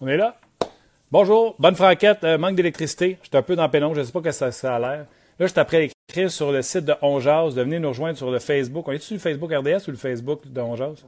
On 0.00 0.06
est 0.06 0.16
là? 0.16 0.36
Bonjour, 1.10 1.56
bonne 1.58 1.74
franquette, 1.74 2.22
euh, 2.22 2.38
manque 2.38 2.54
d'électricité. 2.54 3.18
J'étais 3.20 3.36
un 3.36 3.42
peu 3.42 3.56
dans 3.56 3.64
le 3.64 3.70
pénombre, 3.70 3.96
je 3.96 4.00
ne 4.00 4.04
sais 4.04 4.12
pas 4.12 4.20
que 4.20 4.30
ça, 4.30 4.52
ça 4.52 4.76
a 4.76 4.78
l'air. 4.78 4.98
Là, 4.98 5.06
je 5.40 5.46
suis 5.46 5.58
après 5.58 5.90
écrire 6.08 6.30
sur 6.30 6.52
le 6.52 6.62
site 6.62 6.84
de 6.84 6.94
Onjaz, 7.02 7.56
de 7.56 7.62
venir 7.62 7.80
nous 7.80 7.88
rejoindre 7.88 8.16
sur 8.16 8.30
le 8.30 8.38
Facebook. 8.38 8.86
On 8.86 8.92
est 8.92 9.00
sur 9.00 9.14
le 9.14 9.18
Facebook 9.18 9.52
RDS 9.52 9.88
ou 9.88 9.90
le 9.90 9.96
Facebook 9.96 10.46
de 10.46 10.60
Onjaz? 10.60 11.04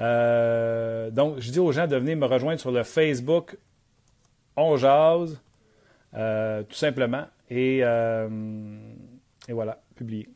Euh, 0.00 1.10
donc, 1.12 1.36
je 1.38 1.52
dis 1.52 1.60
aux 1.60 1.70
gens 1.70 1.86
de 1.86 1.96
venir 1.96 2.16
me 2.16 2.26
rejoindre 2.26 2.58
sur 2.58 2.72
le 2.72 2.82
Facebook 2.82 3.56
Onjaz, 4.56 5.38
euh, 6.14 6.64
tout 6.64 6.74
simplement. 6.74 7.26
Et, 7.50 7.82
voilà, 9.48 9.80
publié. 9.94 10.28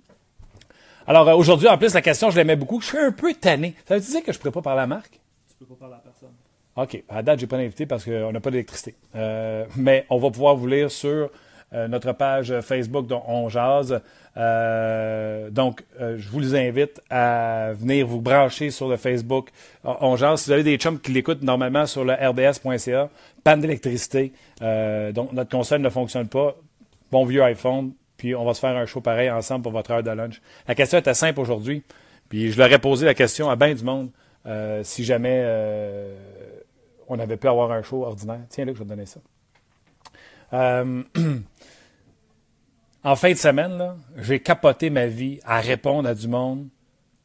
Alors, 1.05 1.37
aujourd'hui, 1.37 1.67
en 1.67 1.77
plus, 1.77 1.95
la 1.95 2.03
question, 2.03 2.31
je 2.31 2.37
l'aimais 2.37 2.55
beaucoup. 2.55 2.81
Je 2.81 2.87
suis 2.87 2.99
un 2.99 3.11
peu 3.11 3.35
tanné. 3.35 3.75
Ça 3.89 3.97
veut 3.97 4.01
dire 4.01 4.23
que 4.23 4.31
je 4.31 4.39
ne 4.39 4.41
pourrais 4.41 4.53
pas 4.53 4.63
parler 4.63 4.83
à 4.83 4.87
Marc? 4.87 5.11
Tu 5.49 5.57
peux 5.59 5.75
pas 5.75 5.81
parler 5.81 5.97
à 5.97 5.99
personne. 5.99 6.31
OK. 6.77 7.03
À 7.09 7.23
date, 7.23 7.41
je 7.41 7.45
n'ai 7.45 7.49
pas 7.49 7.57
d'invité 7.57 7.87
parce 7.87 8.05
qu'on 8.05 8.33
n'a 8.33 8.41
pas 8.41 8.51
d'électricité. 8.51 8.95
Euh, 9.17 9.65
mais 9.77 10.07
on 10.09 10.19
va 10.19 10.31
pouvoir 10.31 10.57
vous 10.57 10.67
lire 10.67 10.91
sur 10.91 11.31
euh, 11.73 11.89
notre 11.89 12.13
page 12.13 12.59
Facebook 12.61 13.07
dont 13.07 13.23
on 13.27 13.49
jase. 13.49 14.01
Euh, 14.37 15.51
donc, 15.51 15.83
je 15.99 16.29
vous 16.29 16.55
invite 16.55 17.03
à 17.11 17.73
venir 17.75 18.07
vous 18.07 18.21
brancher 18.21 18.71
sur 18.71 18.89
le 18.89 18.97
Facebook 18.97 19.51
On 19.85 20.17
jase. 20.17 20.43
Si 20.43 20.47
vous 20.47 20.53
avez 20.53 20.63
des 20.63 20.77
chums 20.77 21.01
qui 21.01 21.13
l'écoutent 21.13 21.43
normalement 21.43 21.87
sur 21.87 22.05
le 22.05 22.13
rds.ca, 22.15 23.11
panne 23.43 23.61
d'électricité. 23.61 24.33
Donc, 24.61 25.33
notre 25.33 25.51
console 25.51 25.81
ne 25.81 25.91
fonctionne 25.91 26.29
pas. 26.29 26.57
Bon 27.11 27.25
vieux 27.25 27.43
iPhone. 27.43 27.93
Puis, 28.17 28.35
on 28.35 28.45
va 28.45 28.55
se 28.55 28.61
faire 28.61 28.77
un 28.77 28.87
show 28.87 29.01
pareil 29.01 29.31
ensemble 29.31 29.63
pour 29.63 29.73
votre 29.73 29.91
heure 29.91 30.03
de 30.03 30.11
lunch. 30.11 30.41
La 30.69 30.75
question 30.75 30.99
était 30.99 31.15
simple 31.15 31.41
aujourd'hui. 31.41 31.83
Puis, 32.29 32.53
je 32.53 32.59
leur 32.59 32.73
ai 32.73 32.79
posé 32.79 33.07
la 33.07 33.15
question 33.15 33.51
à 33.51 33.57
bien 33.57 33.75
du 33.75 33.83
monde. 33.83 34.11
Si 34.85 35.05
jamais 35.05 35.45
on 37.11 37.19
avait 37.19 37.37
pu 37.37 37.49
avoir 37.49 37.73
un 37.73 37.83
show 37.83 38.05
ordinaire. 38.05 38.41
Tiens, 38.49 38.65
là, 38.65 38.73
je 38.73 38.79
vais 38.79 38.85
te 38.85 38.89
donner 38.89 39.05
ça. 39.05 39.21
Euh, 40.53 41.03
en 43.05 43.17
fin 43.17 43.33
de 43.33 43.37
semaine, 43.37 43.97
j'ai 44.17 44.41
capoté 44.41 44.91
ma 44.91 45.07
vie 45.07 45.41
à 45.45 45.61
répondre 45.61 46.09
à 46.09 46.15
du 46.15 46.29
monde 46.29 46.69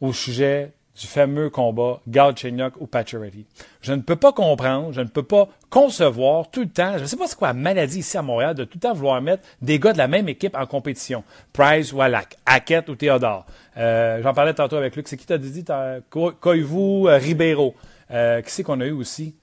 au 0.02 0.12
sujet 0.12 0.74
du 1.00 1.08
fameux 1.08 1.50
combat 1.50 2.00
Galchenyuk 2.08 2.80
ou 2.80 2.88
Pacioretty. 2.88 3.46
Je 3.82 3.94
ne 3.94 4.02
peux 4.02 4.16
pas 4.16 4.32
comprendre, 4.32 4.92
je 4.92 5.02
ne 5.02 5.08
peux 5.08 5.24
pas 5.24 5.50
concevoir 5.70 6.50
tout 6.50 6.62
le 6.62 6.70
temps, 6.70 6.94
je 6.98 7.02
ne 7.02 7.06
sais 7.06 7.18
pas 7.18 7.28
c'est 7.28 7.38
quoi 7.38 7.50
la 7.50 7.54
maladie 7.54 8.00
ici 8.00 8.18
à 8.18 8.22
Montréal 8.22 8.56
de 8.56 8.64
tout 8.64 8.78
le 8.78 8.80
temps 8.80 8.94
vouloir 8.94 9.22
mettre 9.22 9.44
des 9.62 9.78
gars 9.78 9.94
de 9.94 9.98
la 9.98 10.08
même 10.08 10.30
équipe 10.30 10.56
en 10.56 10.66
compétition. 10.66 11.24
Price 11.54 11.92
ou 11.92 12.02
Alak, 12.02 12.38
Hackett 12.46 12.88
ou 12.90 12.96
Théodore. 12.96 13.46
Euh, 13.78 14.22
J'en 14.24 14.34
parlais 14.34 14.54
tantôt 14.54 14.78
avec 14.78 14.96
Luc. 14.96 15.08
C'est 15.08 15.18
qui 15.18 15.26
t'as 15.26 15.38
dit? 15.38 15.66
Koivu, 16.10 17.08
euh, 17.08 17.18
Ribeiro? 17.18 17.76
Euh, 18.12 18.42
qui 18.42 18.52
c'est 18.52 18.64
qu'on 18.64 18.80
a 18.80 18.86
eu 18.86 18.92
aussi? 18.92 19.36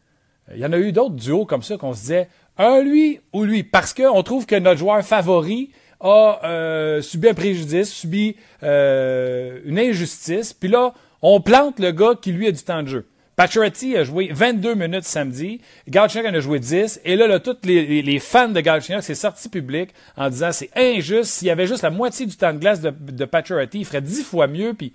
Il 0.54 0.60
y 0.60 0.66
en 0.66 0.72
a 0.72 0.78
eu 0.78 0.92
d'autres 0.92 1.14
duos 1.14 1.46
comme 1.46 1.62
ça 1.62 1.76
qu'on 1.76 1.94
se 1.94 2.00
disait 2.00 2.28
un 2.58 2.82
lui 2.82 3.20
ou 3.32 3.44
lui, 3.44 3.62
parce 3.62 3.94
qu'on 3.94 4.22
trouve 4.22 4.46
que 4.46 4.56
notre 4.56 4.78
joueur 4.78 5.02
favori 5.02 5.70
a 6.00 6.40
euh, 6.44 7.00
subi 7.00 7.28
un 7.28 7.34
préjudice, 7.34 7.90
subi 7.92 8.36
euh, 8.62 9.60
une 9.64 9.78
injustice, 9.78 10.52
puis 10.52 10.68
là, 10.68 10.92
on 11.22 11.40
plante 11.40 11.78
le 11.78 11.92
gars 11.92 12.14
qui 12.20 12.32
lui 12.32 12.48
a 12.48 12.52
du 12.52 12.62
temps 12.62 12.82
de 12.82 12.88
jeu. 12.88 13.06
Pacioretty 13.36 13.96
a 13.96 14.04
joué 14.04 14.28
22 14.30 14.74
minutes 14.74 15.04
samedi, 15.04 15.60
Galchenyuk 15.88 16.30
en 16.30 16.34
a 16.34 16.40
joué 16.40 16.58
10, 16.58 17.00
et 17.04 17.16
là, 17.16 17.26
là 17.26 17.40
tous 17.40 17.56
les, 17.64 18.18
fans 18.18 18.48
de 18.48 18.60
Galchenyuk, 18.60 19.02
c'est 19.02 19.14
sorti 19.14 19.48
public 19.48 19.90
en 20.16 20.28
disant 20.28 20.52
c'est 20.52 20.70
injuste, 20.76 21.32
s'il 21.32 21.48
y 21.48 21.50
avait 21.50 21.66
juste 21.66 21.82
la 21.82 21.90
moitié 21.90 22.26
du 22.26 22.36
temps 22.36 22.52
de 22.52 22.58
glace 22.58 22.80
de, 22.80 22.90
de 22.90 23.28
il 23.74 23.84
ferait 23.84 24.02
10 24.02 24.22
fois 24.22 24.48
mieux, 24.48 24.74
puis... 24.74 24.92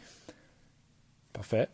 Parfait. 1.33 1.67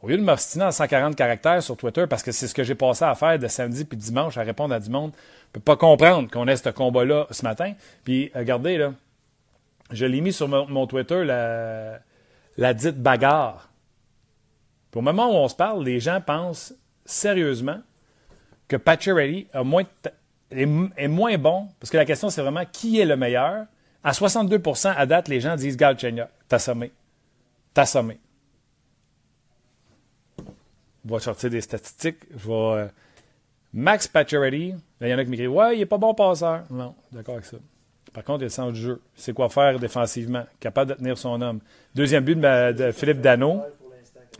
Au 0.00 0.08
lieu 0.08 0.16
de 0.16 0.22
m'obstiner 0.22 0.64
en 0.64 0.70
140 0.70 1.16
caractères 1.16 1.62
sur 1.62 1.76
Twitter, 1.76 2.06
parce 2.08 2.22
que 2.22 2.30
c'est 2.30 2.46
ce 2.46 2.54
que 2.54 2.62
j'ai 2.62 2.76
passé 2.76 3.04
à 3.04 3.14
faire 3.16 3.38
de 3.38 3.48
samedi 3.48 3.84
puis 3.84 3.98
dimanche, 3.98 4.36
à 4.38 4.42
répondre 4.42 4.72
à 4.72 4.78
du 4.78 4.90
monde, 4.90 5.12
je 5.48 5.52
peux 5.54 5.60
pas 5.60 5.76
comprendre 5.76 6.30
qu'on 6.30 6.46
ait 6.46 6.56
ce 6.56 6.68
combat-là 6.68 7.26
ce 7.30 7.42
matin. 7.42 7.72
Puis, 8.04 8.30
regardez, 8.34 8.78
là, 8.78 8.92
je 9.90 10.06
l'ai 10.06 10.20
mis 10.20 10.32
sur 10.32 10.46
mon, 10.46 10.86
Twitter, 10.86 11.24
la, 11.24 12.74
dite 12.74 13.02
bagarre. 13.02 13.70
Puis 14.90 15.00
au 15.00 15.02
moment 15.02 15.28
où 15.28 15.34
on 15.34 15.48
se 15.48 15.56
parle, 15.56 15.84
les 15.84 15.98
gens 15.98 16.20
pensent 16.20 16.74
sérieusement 17.04 17.80
que 18.68 18.76
Pacioretty 18.76 19.48
a 19.52 19.62
est, 20.50 21.08
moins 21.08 21.38
bon, 21.38 21.68
parce 21.80 21.90
que 21.90 21.96
la 21.96 22.04
question, 22.04 22.30
c'est 22.30 22.42
vraiment 22.42 22.64
qui 22.70 23.00
est 23.00 23.04
le 23.04 23.16
meilleur. 23.16 23.66
À 24.04 24.12
62% 24.12 24.94
à 24.96 25.06
date, 25.06 25.28
les 25.28 25.40
gens 25.40 25.56
disent 25.56 25.76
Galchenyuk. 25.76 26.28
T'as 26.48 26.58
sommé. 26.58 26.92
T'as 27.74 27.86
sommé 27.86 28.18
va 31.04 31.20
sortir 31.20 31.50
des 31.50 31.60
statistiques. 31.60 32.18
Je 32.30 32.46
vais. 32.48 32.54
Euh, 32.54 32.86
Max 33.74 34.08
Pacioretty, 34.08 34.74
il 35.00 35.08
y 35.08 35.14
en 35.14 35.18
a 35.18 35.24
qui 35.24 35.30
m'écrivent 35.30 35.52
Ouais, 35.52 35.76
il 35.76 35.80
n'est 35.80 35.86
pas 35.86 35.98
bon 35.98 36.14
passeur. 36.14 36.62
Non, 36.70 36.94
d'accord 37.12 37.34
avec 37.34 37.44
ça. 37.44 37.58
Par 38.12 38.24
contre, 38.24 38.44
il 38.44 38.60
a 38.60 38.66
le 38.66 38.72
du 38.72 38.80
jeu. 38.80 39.00
C'est 39.14 39.32
quoi 39.32 39.48
faire 39.48 39.78
défensivement. 39.78 40.44
Capable 40.58 40.92
de 40.92 40.96
tenir 40.96 41.18
son 41.18 41.40
homme. 41.40 41.60
Deuxième 41.94 42.24
but 42.24 42.40
de, 42.40 42.90
Philippe 42.92 43.20
Dano. 43.20 43.62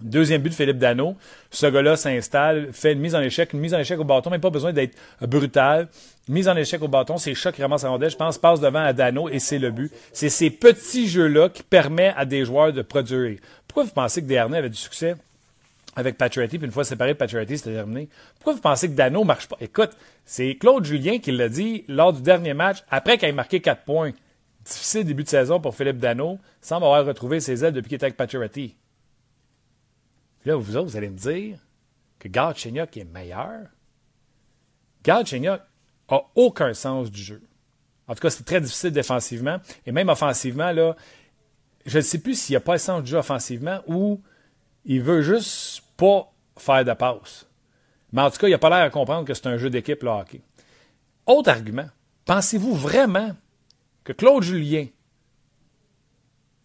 Deuxième 0.01 0.41
but 0.41 0.51
de 0.51 0.55
Philippe 0.55 0.79
Dano. 0.79 1.17
Ce 1.51 1.67
gars-là 1.67 1.97
s'installe, 1.97 2.73
fait 2.73 2.93
une 2.93 3.01
mise 3.01 3.15
en 3.15 3.21
échec, 3.21 3.53
une 3.53 3.61
mise 3.61 3.75
en 3.75 3.79
échec 3.79 3.99
au 3.99 4.05
bâton, 4.05 4.31
même 4.31 4.41
pas 4.41 4.51
besoin 4.51 4.73
d'être 4.73 4.97
brutal. 5.21 5.89
Mise 6.29 6.49
en 6.49 6.57
échec 6.57 6.81
au 6.83 6.89
bâton, 6.89 7.19
c'est 7.19 7.35
Choc 7.35 7.55
qui 7.55 7.63
ramasse 7.63 7.83
je 7.83 8.17
pense, 8.17 8.39
passe 8.39 8.61
devant 8.61 8.83
à 8.83 8.93
Dano 8.93 9.29
et 9.29 9.39
c'est 9.39 9.59
le 9.59 9.71
but. 9.71 9.93
C'est 10.13 10.29
ces 10.29 10.51
petits 10.51 11.09
jeux-là 11.09 11.49
qui 11.49 11.63
permettent 11.63 12.15
à 12.17 12.25
des 12.25 12.45
joueurs 12.45 12.73
de 12.73 12.83
produire. 12.83 13.39
Pourquoi 13.67 13.85
vous 13.85 13.91
pensez 13.91 14.23
que 14.23 14.27
Desharnais 14.27 14.59
avait 14.59 14.71
du 14.71 14.77
succès? 14.77 15.17
Avec 15.99 16.17
Pacioretty, 16.17 16.59
puis 16.59 16.67
une 16.67 16.73
fois 16.73 16.85
séparé 16.85 17.15
de 17.15 17.27
c'était 17.27 17.75
terminé. 17.75 18.09
Pourquoi 18.37 18.53
vous 18.53 18.61
pensez 18.61 18.89
que 18.89 18.95
Dano 18.95 19.25
marche 19.25 19.49
pas? 19.49 19.57
Écoute, 19.61 19.91
c'est 20.25 20.55
Claude 20.55 20.85
Julien 20.85 21.19
qui 21.19 21.33
l'a 21.33 21.49
dit 21.49 21.85
lors 21.89 22.13
du 22.13 22.23
dernier 22.23 22.55
match, 22.55 22.85
après 22.89 23.19
qu'il 23.19 23.29
ait 23.29 23.33
marqué 23.33 23.61
4 23.61 23.83
points. 23.83 24.13
Difficile 24.65 25.05
début 25.05 25.25
de 25.25 25.29
saison 25.29 25.61
pour 25.61 25.75
Philippe 25.75 25.97
Dano, 25.97 26.39
semble 26.61 26.85
avoir 26.85 27.05
retrouvé 27.05 27.41
ses 27.41 27.65
ailes 27.65 27.73
depuis 27.73 27.89
qu'il 27.89 27.97
était 27.97 28.05
avec 28.05 28.17
Pacioretty. 28.17 28.77
Là, 30.45 30.55
vous 30.55 30.77
autres, 30.77 30.89
vous 30.89 30.97
allez 30.97 31.11
me 31.11 31.19
dire 31.19 31.59
que 32.21 32.29
Galchenyuk 32.29 32.97
est 32.97 33.05
meilleur? 33.05 33.67
Galchenyuk 35.03 35.61
a 36.11 36.23
aucun 36.37 36.75
sens 36.75 37.11
du 37.11 37.21
jeu. 37.21 37.43
En 38.07 38.15
tout 38.15 38.21
cas, 38.21 38.31
c'est 38.31 38.45
très 38.45 38.61
difficile 38.61 38.93
défensivement. 38.93 39.59
Et 39.85 39.91
même 39.91 40.11
offensivement, 40.11 40.71
là, 40.71 40.95
je 41.87 41.99
ne 41.99 42.03
sais 42.03 42.19
plus 42.19 42.39
s'il 42.39 42.53
n'y 42.53 42.59
a 42.59 42.61
pas 42.61 42.75
le 42.75 42.79
sens 42.79 43.03
du 43.03 43.11
jeu 43.11 43.19
offensivement 43.19 43.81
ou 43.89 44.23
il 44.85 45.03
veut 45.03 45.23
juste 45.23 45.83
pas 45.99 46.33
faire 46.57 46.85
de 46.85 46.95
passe. 46.95 47.47
Mais 48.13 48.23
en 48.23 48.31
tout 48.31 48.39
cas, 48.39 48.49
il 48.49 48.53
n'a 48.53 48.59
pas 48.59 48.71
l'air 48.71 48.79
à 48.79 48.91
comprendre 48.91 49.27
que 49.27 49.35
c'est 49.35 49.47
un 49.47 49.59
jeu 49.59 49.69
d'équipe, 49.69 50.03
le 50.03 50.09
hockey. 50.09 50.41
Autre 51.27 51.51
argument. 51.51 51.89
Pensez-vous 52.25 52.75
vraiment 52.75 53.33
que 54.05 54.15
Claude 54.15 54.43
Julien, 54.43 54.87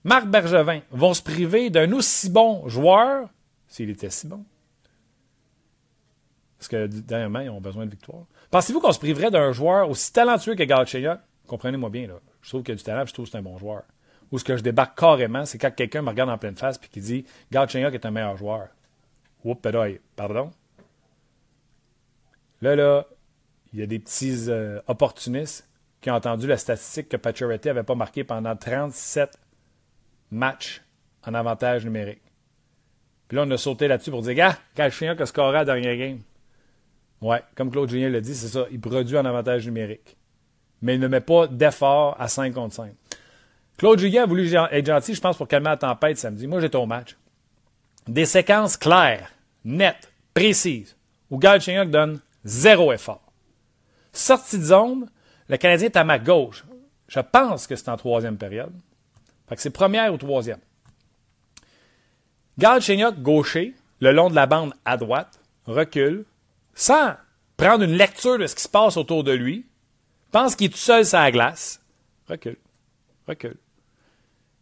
Marc 0.05 0.27
Bergevin 0.27 0.81
vont 0.91 1.13
se 1.13 1.21
priver 1.21 1.69
d'un 1.69 1.91
aussi 1.91 2.29
bon 2.29 2.67
joueur, 2.69 3.29
s'il 3.67 3.89
était 3.89 4.09
si 4.09 4.27
bon? 4.27 4.45
Parce 6.57 6.69
que 6.69 6.87
dernièrement, 6.87 7.39
ils 7.39 7.49
ont 7.49 7.59
besoin 7.59 7.85
de 7.85 7.91
victoire. 7.91 8.23
Pensez-vous 8.51 8.79
qu'on 8.79 8.93
se 8.93 8.99
priverait 8.99 9.31
d'un 9.31 9.51
joueur 9.51 9.89
aussi 9.89 10.13
talentueux 10.13 10.55
que 10.55 10.63
Galchenyuk? 10.63 11.19
Comprenez-moi 11.47 11.89
bien, 11.89 12.07
là. 12.07 12.15
Je 12.41 12.49
trouve 12.49 12.63
qu'il 12.63 12.73
a 12.73 12.75
du 12.75 12.83
talent, 12.83 13.05
je 13.05 13.13
trouve 13.13 13.25
que 13.25 13.31
c'est 13.31 13.37
un 13.37 13.41
bon 13.41 13.57
joueur. 13.57 13.83
Où 14.31 14.39
ce 14.39 14.43
que 14.43 14.55
je 14.55 14.63
débarque 14.63 14.97
carrément, 14.97 15.45
c'est 15.45 15.57
quand 15.57 15.71
quelqu'un 15.71 16.01
me 16.01 16.09
regarde 16.09 16.29
en 16.29 16.37
pleine 16.37 16.55
face 16.55 16.77
et 16.77 16.87
qui 16.87 17.01
dit 17.01 17.25
Galchenyuk 17.51 17.93
est 17.93 18.05
un 18.05 18.11
meilleur 18.11 18.37
joueur. 18.37 18.69
Oups, 19.43 19.61
pardon. 20.15 20.51
Là, 22.61 22.75
là, 22.75 23.05
il 23.73 23.79
y 23.79 23.83
a 23.83 23.85
des 23.85 23.99
petits 23.99 24.45
euh, 24.47 24.79
opportunistes 24.87 25.67
qui 26.01 26.09
ont 26.09 26.15
entendu 26.15 26.47
la 26.47 26.57
statistique 26.57 27.09
que 27.09 27.17
Pacioretty 27.17 27.67
n'avait 27.67 27.83
pas 27.83 27.95
marqué 27.95 28.23
pendant 28.23 28.55
37 28.55 29.37
matchs 30.31 30.81
en 31.25 31.33
avantage 31.33 31.85
numérique. 31.85 32.21
Puis 33.27 33.37
là, 33.37 33.43
on 33.45 33.51
a 33.51 33.57
sauté 33.57 33.87
là-dessus 33.87 34.11
pour 34.11 34.21
dire 34.21 34.51
Ah, 34.51 34.57
Galchenyuk 34.75 35.19
a 35.19 35.25
scoré 35.25 35.57
à 35.57 35.59
la 35.59 35.65
dernière 35.65 35.97
game. 35.97 36.19
Ouais, 37.21 37.41
comme 37.55 37.71
Claude 37.71 37.89
Julien 37.89 38.09
l'a 38.09 38.19
dit, 38.19 38.35
c'est 38.35 38.49
ça. 38.49 38.65
Il 38.69 38.81
produit 38.81 39.17
en 39.17 39.25
avantage 39.25 39.65
numérique. 39.65 40.17
Mais 40.81 40.95
il 40.95 40.99
ne 40.99 41.07
met 41.07 41.21
pas 41.21 41.47
d'effort 41.47 42.19
à 42.19 42.27
5 42.27 42.53
contre 42.53 42.75
5. 42.75 42.91
Claude 43.77 43.97
Julien 43.97 44.23
a 44.23 44.25
voulu 44.25 44.53
être 44.53 44.85
gentil, 44.85 45.13
je 45.15 45.21
pense, 45.21 45.37
pour 45.37 45.47
calmer 45.47 45.69
la 45.69 45.77
tempête 45.77 46.17
samedi. 46.17 46.47
Moi, 46.47 46.59
j'étais 46.59 46.75
au 46.75 46.85
match. 46.85 47.15
Des 48.07 48.25
séquences 48.25 48.77
claires, 48.77 49.31
nettes, 49.63 50.11
précises, 50.33 50.95
où 51.29 51.37
Galchenyuk 51.37 51.89
donne 51.89 52.19
zéro 52.43 52.91
effort. 52.91 53.23
Sortie 54.11 54.59
de 54.59 54.63
zone, 54.63 55.09
le 55.47 55.57
Canadien 55.57 55.87
est 55.87 55.97
à 55.97 56.03
ma 56.03 56.19
gauche. 56.19 56.63
Je 57.07 57.19
pense 57.19 57.67
que 57.67 57.75
c'est 57.75 57.89
en 57.89 57.97
troisième 57.97 58.37
période. 58.37 58.73
Fait 59.47 59.55
que 59.55 59.61
c'est 59.61 59.69
première 59.69 60.13
ou 60.13 60.17
troisième. 60.17 60.59
Galchenyuk, 62.57 63.21
gaucher, 63.21 63.73
le 63.99 64.11
long 64.11 64.29
de 64.29 64.35
la 64.35 64.45
bande 64.45 64.73
à 64.85 64.97
droite, 64.97 65.39
recule, 65.65 66.25
sans 66.73 67.15
prendre 67.57 67.83
une 67.83 67.93
lecture 67.93 68.37
de 68.37 68.47
ce 68.47 68.55
qui 68.55 68.63
se 68.63 68.69
passe 68.69 68.97
autour 68.97 69.23
de 69.23 69.31
lui, 69.31 69.65
pense 70.33 70.55
qu'il 70.55 70.67
est 70.67 70.69
tout 70.71 70.77
seul 70.77 71.05
sur 71.05 71.19
la 71.19 71.31
glace, 71.31 71.79
recule, 72.27 72.57
recule. 73.27 73.57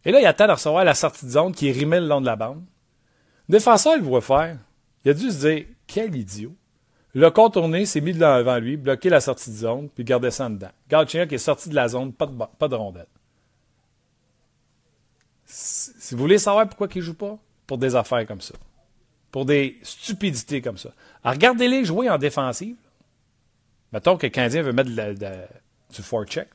Et 0.04 0.12
là, 0.12 0.20
il 0.20 0.26
attend 0.26 0.46
de 0.46 0.52
recevoir 0.52 0.84
la 0.84 0.94
sortie 0.94 1.26
de 1.26 1.30
zone 1.30 1.54
qui 1.54 1.68
est 1.68 1.72
le 1.72 2.06
long 2.06 2.20
de 2.20 2.26
la 2.26 2.36
bande. 2.36 2.62
Le 3.48 3.52
défenseur, 3.52 3.94
il 3.96 4.02
voit 4.02 4.20
faire. 4.20 4.58
Il 5.04 5.10
a 5.10 5.14
dû 5.14 5.30
se 5.30 5.46
dire 5.46 5.64
Quel 5.86 6.14
idiot. 6.14 6.54
Le 7.14 7.30
contourné 7.30 7.84
s'est 7.84 8.00
mis 8.00 8.14
devant 8.14 8.58
lui, 8.58 8.76
bloqué 8.76 9.10
la 9.10 9.20
sortie 9.20 9.50
de 9.50 9.56
zone, 9.56 9.88
puis 9.90 10.02
gardait 10.02 10.30
ça 10.30 10.46
en 10.46 10.50
dedans. 10.50 10.70
Galchenyuk 10.88 11.32
est 11.32 11.38
sorti 11.38 11.68
de 11.68 11.74
la 11.74 11.88
zone, 11.88 12.12
pas 12.12 12.26
de, 12.26 12.74
rondelle. 12.74 13.06
Si 15.44 16.14
vous 16.14 16.20
voulez 16.20 16.38
savoir 16.38 16.66
pourquoi 16.66 16.88
il 16.94 16.98
ne 16.98 17.02
joue 17.02 17.14
pas, 17.14 17.38
pour 17.66 17.76
des 17.76 17.94
affaires 17.96 18.26
comme 18.26 18.40
ça. 18.40 18.54
Pour 19.30 19.44
des 19.44 19.78
stupidités 19.82 20.62
comme 20.62 20.78
ça. 20.78 20.90
Regardez-les 21.22 21.84
jouer 21.84 22.08
en 22.08 22.16
défensive. 22.16 22.76
Mettons 23.92 24.16
que 24.16 24.26
le 24.26 24.30
Canadien 24.30 24.62
veut 24.62 24.72
mettre 24.72 24.90
du 24.90 26.02
forecheck. 26.02 26.48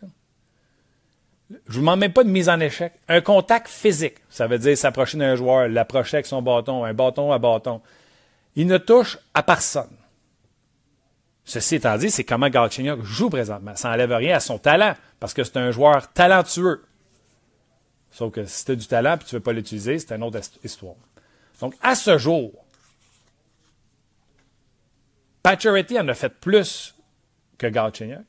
Je 1.49 1.55
ne 1.55 1.59
vous 1.67 1.79
demande 1.79 1.99
même 1.99 2.13
pas 2.13 2.23
de 2.23 2.29
mise 2.29 2.49
en 2.49 2.59
échec. 2.59 2.94
Un 3.07 3.21
contact 3.21 3.67
physique, 3.67 4.15
ça 4.29 4.47
veut 4.47 4.59
dire 4.59 4.77
s'approcher 4.77 5.17
d'un 5.17 5.35
joueur, 5.35 5.69
l'approcher 5.69 6.17
avec 6.17 6.25
son 6.25 6.41
bâton, 6.41 6.83
un 6.83 6.94
bâton 6.94 7.31
à 7.31 7.39
bâton. 7.39 7.81
Il 8.55 8.67
ne 8.67 8.77
touche 8.77 9.17
à 9.33 9.44
personne. 9.44 9.95
Ceci 11.45 11.75
étant 11.75 11.97
dit, 11.97 12.11
c'est 12.11 12.25
comment 12.25 12.49
Galchenyuk 12.49 13.03
joue 13.03 13.29
présentement. 13.29 13.75
Ça 13.75 13.89
n'enlève 13.89 14.11
rien 14.11 14.35
à 14.35 14.39
son 14.41 14.57
talent, 14.57 14.95
parce 15.21 15.33
que 15.33 15.45
c'est 15.45 15.55
un 15.55 15.71
joueur 15.71 16.11
talentueux. 16.11 16.83
Sauf 18.11 18.33
que 18.33 18.45
si 18.45 18.65
tu 18.65 18.71
as 18.71 18.75
du 18.75 18.88
talent 18.88 19.15
et 19.15 19.19
tu 19.19 19.35
ne 19.35 19.39
veux 19.39 19.44
pas 19.44 19.53
l'utiliser, 19.53 19.97
c'est 19.99 20.13
une 20.13 20.23
autre 20.23 20.41
histoire. 20.63 20.95
Donc, 21.61 21.75
à 21.81 21.95
ce 21.95 22.17
jour, 22.17 22.51
Pacioretty 25.41 25.97
en 25.97 26.07
a 26.09 26.13
fait 26.13 26.29
plus 26.29 26.95
que 27.57 27.67
Galchenyuk. 27.67 28.25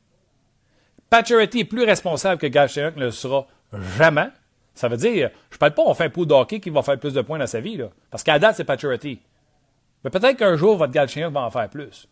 Pacioretty 1.10 1.60
est 1.60 1.64
plus 1.64 1.84
responsable 1.84 2.40
que 2.40 2.46
Galchenyuk 2.46 2.96
ne 2.96 3.06
le 3.06 3.10
sera 3.10 3.46
jamais. 3.96 4.28
Ça 4.74 4.88
veut 4.88 4.96
dire, 4.96 5.30
je 5.50 5.56
ne 5.56 5.58
parle 5.58 5.74
pas 5.74 5.82
on 5.84 5.94
fait 5.94 6.04
un 6.04 6.10
pot 6.10 6.24
d'hockey 6.24 6.60
qui 6.60 6.70
va 6.70 6.82
faire 6.82 6.98
plus 6.98 7.14
de 7.14 7.22
points 7.22 7.38
dans 7.38 7.46
sa 7.46 7.60
vie, 7.60 7.76
là. 7.76 7.88
parce 8.10 8.22
qu'à 8.22 8.38
date, 8.38 8.56
c'est 8.56 8.64
Pacioretty. 8.64 9.20
Mais 10.04 10.10
peut-être 10.10 10.36
qu'un 10.36 10.56
jour, 10.56 10.76
votre 10.76 10.92
Galchenyuk 10.92 11.32
va 11.32 11.42
en 11.42 11.50
faire 11.50 11.68
plus. 11.68 12.08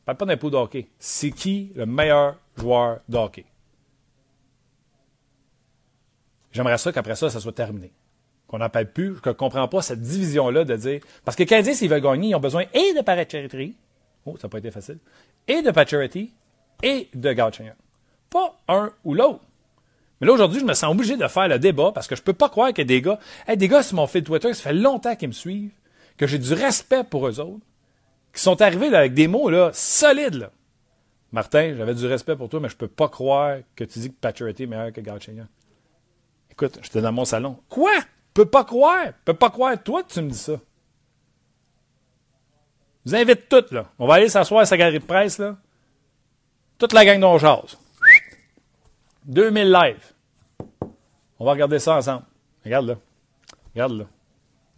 Je 0.00 0.04
parle 0.06 0.16
pas 0.16 0.24
d'un 0.24 0.36
pot 0.36 0.50
d'hockey. 0.50 0.88
C'est 0.98 1.30
qui 1.30 1.70
le 1.74 1.86
meilleur 1.86 2.36
joueur 2.56 3.00
d'hockey? 3.08 3.44
J'aimerais 6.50 6.78
ça 6.78 6.92
qu'après 6.92 7.16
ça, 7.16 7.30
ça 7.30 7.40
soit 7.40 7.52
terminé. 7.52 7.92
Qu'on 8.46 8.58
n'appelle 8.58 8.90
plus, 8.92 9.14
que 9.14 9.20
je 9.26 9.28
ne 9.30 9.34
comprends 9.34 9.68
pas 9.68 9.80
cette 9.80 10.00
division-là 10.00 10.64
de 10.64 10.76
dire. 10.76 11.00
Parce 11.24 11.36
que 11.36 11.44
Canadiens, 11.44 11.74
s'ils 11.74 11.88
veulent 11.88 12.02
gagner, 12.02 12.30
ils 12.30 12.34
ont 12.34 12.40
besoin 12.40 12.64
et 12.74 12.94
de 12.94 13.00
Pacioretty. 13.00 13.76
Oh, 14.26 14.36
ça 14.36 14.46
n'a 14.46 14.50
pas 14.50 14.58
été 14.58 14.70
facile. 14.70 14.98
Et 15.48 15.62
de 15.62 15.70
Pacioretty 15.70 16.32
et 16.82 17.08
de 17.14 17.32
Galchenyuk. 17.32 17.74
Pas 18.32 18.56
un 18.66 18.92
ou 19.04 19.14
l'autre. 19.14 19.44
Mais 20.20 20.26
là, 20.26 20.32
aujourd'hui, 20.32 20.60
je 20.60 20.64
me 20.64 20.74
sens 20.74 20.90
obligé 20.90 21.16
de 21.16 21.28
faire 21.28 21.48
le 21.48 21.58
débat 21.58 21.92
parce 21.92 22.08
que 22.08 22.16
je 22.16 22.22
ne 22.22 22.24
peux 22.24 22.32
pas 22.32 22.48
croire 22.48 22.72
que 22.72 22.82
des 22.82 23.02
gars. 23.02 23.18
Hey, 23.46 23.56
des 23.56 23.68
gars 23.68 23.82
sur 23.82 23.96
mon 23.96 24.06
fil 24.08 24.24
Twitter, 24.24 24.52
ça 24.54 24.62
fait 24.62 24.72
longtemps 24.72 25.14
qu'ils 25.14 25.28
me 25.28 25.32
suivent, 25.32 25.72
que 26.16 26.26
j'ai 26.26 26.38
du 26.38 26.54
respect 26.54 27.04
pour 27.04 27.28
eux 27.28 27.38
autres 27.38 27.64
qui 28.32 28.40
sont 28.40 28.60
arrivés 28.62 28.94
avec 28.94 29.14
des 29.14 29.28
mots 29.28 29.50
solides. 29.72 30.50
Martin, 31.32 31.74
j'avais 31.76 31.94
du 31.94 32.06
respect 32.06 32.36
pour 32.36 32.48
toi, 32.48 32.60
mais 32.60 32.68
je 32.68 32.76
peux 32.76 32.88
pas 32.88 33.08
croire 33.08 33.58
que 33.74 33.84
tu 33.84 33.98
dis 33.98 34.10
que 34.10 34.16
Pacioretty 34.20 34.64
est 34.64 34.66
meilleur 34.66 34.92
que 34.92 35.00
Galchenyuk. 35.00 35.46
Écoute, 36.50 36.78
j'étais 36.82 37.00
dans 37.00 37.12
mon 37.12 37.24
salon. 37.24 37.58
Quoi? 37.68 37.92
Peux 38.34 38.46
pas 38.46 38.64
croire? 38.64 39.08
Peux 39.24 39.34
pas 39.34 39.50
croire, 39.50 39.82
toi, 39.82 40.02
tu 40.02 40.20
me 40.20 40.30
dis 40.30 40.38
ça. 40.38 40.60
Je 43.04 43.10
vous 43.10 43.16
invite 43.16 43.48
toutes, 43.48 43.72
là. 43.72 43.90
On 43.98 44.06
va 44.06 44.14
aller 44.14 44.28
s'asseoir 44.28 44.60
à 44.60 44.66
sa 44.66 44.76
galerie 44.76 45.00
de 45.00 45.04
presse, 45.04 45.38
là. 45.38 45.56
Toute 46.78 46.92
la 46.92 47.04
gang 47.04 47.18
dont 47.18 47.38
2000 49.24 49.70
lives. 49.70 50.12
On 51.38 51.44
va 51.44 51.52
regarder 51.52 51.78
ça 51.78 51.96
ensemble. 51.96 52.24
Regarde 52.64 52.86
là. 52.86 52.96
Regarde 53.74 53.92
là. 53.92 54.04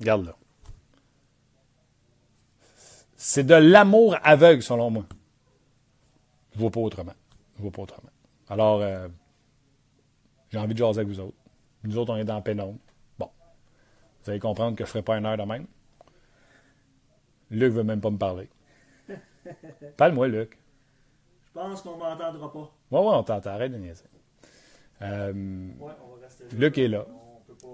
Regarde 0.01 0.27
là. 0.27 0.37
C'est 3.17 3.45
de 3.45 3.55
l'amour 3.55 4.17
aveugle, 4.23 4.63
selon 4.63 4.91
moi. 4.91 5.05
Je 6.53 6.59
ne 6.59 6.61
vois 6.61 6.71
pas 6.71 6.81
autrement. 6.81 7.15
Je 7.57 7.63
vois 7.63 7.71
pas 7.71 7.83
autrement. 7.83 8.11
Alors, 8.49 8.81
euh, 8.81 9.09
j'ai 10.51 10.59
envie 10.59 10.75
de 10.75 10.79
jaser 10.79 11.01
avec 11.01 11.09
vous 11.09 11.21
autres. 11.21 11.37
Nous 11.85 11.99
autres, 11.99 12.13
on 12.13 12.17
est 12.17 12.25
dans 12.25 12.35
la 12.35 12.41
pénombre. 12.41 12.79
Bon. 13.19 13.31
Vous 14.23 14.31
allez 14.31 14.41
comprendre 14.41 14.77
que 14.77 14.85
je 14.85 14.89
ne 14.89 14.93
ferai 14.93 15.03
pas 15.03 15.17
une 15.17 15.27
heure 15.27 15.37
de 15.37 15.43
même. 15.43 15.67
Luc 17.51 17.73
ne 17.73 17.77
veut 17.79 17.85
même 17.85 18.01
pas 18.01 18.11
me 18.11 18.19
parler. 18.19 18.49
Parle-moi, 19.97 20.29
Luc. 20.29 20.59
Je 21.47 21.53
pense 21.53 21.83
qu'on 21.83 21.95
ne 21.95 22.01
m'entendra 22.01 22.53
pas. 22.53 22.59
Oui, 22.91 23.01
oui, 23.01 23.11
on 23.13 23.23
t'entend. 23.23 23.51
Arrête 23.51 23.73
de 23.73 23.79
niaiser. 23.79 24.05
Euh, 25.03 25.33
ouais, 25.33 25.93
on 26.05 26.17
va 26.17 26.23
rester 26.23 26.45
Luc 26.57 26.79
est 26.79 26.89
là. 26.89 27.07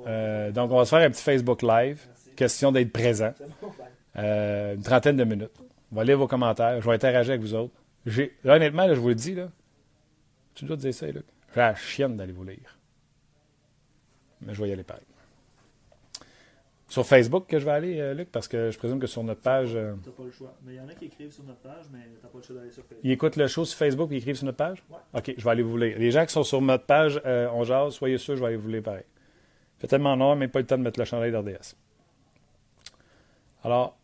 Euh, 0.07 0.51
donc, 0.53 0.71
on 0.71 0.79
va 0.79 0.85
se 0.85 0.91
faire 0.91 1.07
un 1.07 1.11
petit 1.11 1.23
Facebook 1.23 1.63
Live. 1.63 2.07
Question 2.37 2.73
d'être 2.73 2.93
présent. 2.93 3.35
Euh, 4.17 4.75
une 4.75 4.83
trentaine 4.83 5.17
de 5.17 5.25
minutes. 5.25 5.51
On 5.93 5.97
va 5.97 6.05
lire 6.05 6.19
vos 6.19 6.27
commentaires. 6.27 6.81
Je 6.81 6.87
vais 6.89 6.95
interagir 6.95 7.33
avec 7.33 7.43
vous 7.43 7.55
autres. 7.55 7.75
honnêtement, 8.45 8.89
je 8.89 9.01
vous 9.01 9.09
le 9.09 9.15
dis, 9.15 9.35
là, 9.35 9.49
tu 10.55 10.65
dois 10.65 10.77
dire 10.77 10.95
ça, 10.95 11.07
Luc. 11.07 11.25
J'ai 11.55 11.61
la 11.61 11.75
chienne 11.75 12.17
d'aller 12.17 12.33
vous 12.33 12.45
lire. 12.45 12.79
Mais 14.41 14.55
je 14.55 14.63
vais 14.63 14.71
y 14.71 14.73
aller 14.73 14.85
pareil. 14.85 15.05
Sur 16.91 17.07
Facebook 17.07 17.47
que 17.47 17.59
je 17.59 17.65
vais 17.65 17.71
aller, 17.71 18.01
euh, 18.01 18.13
Luc, 18.13 18.31
parce 18.31 18.49
que 18.49 18.71
je 18.71 18.77
présume 18.77 19.01
que 19.01 19.07
sur 19.07 19.25
notre 19.25 19.41
page. 19.41 19.75
Euh, 19.75 19.95
t'as 20.05 20.11
pas 20.11 20.25
le 20.25 20.31
choix. 20.31 20.55
Mais 20.65 20.75
il 20.75 20.77
y 20.77 20.81
en 20.81 20.89
a 20.89 20.93
qui 20.93 21.07
écrivent 21.07 21.33
sur 21.33 21.45
notre 21.45 21.61
page, 21.61 21.85
mais 21.93 22.01
t'as 22.21 22.29
pas 22.29 22.39
le 22.39 22.43
choix 22.43 22.57
d'aller 22.57 22.73
sur 22.73 22.83
Facebook. 22.83 23.05
Ils 23.05 23.13
écoutent 23.13 23.37
le 23.37 23.47
show 23.47 23.65
sur 23.65 23.79
Facebook 23.79 24.11
et 24.11 24.17
ils 24.17 24.19
écrivent 24.19 24.37
sur 24.37 24.47
notre 24.47 24.59
page? 24.59 24.83
Ouais. 24.91 24.99
OK, 25.15 25.35
je 25.39 25.45
vais 25.45 25.51
aller 25.51 25.63
vous 25.63 25.77
lire. 25.77 25.99
Les 25.99 26.11
gens 26.11 26.27
qui 26.27 26.33
sont 26.33 26.43
sur 26.43 26.61
notre 26.61 26.85
page, 26.85 27.21
on 27.25 27.65
jase, 27.65 27.95
soyez 27.95 28.19
sûrs, 28.19 28.37
je 28.37 28.41
vais 28.41 28.49
aller 28.49 28.57
vous 28.57 28.69
lire 28.69 28.83
pareil. 28.83 29.05
Fait 29.79 29.87
tellement 29.87 30.17
noir, 30.17 30.37
mais 30.37 30.49
pas 30.49 30.59
le 30.59 30.67
temps 30.67 30.77
de 30.77 30.83
mettre 30.83 30.99
le 30.99 31.07
chandail 31.07 31.33
d'RDS. 31.33 31.75
Alors, 33.65 33.97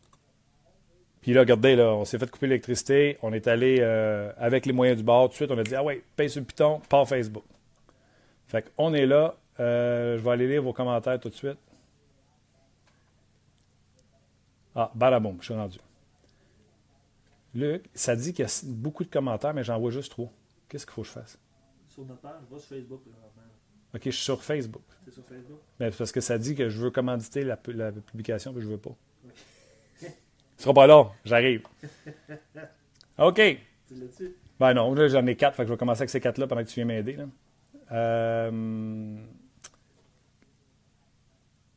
puis 1.26 1.32
là, 1.32 1.40
regardez, 1.40 1.74
là, 1.74 1.92
on 1.92 2.04
s'est 2.04 2.20
fait 2.20 2.30
couper 2.30 2.46
l'électricité. 2.46 3.18
On 3.20 3.32
est 3.32 3.48
allé 3.48 3.78
euh, 3.80 4.30
avec 4.38 4.64
les 4.64 4.72
moyens 4.72 4.96
du 4.96 5.02
bord. 5.02 5.24
Tout 5.24 5.30
de 5.30 5.34
suite, 5.34 5.50
on 5.50 5.58
a 5.58 5.64
dit 5.64 5.74
Ah 5.74 5.82
ouais, 5.82 6.04
paye 6.14 6.30
sur 6.30 6.38
le 6.38 6.46
piton, 6.46 6.80
par 6.88 7.08
Facebook. 7.08 7.42
Fait 8.46 8.72
qu'on 8.76 8.94
est 8.94 9.06
là. 9.06 9.34
Euh, 9.58 10.16
je 10.18 10.22
vais 10.22 10.30
aller 10.30 10.46
lire 10.46 10.62
vos 10.62 10.72
commentaires 10.72 11.18
tout 11.18 11.28
de 11.28 11.34
suite. 11.34 11.58
Ah, 14.76 14.92
balaboum, 14.94 15.38
je 15.40 15.46
suis 15.46 15.54
rendu. 15.54 15.78
Luc, 17.54 17.84
ça 17.94 18.14
dit 18.14 18.34
qu'il 18.34 18.44
y 18.44 18.48
a 18.48 18.62
beaucoup 18.66 19.02
de 19.02 19.08
commentaires, 19.08 19.54
mais 19.54 19.64
j'en 19.64 19.78
vois 19.80 19.90
juste 19.90 20.10
trois. 20.12 20.28
Qu'est-ce 20.68 20.84
qu'il 20.84 20.92
faut 20.92 21.00
que 21.00 21.08
je 21.08 21.12
fasse? 21.12 21.38
Sur 21.88 22.04
notre 22.04 22.20
page, 22.20 22.42
va 22.50 22.58
sur 22.58 22.68
Facebook. 22.68 23.00
Là, 23.06 23.42
OK, 23.94 24.02
je 24.04 24.10
suis 24.10 24.24
sur 24.24 24.44
Facebook. 24.44 24.82
C'est 25.06 25.14
sur 25.14 25.24
Facebook? 25.24 25.58
Mais 25.80 25.90
parce 25.90 26.12
que 26.12 26.20
ça 26.20 26.36
dit 26.36 26.54
que 26.54 26.68
je 26.68 26.78
veux 26.78 26.90
commanditer 26.90 27.42
la, 27.42 27.58
la 27.68 27.92
publication, 27.92 28.52
mais 28.52 28.60
je 28.60 28.66
ne 28.66 28.72
veux 28.72 28.78
pas. 28.78 28.94
Ce 30.56 30.62
sera 30.64 30.74
pas 30.74 30.86
long, 30.86 31.10
j'arrive. 31.24 31.62
OK. 33.18 33.40
Tu 33.88 33.94
l'as-tu? 33.94 34.36
Ben 34.60 34.74
non, 34.74 34.92
là, 34.94 35.08
j'en 35.08 35.24
ai 35.26 35.36
quatre, 35.36 35.54
fait 35.54 35.62
que 35.62 35.68
je 35.68 35.72
vais 35.72 35.78
commencer 35.78 36.02
avec 36.02 36.10
ces 36.10 36.20
quatre-là 36.20 36.46
pendant 36.46 36.62
que 36.62 36.68
tu 36.68 36.74
viens 36.74 36.84
m'aider. 36.84 37.18
Euh, 37.92 39.16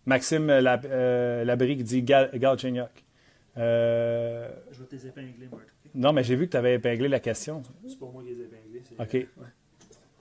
Maxime 0.09 0.49
euh, 0.49 1.45
Labrique 1.45 1.83
dit 1.83 2.01
Gal, 2.01 2.31
Galchenyuk. 2.33 2.89
Euh, 3.57 4.49
je 4.71 4.79
vais 4.79 4.97
t'épingler, 4.97 5.47
Marc. 5.51 5.67
Non, 5.93 6.13
mais 6.13 6.23
j'ai 6.23 6.35
vu 6.35 6.47
que 6.47 6.51
tu 6.51 6.57
avais 6.57 6.75
épinglé 6.75 7.07
la 7.07 7.19
question. 7.19 7.61
C'est 7.87 7.97
pour 7.97 8.11
moi 8.11 8.23
qui 8.23 8.29
les 8.29 8.41
ai 8.41 8.45
épinglés. 8.45 8.83
OK. 8.99 9.13
Ouais. 9.13 9.47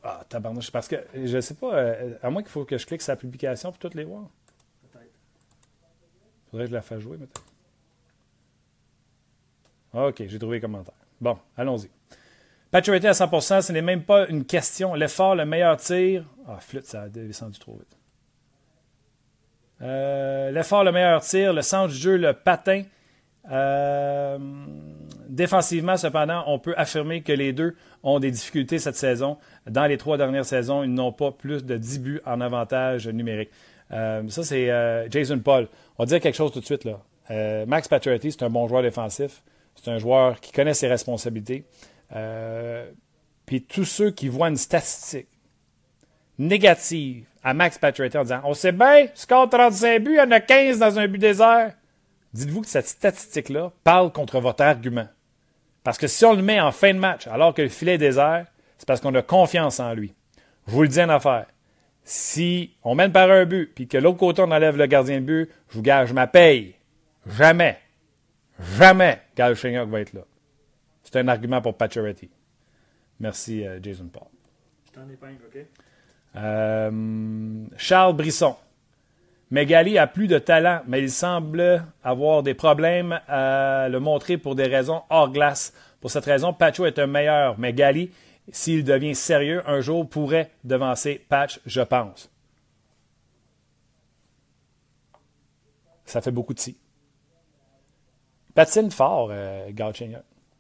Ah, 0.02 0.25
tabarnouche. 0.28 0.71
Parce 0.71 0.88
que 0.88 0.97
je 1.14 1.40
sais 1.40 1.54
pas, 1.54 1.75
euh, 1.75 2.14
à 2.23 2.28
moins 2.28 2.42
qu'il 2.42 2.50
faut 2.50 2.66
que 2.66 2.76
je 2.76 2.87
clique 2.87 3.00
sur 3.00 3.12
la 3.12 3.16
publication 3.16 3.71
pour 3.71 3.78
toutes 3.78 3.95
les 3.95 4.04
voir. 4.04 4.28
Peut-être. 4.92 5.11
Faudrait 6.50 6.66
que 6.66 6.71
je 6.71 6.75
la 6.75 6.83
fasse 6.83 7.00
jouer, 7.00 7.16
peut-être. 7.16 7.45
OK, 9.95 10.23
j'ai 10.26 10.38
trouvé 10.38 10.59
les 10.59 10.61
commentaires. 10.61 10.95
Bon, 11.18 11.38
allons-y. 11.57 11.88
Paturity 12.71 13.07
à 13.07 13.12
100% 13.12 13.62
ce 13.62 13.73
n'est 13.73 13.80
même 13.80 14.04
pas 14.04 14.28
une 14.28 14.45
question. 14.45 14.92
L'effort, 14.92 15.35
le 15.35 15.47
meilleur 15.47 15.78
tir. 15.78 16.26
Ah, 16.47 16.59
flûte, 16.61 16.85
ça 16.85 17.02
a 17.02 17.09
descendu 17.09 17.59
trop 17.59 17.76
vite. 17.76 17.98
Euh, 19.82 20.50
l'effort, 20.50 20.85
le 20.85 20.92
meilleur 20.92 21.23
tir, 21.23 21.52
le 21.52 21.62
sens 21.62 21.90
du 21.92 21.97
jeu, 21.97 22.16
le 22.16 22.32
patin. 22.32 22.82
Euh, 23.50 24.38
défensivement, 25.28 25.97
cependant, 25.97 26.44
on 26.47 26.58
peut 26.58 26.75
affirmer 26.76 27.23
que 27.23 27.32
les 27.32 27.52
deux 27.52 27.76
ont 28.02 28.18
des 28.18 28.30
difficultés 28.30 28.78
cette 28.78 28.97
saison. 28.97 29.38
Dans 29.66 29.87
les 29.87 29.97
trois 29.97 30.16
dernières 30.18 30.44
saisons, 30.44 30.82
ils 30.82 30.92
n'ont 30.92 31.12
pas 31.12 31.30
plus 31.30 31.64
de 31.64 31.76
10 31.76 32.00
buts 32.00 32.20
en 32.26 32.40
avantage 32.40 33.08
numérique. 33.08 33.50
Euh, 33.92 34.23
ça, 34.28 34.42
c'est 34.42 34.70
Jason 35.11 35.38
Paul. 35.38 35.68
On 35.99 36.02
va 36.02 36.06
dire 36.06 36.20
quelque 36.20 36.37
chose 36.37 36.52
tout 36.52 36.61
de 36.61 36.66
suite. 36.66 36.85
là. 36.85 37.00
Max 37.66 37.88
Pacioretty, 37.88 38.32
c'est 38.32 38.42
un 38.42 38.50
bon 38.50 38.68
joueur 38.68 38.82
défensif. 38.82 39.42
C'est 39.75 39.90
un 39.90 39.99
joueur 39.99 40.40
qui 40.40 40.52
connaît 40.52 40.75
ses 40.75 40.88
responsabilités. 40.88 41.64
Puis 43.47 43.62
tous 43.62 43.85
ceux 43.85 44.11
qui 44.11 44.28
voient 44.28 44.49
une 44.49 44.56
statistique 44.56 45.28
négative 46.38 47.25
à 47.42 47.54
Max 47.54 47.78
Pacioretty 47.78 48.18
en 48.18 48.23
disant 48.23 48.40
On 48.45 48.54
sait 48.54 48.73
bien, 48.73 49.07
score 49.14 49.49
35 49.49 50.02
buts, 50.02 50.12
il 50.12 50.16
y 50.16 50.21
en 50.21 50.30
a 50.30 50.40
15 50.40 50.78
dans 50.78 50.99
un 50.99 51.09
but 51.09 51.18
désert. 51.18 51.73
Dites-vous 52.33 52.62
que 52.62 52.68
cette 52.68 52.87
statistique-là 52.87 53.73
parle 53.85 54.12
contre 54.12 54.40
votre 54.40 54.62
argument. 54.62 55.09
Parce 55.83 55.99
que 55.99 56.07
si 56.07 56.25
on 56.25 56.35
le 56.35 56.42
met 56.42 56.61
en 56.61 56.73
fin 56.73 56.92
de 56.92 56.99
match 56.99 57.26
alors 57.26 57.54
que 57.54 57.62
le 57.62 57.68
filet 57.68 57.95
est 57.95 57.99
désert, 57.99 58.47
c'est 58.76 58.87
parce 58.87 59.00
qu'on 59.00 59.14
a 59.14 59.23
confiance 59.23 59.80
en 59.80 59.95
lui. 59.95 60.14
Je 60.66 60.73
vous 60.73 60.83
le 60.83 60.88
dis 60.88 61.02
en 61.02 61.09
affaire. 61.09 61.47
Si 62.04 62.75
on 62.85 62.95
mène 62.95 63.12
par 63.12 63.30
un 63.30 63.45
but, 63.45 63.73
puis 63.75 63.88
que 63.88 63.99
l'autre 63.99 64.18
côté 64.18 64.42
on 64.42 64.50
enlève 64.50 64.76
le 64.76 64.87
gardien 64.87 65.21
de 65.21 65.26
but, 65.26 65.50
je 65.71 65.76
vous 65.76 65.83
gage 65.83 66.12
ma 66.12 66.26
paye. 66.26 66.75
Jamais 67.26 67.78
Jamais 68.76 69.21
Galchenyuk 69.37 69.88
va 69.88 70.00
être 70.00 70.12
là. 70.12 70.23
C'est 71.04 71.16
un 71.16 71.28
argument 71.28 71.62
pour 71.62 71.76
Pacioretty. 71.76 72.28
Merci, 73.21 73.66
euh, 73.66 73.78
Jason 73.83 74.09
Paul. 74.09 74.28
Je 74.87 74.92
t'en 74.92 75.09
épingle, 75.09 75.42
OK? 75.47 75.64
Euh, 76.38 77.64
Charles 77.76 78.16
Brisson. 78.16 78.57
Megali 79.50 79.99
a 79.99 80.07
plus 80.07 80.28
de 80.28 80.38
talent, 80.38 80.83
mais 80.87 81.00
il 81.00 81.11
semble 81.11 81.83
avoir 82.04 82.42
des 82.42 82.54
problèmes 82.54 83.21
à 83.28 83.88
le 83.88 83.99
montrer 83.99 84.37
pour 84.37 84.54
des 84.54 84.66
raisons 84.66 85.02
hors 85.09 85.30
glace. 85.30 85.73
Pour 86.00 86.11
cette 86.11 86.26
raison, 86.26 86.52
Pacho 86.52 86.85
est 86.87 86.99
un 86.99 87.07
meilleur. 87.07 87.59
Mais 87.59 87.73
Gali, 87.73 88.11
s'il 88.52 88.85
devient 88.85 89.14
sérieux, 89.14 89.62
un 89.66 89.80
jour 89.80 90.09
pourrait 90.09 90.50
devancer 90.64 91.25
Patch, 91.28 91.61
je 91.66 91.80
pense. 91.80 92.30
Ça 96.04 96.21
fait 96.21 96.30
beaucoup 96.30 96.54
de 96.54 96.61
si. 96.61 96.76
Patine 98.54 98.90
fort, 98.90 99.28
euh. 99.30 99.71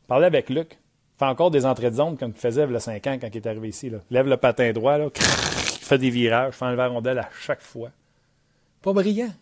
Parlez 0.06 0.26
avec 0.26 0.50
Luc. 0.50 0.78
Fait 1.18 1.24
encore 1.24 1.50
des 1.50 1.66
entrées 1.66 1.90
de 1.90 1.96
zone 1.96 2.16
comme 2.16 2.30
il 2.30 2.40
faisait 2.40 2.62
a 2.62 2.80
5 2.80 3.06
ans 3.08 3.18
quand 3.20 3.28
il 3.32 3.36
est 3.36 3.46
arrivé 3.46 3.68
ici. 3.68 3.90
Là. 3.90 3.98
Lève 4.10 4.28
le 4.28 4.36
patin 4.36 4.72
droit, 4.72 4.98
là, 4.98 5.08
fait 5.14 5.98
des 5.98 6.10
virages, 6.10 6.54
fait 6.54 6.64
enlever 6.64 6.76
la 6.76 6.88
rondelle 6.88 7.18
à 7.18 7.28
chaque 7.40 7.62
fois. 7.62 7.90
Pas 8.82 8.92
brillant. 8.92 9.32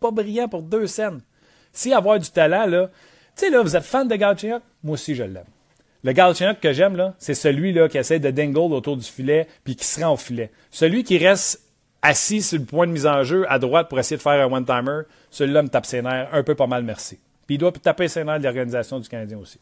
Pas 0.00 0.10
brillant 0.10 0.48
pour 0.48 0.62
deux 0.62 0.86
scènes. 0.86 1.20
Si 1.72 1.92
avoir 1.92 2.18
du 2.18 2.30
talent, 2.30 2.66
là, 2.66 2.88
tu 3.36 3.44
sais, 3.44 3.50
là, 3.50 3.62
vous 3.62 3.76
êtes 3.76 3.84
fan 3.84 4.08
de 4.08 4.16
Galchenyuk? 4.16 4.62
Moi 4.82 4.94
aussi, 4.94 5.14
je 5.14 5.22
l'aime. 5.22 5.44
Le 6.02 6.12
Galchenyuk 6.12 6.58
que 6.60 6.72
j'aime, 6.72 6.96
là, 6.96 7.14
c'est 7.18 7.34
celui-là 7.34 7.88
qui 7.88 7.98
essaie 7.98 8.18
de 8.18 8.30
dingle 8.30 8.58
autour 8.58 8.96
du 8.96 9.04
filet 9.04 9.46
puis 9.62 9.76
qui 9.76 9.84
se 9.84 10.00
rend 10.02 10.14
au 10.14 10.16
filet. 10.16 10.50
Celui 10.70 11.04
qui 11.04 11.18
reste 11.18 11.62
assis 12.02 12.42
sur 12.42 12.58
le 12.58 12.64
point 12.64 12.86
de 12.86 12.92
mise 12.92 13.06
en 13.06 13.22
jeu 13.22 13.44
à 13.50 13.58
droite 13.58 13.88
pour 13.88 13.98
essayer 13.98 14.16
de 14.16 14.22
faire 14.22 14.44
un 14.44 14.52
one-timer, 14.52 15.02
celui-là 15.30 15.62
me 15.62 15.68
tape 15.68 15.86
ses 15.86 16.02
nerfs 16.02 16.28
un 16.32 16.42
peu 16.42 16.54
pas 16.54 16.66
mal, 16.66 16.82
merci. 16.82 17.18
Puis 17.46 17.56
il 17.56 17.58
doit 17.58 17.72
taper 17.72 18.08
ses 18.08 18.24
nerfs 18.24 18.38
de 18.38 18.44
l'organisation 18.44 18.98
du 18.98 19.08
Canadien 19.08 19.38
aussi. 19.38 19.58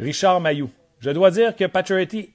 Richard 0.00 0.40
Mayou. 0.40 0.70
Je 1.00 1.10
dois 1.10 1.30
dire 1.30 1.54
que 1.54 1.66
Paturity 1.66 2.30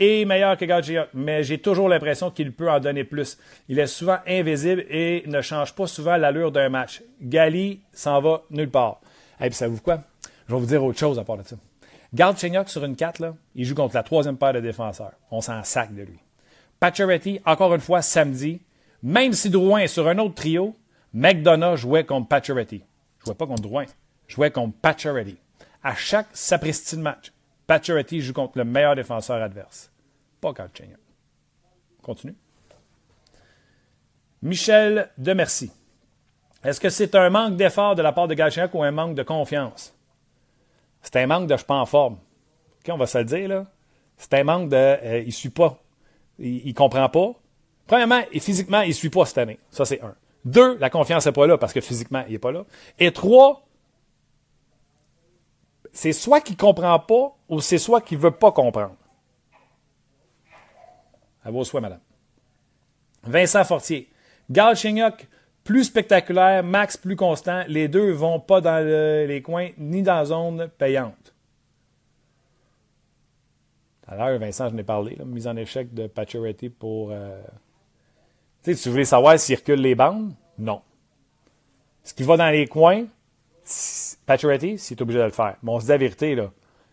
est 0.00 0.24
meilleur 0.24 0.56
que 0.56 0.64
Galchenyuk, 0.64 1.08
mais 1.14 1.44
j'ai 1.44 1.58
toujours 1.58 1.88
l'impression 1.88 2.32
qu'il 2.32 2.52
peut 2.52 2.68
en 2.68 2.80
donner 2.80 3.04
plus. 3.04 3.38
Il 3.68 3.78
est 3.78 3.86
souvent 3.86 4.18
invisible 4.26 4.84
et 4.90 5.22
ne 5.26 5.40
change 5.40 5.74
pas 5.76 5.86
souvent 5.86 6.16
l'allure 6.16 6.50
d'un 6.50 6.68
match. 6.68 7.02
Gali 7.22 7.80
s'en 7.92 8.20
va 8.20 8.42
nulle 8.50 8.70
part. 8.70 9.00
Et 9.40 9.44
puis, 9.44 9.54
savez-vous 9.54 9.80
quoi? 9.80 10.00
Je 10.48 10.54
vais 10.54 10.60
vous 10.60 10.66
dire 10.66 10.84
autre 10.84 10.98
chose 10.98 11.20
à 11.20 11.24
part 11.24 11.38
de 11.38 11.44
ça. 11.44 11.56
Garde 12.12 12.36
sur 12.36 12.84
une 12.84 12.96
4, 12.96 13.20
là, 13.20 13.34
il 13.54 13.64
joue 13.64 13.76
contre 13.76 13.94
la 13.94 14.02
troisième 14.02 14.36
paire 14.36 14.54
de 14.54 14.60
défenseurs. 14.60 15.12
On 15.30 15.40
s'en 15.40 15.62
sac 15.62 15.94
de 15.94 16.02
lui. 16.02 16.18
Pacioretty, 16.80 17.40
encore 17.44 17.74
une 17.74 17.80
fois, 17.80 18.02
samedi, 18.02 18.60
même 19.04 19.34
si 19.34 19.50
Drouin 19.50 19.80
est 19.80 19.88
sur 19.88 20.08
un 20.08 20.18
autre 20.18 20.34
trio, 20.34 20.74
McDonough 21.12 21.76
jouait 21.76 22.04
contre 22.04 22.26
Pacioretty. 22.26 22.82
Jouait 23.24 23.34
pas 23.34 23.46
contre 23.46 23.62
Drouin, 23.62 23.84
jouait 24.26 24.50
contre 24.50 24.76
Pacioretty. 24.80 25.36
À 25.82 25.94
chaque 25.94 26.28
sapristi 26.32 26.96
de 26.96 27.02
match, 27.02 27.32
Pacioretty 27.66 28.20
joue 28.20 28.32
contre 28.32 28.58
le 28.58 28.64
meilleur 28.64 28.96
défenseur 28.96 29.42
adverse. 29.42 29.90
Pas 30.40 30.52
Galchenyuk. 30.52 30.98
Continue. 32.02 32.34
Michel 34.42 35.10
Demercy. 35.18 35.70
Est-ce 36.64 36.80
que 36.80 36.88
c'est 36.88 37.14
un 37.14 37.30
manque 37.30 37.56
d'effort 37.56 37.94
de 37.94 38.02
la 38.02 38.12
part 38.12 38.28
de 38.28 38.34
Galchenyuk 38.34 38.74
ou 38.74 38.82
un 38.82 38.90
manque 38.90 39.14
de 39.14 39.22
confiance? 39.22 39.94
C'est 41.02 41.16
un 41.16 41.26
manque 41.26 41.46
de 41.46 41.54
je 41.54 41.58
suis 41.58 41.66
pas 41.66 41.76
en 41.76 41.86
forme. 41.86 42.14
OK, 42.14 42.92
on 42.92 42.96
va 42.96 43.06
se 43.06 43.18
le 43.18 43.24
dire, 43.24 43.48
là. 43.48 43.66
C'est 44.16 44.34
un 44.34 44.44
manque 44.44 44.68
de 44.68 44.76
euh, 44.76 45.22
il 45.24 45.32
suit 45.32 45.50
pas. 45.50 45.78
Il, 46.38 46.66
ne 46.66 46.72
comprend 46.72 47.08
pas. 47.08 47.32
Premièrement, 47.86 48.22
et 48.32 48.40
physiquement, 48.40 48.80
il 48.80 48.94
suit 48.94 49.10
pas 49.10 49.24
cette 49.24 49.38
année. 49.38 49.58
Ça, 49.70 49.84
c'est 49.84 50.00
un. 50.02 50.14
Deux, 50.44 50.76
la 50.78 50.90
confiance 50.90 51.26
n'est 51.26 51.32
pas 51.32 51.46
là 51.46 51.58
parce 51.58 51.72
que 51.72 51.80
physiquement, 51.80 52.24
il 52.26 52.32
n'est 52.32 52.38
pas 52.38 52.52
là. 52.52 52.64
Et 52.98 53.12
trois, 53.12 53.67
c'est 55.98 56.12
soit 56.12 56.40
qu'il 56.40 56.54
ne 56.54 56.60
comprend 56.60 56.96
pas 57.00 57.36
ou 57.48 57.60
c'est 57.60 57.76
soit 57.76 58.00
qu'il 58.00 58.18
ne 58.18 58.22
veut 58.22 58.30
pas 58.30 58.52
comprendre. 58.52 58.94
À 61.44 61.50
vos 61.50 61.64
souhaits, 61.64 61.82
madame. 61.82 61.98
Vincent 63.24 63.64
Fortier. 63.64 64.08
Galchenyuk, 64.48 65.26
plus 65.64 65.84
spectaculaire, 65.84 66.62
max 66.62 66.96
plus 66.96 67.16
constant. 67.16 67.64
Les 67.66 67.88
deux 67.88 68.12
vont 68.12 68.38
pas 68.38 68.60
dans 68.60 68.78
les 68.78 69.42
coins 69.42 69.70
ni 69.76 70.04
dans 70.04 70.14
la 70.14 70.24
zone 70.26 70.68
payante. 70.78 71.34
À 74.06 74.14
l'heure, 74.14 74.38
Vincent, 74.38 74.68
je 74.68 74.76
n'ai 74.76 74.84
parlé, 74.84 75.18
mise 75.26 75.48
en 75.48 75.56
échec 75.56 75.92
de 75.92 76.06
Pacioretty 76.06 76.68
pour. 76.68 77.08
Euh... 77.10 77.42
Tu 78.62 78.76
sais, 78.76 78.82
tu 78.84 78.88
voulais 78.90 79.04
savoir 79.04 79.36
s'il 79.36 79.56
recule 79.56 79.80
les 79.80 79.96
bandes? 79.96 80.32
Non. 80.58 80.80
Ce 82.04 82.14
qui 82.14 82.22
va 82.22 82.36
dans 82.36 82.50
les 82.50 82.68
coins, 82.68 83.06
Pacioretty, 84.26 84.78
c'est 84.78 85.00
obligé 85.00 85.18
de 85.18 85.24
le 85.24 85.30
faire. 85.30 85.56
Mais 85.62 85.72
on 85.72 85.80
se 85.80 85.84
dit 85.84 85.90
la 85.90 85.98
vérité, 85.98 86.34
là. 86.34 86.50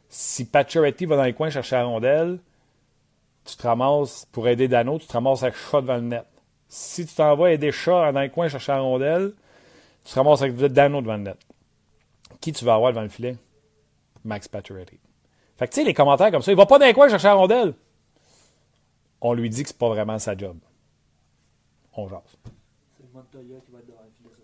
Si 0.09 0.45
Pacioretty 0.45 1.05
va 1.05 1.15
dans 1.17 1.23
les 1.23 1.33
coins 1.33 1.49
chercher 1.49 1.75
la 1.75 1.85
rondelle, 1.85 2.39
tu 3.45 3.55
te 3.55 3.67
ramasses, 3.67 4.25
pour 4.31 4.47
aider 4.47 4.67
Dano, 4.67 4.97
tu 4.99 5.07
te 5.07 5.13
ramasses 5.13 5.43
avec 5.43 5.55
chat 5.55 5.81
devant 5.81 5.95
le 5.95 6.01
net. 6.01 6.25
Si 6.67 7.05
tu 7.05 7.13
t'en 7.13 7.35
vas 7.35 7.51
aider 7.51 7.71
chat 7.71 8.11
dans 8.11 8.21
le 8.21 8.29
coin 8.29 8.49
chercher 8.49 8.71
la 8.71 8.81
rondelle, 8.81 9.33
tu 10.03 10.13
te 10.13 10.15
ramasses 10.15 10.41
avec 10.41 10.55
Dano 10.55 11.01
devant 11.01 11.17
le 11.17 11.23
net. 11.23 11.37
Qui 12.41 12.51
tu 12.51 12.65
vas 12.65 12.75
avoir 12.75 12.91
devant 12.91 13.03
le 13.03 13.09
filet? 13.09 13.37
Max 14.23 14.47
Pacioretty. 14.47 14.99
Fait 15.57 15.67
que 15.67 15.73
tu 15.73 15.81
sais, 15.81 15.85
les 15.85 15.93
commentaires 15.93 16.31
comme 16.31 16.41
ça, 16.41 16.51
il 16.51 16.57
va 16.57 16.65
pas 16.65 16.79
dans 16.79 16.87
le 16.87 16.93
coin 16.93 17.07
chercher 17.07 17.27
la 17.27 17.35
rondelle. 17.35 17.73
On 19.21 19.33
lui 19.33 19.49
dit 19.49 19.63
que 19.63 19.69
c'est 19.69 19.77
pas 19.77 19.89
vraiment 19.89 20.19
sa 20.19 20.35
job. 20.35 20.57
On 21.93 22.09
jase. 22.09 22.37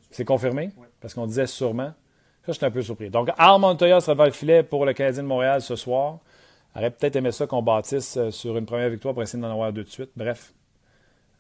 C'est 0.09 0.25
confirmé? 0.25 0.71
Oui. 0.77 0.87
Parce 0.99 1.13
qu'on 1.13 1.27
disait 1.27 1.47
sûrement. 1.47 1.93
Ça, 2.45 2.53
j'étais 2.53 2.65
un 2.65 2.71
peu 2.71 2.81
surpris. 2.81 3.09
Donc, 3.09 3.29
Al 3.37 3.59
Montoya 3.59 4.01
sera 4.01 4.25
le 4.25 4.31
filet 4.31 4.63
pour 4.63 4.85
le 4.85 4.93
Canadien 4.93 5.23
de 5.23 5.27
Montréal 5.27 5.61
ce 5.61 5.75
soir. 5.75 6.19
Aurait 6.75 6.89
peut-être 6.89 7.17
aimé 7.17 7.31
ça 7.31 7.45
qu'on 7.45 7.61
bâtisse 7.61 8.17
euh, 8.17 8.31
sur 8.31 8.57
une 8.57 8.65
première 8.65 8.89
victoire 8.89 9.13
pour 9.13 9.21
essayer 9.21 9.41
d'en 9.41 9.51
avoir 9.51 9.73
deux 9.73 9.83
de 9.83 9.89
suite. 9.89 10.11
Bref, 10.15 10.53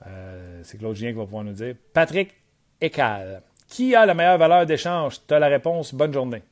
euh, 0.05 0.61
c'est 0.63 0.77
Claude 0.77 0.95
qui 0.95 1.11
va 1.11 1.23
pouvoir 1.23 1.43
nous 1.43 1.53
dire. 1.53 1.75
Patrick 1.93 2.35
Ecal. 2.79 3.41
Qui 3.67 3.95
a 3.95 4.05
la 4.05 4.13
meilleure 4.13 4.37
valeur 4.37 4.65
d'échange? 4.65 5.21
Tu 5.25 5.33
as 5.33 5.39
la 5.39 5.47
réponse. 5.47 5.93
Bonne 5.93 6.13
journée. 6.13 6.43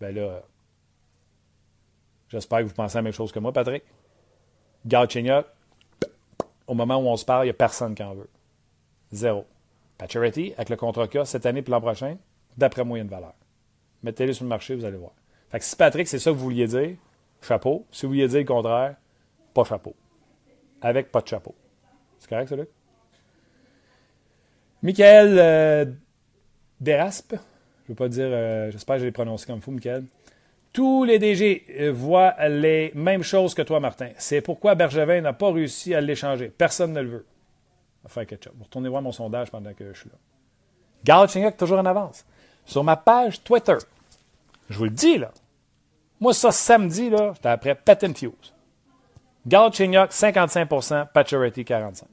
Ben 0.00 0.14
là, 0.14 0.40
j'espère 2.28 2.60
que 2.60 2.64
vous 2.64 2.74
pensez 2.74 2.96
la 2.96 3.02
même 3.02 3.12
chose 3.12 3.32
que 3.32 3.40
moi, 3.40 3.52
Patrick. 3.52 3.82
Galchenyuk, 4.86 5.44
au 6.66 6.74
moment 6.74 6.96
où 6.96 7.08
on 7.08 7.16
se 7.16 7.24
parle, 7.24 7.44
il 7.44 7.48
n'y 7.48 7.50
a 7.50 7.54
personne 7.54 7.94
qui 7.94 8.02
en 8.02 8.14
veut. 8.14 8.30
Zéro. 9.12 9.44
Pacioretty, 9.98 10.54
avec 10.54 10.70
le 10.70 10.76
contrat 10.76 11.08
qu'il 11.08 11.26
cette 11.26 11.44
année 11.44 11.62
et 11.66 11.70
l'an 11.70 11.80
prochain, 11.80 12.16
d'après 12.56 12.84
moi, 12.84 12.98
il 12.98 13.06
valeur. 13.06 13.34
Mettez-les 14.02 14.32
sur 14.32 14.44
le 14.44 14.48
marché, 14.48 14.74
vous 14.74 14.84
allez 14.84 14.96
voir. 14.96 15.12
Fait 15.50 15.58
que 15.58 15.64
si 15.64 15.76
Patrick, 15.76 16.08
c'est 16.08 16.18
ça 16.18 16.30
que 16.30 16.36
vous 16.36 16.44
vouliez 16.44 16.66
dire, 16.66 16.96
chapeau. 17.42 17.86
Si 17.90 18.06
vous 18.06 18.12
vouliez 18.12 18.28
dire 18.28 18.38
le 18.40 18.44
contraire, 18.44 18.96
pas 19.52 19.64
chapeau. 19.64 19.94
Avec 20.80 21.10
pas 21.10 21.20
de 21.20 21.28
chapeau. 21.28 21.54
C'est 22.18 22.28
correct, 22.28 22.48
ça, 22.48 22.56
Luc? 22.56 22.68
Michael 24.82 25.36
euh, 25.38 25.84
Deraspe, 26.80 27.32
je 27.32 27.36
ne 27.36 27.88
veux 27.88 27.94
pas 27.94 28.08
dire, 28.08 28.28
euh, 28.30 28.70
j'espère 28.70 28.96
que 28.96 29.00
je 29.00 29.06
l'ai 29.06 29.12
prononcé 29.12 29.46
comme 29.46 29.60
fou, 29.60 29.72
Michael. 29.72 30.04
Tous 30.72 31.04
les 31.04 31.18
DG 31.18 31.90
voient 31.90 32.34
les 32.48 32.92
mêmes 32.94 33.24
choses 33.24 33.54
que 33.54 33.62
toi, 33.62 33.80
Martin. 33.80 34.10
C'est 34.18 34.40
pourquoi 34.40 34.76
Bergevin 34.76 35.20
n'a 35.20 35.32
pas 35.32 35.52
réussi 35.52 35.94
à 35.94 36.00
l'échanger. 36.00 36.48
Personne 36.48 36.92
ne 36.92 37.00
le 37.00 37.08
veut. 37.08 37.26
On 38.02 38.08
va 38.08 38.14
faire 38.14 38.26
ketchup. 38.26 38.52
Vous 38.56 38.64
retournez 38.64 38.88
voir 38.88 39.02
mon 39.02 39.12
sondage 39.12 39.50
pendant 39.50 39.74
que 39.74 39.92
je 39.92 39.98
suis 39.98 40.08
là. 40.08 40.16
Galchenyuk 41.04 41.56
toujours 41.56 41.78
en 41.78 41.86
avance. 41.86 42.24
Sur 42.70 42.84
ma 42.84 42.94
page 42.94 43.42
Twitter, 43.42 43.74
je 44.68 44.78
vous 44.78 44.84
le 44.84 44.90
dis, 44.90 45.18
là. 45.18 45.32
Moi, 46.20 46.32
ça, 46.32 46.52
samedi, 46.52 47.10
là, 47.10 47.32
j'étais 47.34 47.48
après 47.48 47.74
Pat 47.74 48.04
and 48.04 48.14
Fuse. 48.14 48.54
Galchenyuk, 49.44 50.12
55% 50.12 51.08
Pacioretty, 51.12 51.62
45% 51.64 52.04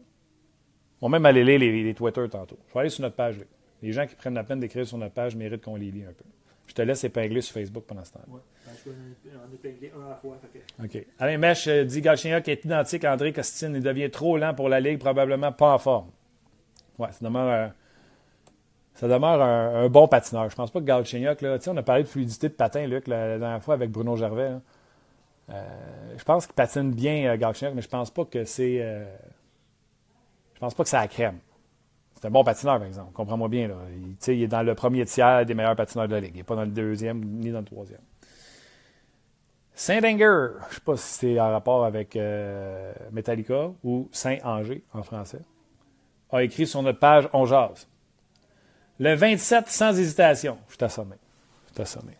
On 1.02 1.10
va 1.10 1.20
même 1.20 1.28
aller 1.28 1.44
lire 1.44 1.60
les, 1.60 1.84
les, 1.84 1.94
Twitter 1.94 2.28
tantôt. 2.28 2.58
Je 2.70 2.74
vais 2.74 2.80
aller 2.80 2.90
sur 2.90 3.04
notre 3.04 3.16
page. 3.16 3.38
Là. 3.38 3.44
Les 3.84 3.92
gens 3.92 4.08
qui 4.08 4.16
prennent 4.16 4.34
la 4.34 4.44
peine 4.44 4.60
d'écrire 4.60 4.88
sur 4.88 4.98
notre 4.98 5.14
page 5.14 5.36
méritent 5.36 5.64
qu'on 5.64 5.76
les 5.76 5.92
lit 5.92 6.06
un 6.06 6.14
peu. 6.14 6.26
Je 6.66 6.74
te 6.74 6.82
laisse 6.82 7.04
épingler 7.04 7.42
sur 7.42 7.54
Facebook 7.54 7.84
pendant 7.86 8.04
ce 8.04 8.14
temps. 8.14 8.22
Oui, 8.28 8.40
je 8.84 8.90
vais 8.90 9.38
en 9.38 9.54
épingler 9.54 9.92
un 9.96 10.08
à 10.08 10.10
la 10.10 10.16
fois. 10.16 10.40
OK. 10.84 11.06
Alain 11.20 11.38
Mèche 11.38 11.68
euh, 11.68 11.84
dit 11.84 12.02
Galchenyuk 12.02 12.48
est 12.48 12.66
identique 12.66 13.04
à 13.04 13.14
André 13.14 13.32
Costine. 13.32 13.76
Il 13.76 13.84
devient 13.84 14.10
trop 14.10 14.38
lent 14.38 14.56
pour 14.56 14.70
la 14.70 14.80
Ligue, 14.80 14.98
probablement 14.98 15.52
pas 15.52 15.76
en 15.76 15.78
forme. 15.78 16.10
Ouais, 16.98 17.10
ça 17.12 17.20
demeure, 17.22 17.48
euh, 17.48 17.68
ça 18.98 19.08
demeure 19.08 19.42
un, 19.42 19.88
bon 19.90 20.08
patineur. 20.08 20.50
Je 20.50 20.56
pense 20.56 20.72
pas 20.72 20.80
que 20.80 20.86
Galchenyuk, 20.86 21.42
là, 21.42 21.58
on 21.68 21.78
a 21.78 21.84
parlé 21.84 22.04
de 22.04 22.08
fluidité 22.08 22.50
de 22.50 22.54
patin, 22.54 22.86
Luc, 22.88 23.08
la, 23.08 23.38
dernière 23.38 23.64
fois 23.64 23.76
avec 23.76 23.92
Bruno 23.92 24.16
Gervais. 24.18 24.54
Euh, 25.50 25.64
je 26.18 26.24
pense 26.24 26.46
qu'il 26.46 26.56
patine 26.56 26.92
bien, 26.92 27.32
euh, 27.32 27.38
Galchenyuk, 27.38 27.76
mais 27.76 27.82
je 27.82 27.90
pense 27.90 28.12
pas 28.12 28.26
que 28.26 28.44
c'est. 28.44 28.80
Euh, 28.82 29.06
je 30.56 30.60
pense 30.60 30.74
pas 30.74 30.84
que 30.84 30.90
c'est 30.90 30.98
la 30.98 31.08
crème. 31.08 31.40
C'est 32.16 32.28
un 32.28 32.32
bon 32.32 32.44
patineur, 32.44 32.80
par 32.80 32.88
exemple. 32.88 33.14
Comprends-moi 33.14 33.48
bien. 33.48 33.70
Il, 34.28 34.42
est 34.42 34.48
dans 34.48 34.64
le 34.64 34.74
premier 34.74 35.06
tiers 35.06 35.46
des 35.46 35.54
meilleurs 35.54 35.76
patineurs 35.76 36.08
de 36.08 36.16
la 36.16 36.20
Ligue. 36.20 36.32
Il 36.34 36.38
n'est 36.38 36.44
pas 36.44 36.56
dans 36.56 36.66
le 36.66 36.72
deuxième 36.72 37.24
ni 37.24 37.52
dans 37.52 37.60
le 37.60 37.66
troisième. 37.66 38.02
Saint-Anger, 39.76 40.18
je 40.18 40.70
ne 40.70 40.74
sais 40.74 40.82
pas 40.84 40.98
si 40.98 41.14
c'est 41.14 41.40
en 41.40 41.52
rapport 41.52 41.86
avec 41.86 42.16
euh, 42.16 42.92
Metallica 43.12 43.70
ou 43.84 44.10
Saint-Angers 44.12 44.84
en 44.92 45.04
français, 45.04 45.42
a 46.32 46.42
écrit 46.42 46.66
sur 46.66 46.82
notre 46.82 46.98
page 46.98 47.30
On 47.32 47.46
jase. 47.46 47.88
Le 49.00 49.16
27, 49.16 49.70
sans 49.70 49.98
hésitation. 49.98 50.58
Je 50.70 50.78
t'assomme. 50.78 51.16
Je 51.70 51.74
t'assomme. 51.74 52.12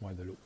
Moins 0.00 0.12
de 0.12 0.22
l'eau. 0.22 0.36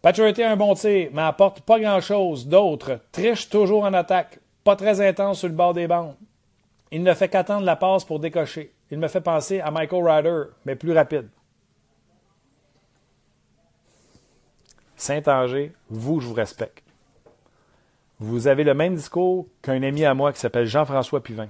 Paturity 0.00 0.42
a 0.42 0.52
un 0.52 0.56
bon 0.56 0.74
tir, 0.74 1.10
mais 1.12 1.22
apporte 1.22 1.60
pas 1.62 1.80
grand-chose 1.80 2.46
D'autres 2.46 3.00
Triche 3.12 3.50
toujours 3.50 3.82
en 3.84 3.92
attaque. 3.92 4.38
Pas 4.64 4.76
très 4.76 5.06
intense 5.06 5.40
sur 5.40 5.48
le 5.48 5.54
bord 5.54 5.74
des 5.74 5.86
bandes. 5.86 6.16
Il 6.90 7.02
ne 7.02 7.12
fait 7.12 7.28
qu'attendre 7.28 7.66
la 7.66 7.76
passe 7.76 8.04
pour 8.04 8.20
décocher. 8.20 8.72
Il 8.90 8.98
me 8.98 9.08
fait 9.08 9.20
penser 9.20 9.60
à 9.60 9.70
Michael 9.70 10.08
Ryder, 10.08 10.42
mais 10.64 10.76
plus 10.76 10.92
rapide. 10.92 11.28
Saint-Angers, 14.94 15.72
vous, 15.90 16.20
je 16.20 16.28
vous 16.28 16.34
respecte. 16.34 16.85
Vous 18.18 18.46
avez 18.46 18.64
le 18.64 18.74
même 18.74 18.94
discours 18.94 19.46
qu'un 19.62 19.82
ami 19.82 20.04
à 20.04 20.14
moi 20.14 20.32
qui 20.32 20.40
s'appelle 20.40 20.66
Jean-François 20.66 21.22
Puvin. 21.22 21.48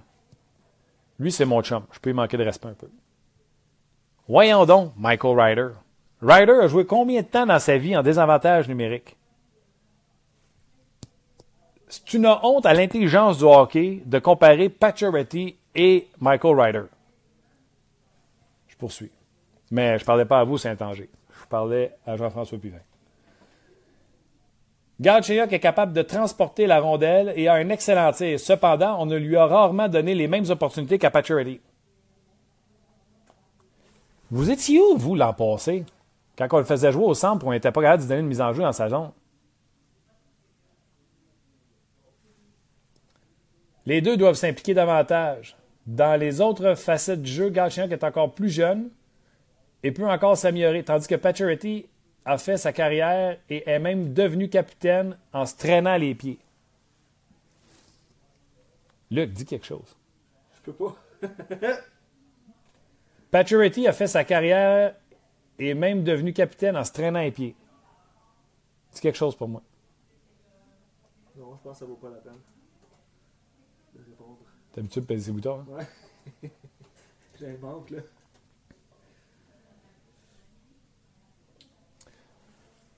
Lui, 1.19 1.31
c'est 1.33 1.45
mon 1.45 1.63
chum. 1.63 1.85
Je 1.93 1.99
peux 1.99 2.11
lui 2.11 2.17
manquer 2.17 2.37
de 2.37 2.45
respect 2.45 2.69
un 2.69 2.75
peu. 2.75 2.91
Voyons 4.29 4.67
donc, 4.67 4.93
Michael 4.97 5.41
Ryder. 5.41 5.69
Ryder 6.21 6.61
a 6.63 6.67
joué 6.67 6.85
combien 6.85 7.23
de 7.23 7.27
temps 7.27 7.47
dans 7.47 7.59
sa 7.59 7.79
vie 7.79 7.97
en 7.97 8.03
désavantage 8.03 8.69
numérique? 8.69 9.17
C'est 11.89 12.15
une 12.15 12.27
honte 12.27 12.67
à 12.67 12.75
l'intelligence 12.75 13.39
du 13.39 13.45
hockey 13.45 14.03
de 14.05 14.19
comparer 14.19 14.69
Pacioretty 14.69 15.57
et 15.75 16.09
Michael 16.19 16.61
Ryder. 16.61 16.85
Je 18.67 18.77
poursuis. 18.77 19.13
Mais 19.71 19.99
je 19.99 20.03
ne 20.03 20.07
parlais 20.07 20.25
pas 20.25 20.41
à 20.41 20.45
vous, 20.45 20.59
Saint-Anger. 20.59 21.09
Je 21.41 21.47
parlais 21.47 21.97
à 22.05 22.17
Jean-François 22.17 22.59
Puvin. 22.59 22.81
Galchenyuk 25.01 25.53
est 25.53 25.61
capable 25.61 25.93
de 25.93 26.03
transporter 26.03 26.67
la 26.67 26.81
rondelle 26.81 27.33
et 27.37 27.49
a 27.49 27.55
un 27.55 27.69
excellent 27.69 28.13
tir. 28.13 28.41
Cependant, 28.41 29.01
on 29.01 29.07
ne 29.07 29.17
lui 29.17 29.37
a 29.37 29.47
rarement 29.47 29.89
donné 29.89 30.15
les 30.15 30.27
mêmes 30.27 30.49
opportunités 30.49 30.99
qu'à 30.99 31.11
Pacioretty. 31.11 31.61
Vous 34.31 34.51
étiez 34.51 34.81
où, 34.81 34.97
vous, 34.97 35.15
l'an 35.15 35.35
passé, 35.35 35.85
quand 36.37 36.49
on 36.53 36.59
le 36.59 36.65
faisait 36.65 36.93
jouer 36.93 37.05
au 37.05 37.15
centre 37.15 37.47
on 37.47 37.53
n'était 37.53 37.71
pas 37.71 37.83
capable 37.83 38.03
de 38.03 38.09
donner 38.09 38.21
une 38.21 38.27
mise 38.27 38.41
en 38.41 38.53
jeu 38.53 38.63
dans 38.63 38.73
sa 38.73 38.89
zone? 38.89 39.13
Les 43.85 44.01
deux 44.01 44.17
doivent 44.17 44.35
s'impliquer 44.35 44.75
davantage. 44.75 45.57
Dans 45.87 46.19
les 46.19 46.41
autres 46.41 46.75
facettes 46.75 47.23
du 47.23 47.31
jeu, 47.31 47.51
Galchenyuk 47.51 47.93
est 47.93 48.03
encore 48.03 48.35
plus 48.35 48.51
jeune 48.51 48.91
et 49.85 49.93
peut 49.93 50.09
encore 50.09 50.37
s'améliorer, 50.37 50.83
tandis 50.83 51.07
que 51.07 51.15
Pacioretty 51.15 51.87
a 52.27 52.39
fait 52.39 52.59
sa 52.59 52.73
carrière 52.73 53.39
et 53.49 53.69
est 53.71 53.79
même 53.79 54.13
devenu 54.13 54.51
capitaine 54.51 55.17
en 55.33 55.47
se 55.47 55.57
traînant 55.57 55.97
les 55.97 56.15
pieds. 56.15 56.39
Luc, 59.13 59.31
dis 59.33 59.45
quelque 59.47 59.65
chose. 59.65 59.97
Je 60.57 60.73
peux 60.73 60.73
pas. 60.73 60.97
Pacioretty 63.31 63.87
a 63.87 63.93
fait 63.93 64.09
sa 64.09 64.25
carrière 64.25 64.97
et 65.61 65.69
est 65.69 65.75
même 65.75 66.03
devenu 66.03 66.33
capitaine 66.33 66.77
en 66.77 66.83
se 66.83 66.93
traînant 66.93 67.21
les 67.21 67.31
pieds. 67.31 67.55
Dis 68.93 69.01
quelque 69.01 69.17
chose 69.17 69.37
pour 69.37 69.49
moi. 69.49 69.63
Non, 71.37 71.57
je 71.57 71.63
pense 71.63 71.73
que 71.75 71.79
ça 71.79 71.85
vaut 71.87 71.95
pas 71.95 72.11
la 72.11 72.17
peine 72.17 72.41
de 73.95 74.01
répondre. 74.05 74.39
T'as 74.73 74.81
l'habitude 74.81 75.03
de 75.03 75.07
peser 75.07 75.27
ses 75.27 75.33
boutons? 75.33 75.61
hein? 75.61 75.87
Ouais. 76.43 76.51
Manque, 77.61 77.91
là. 77.91 78.01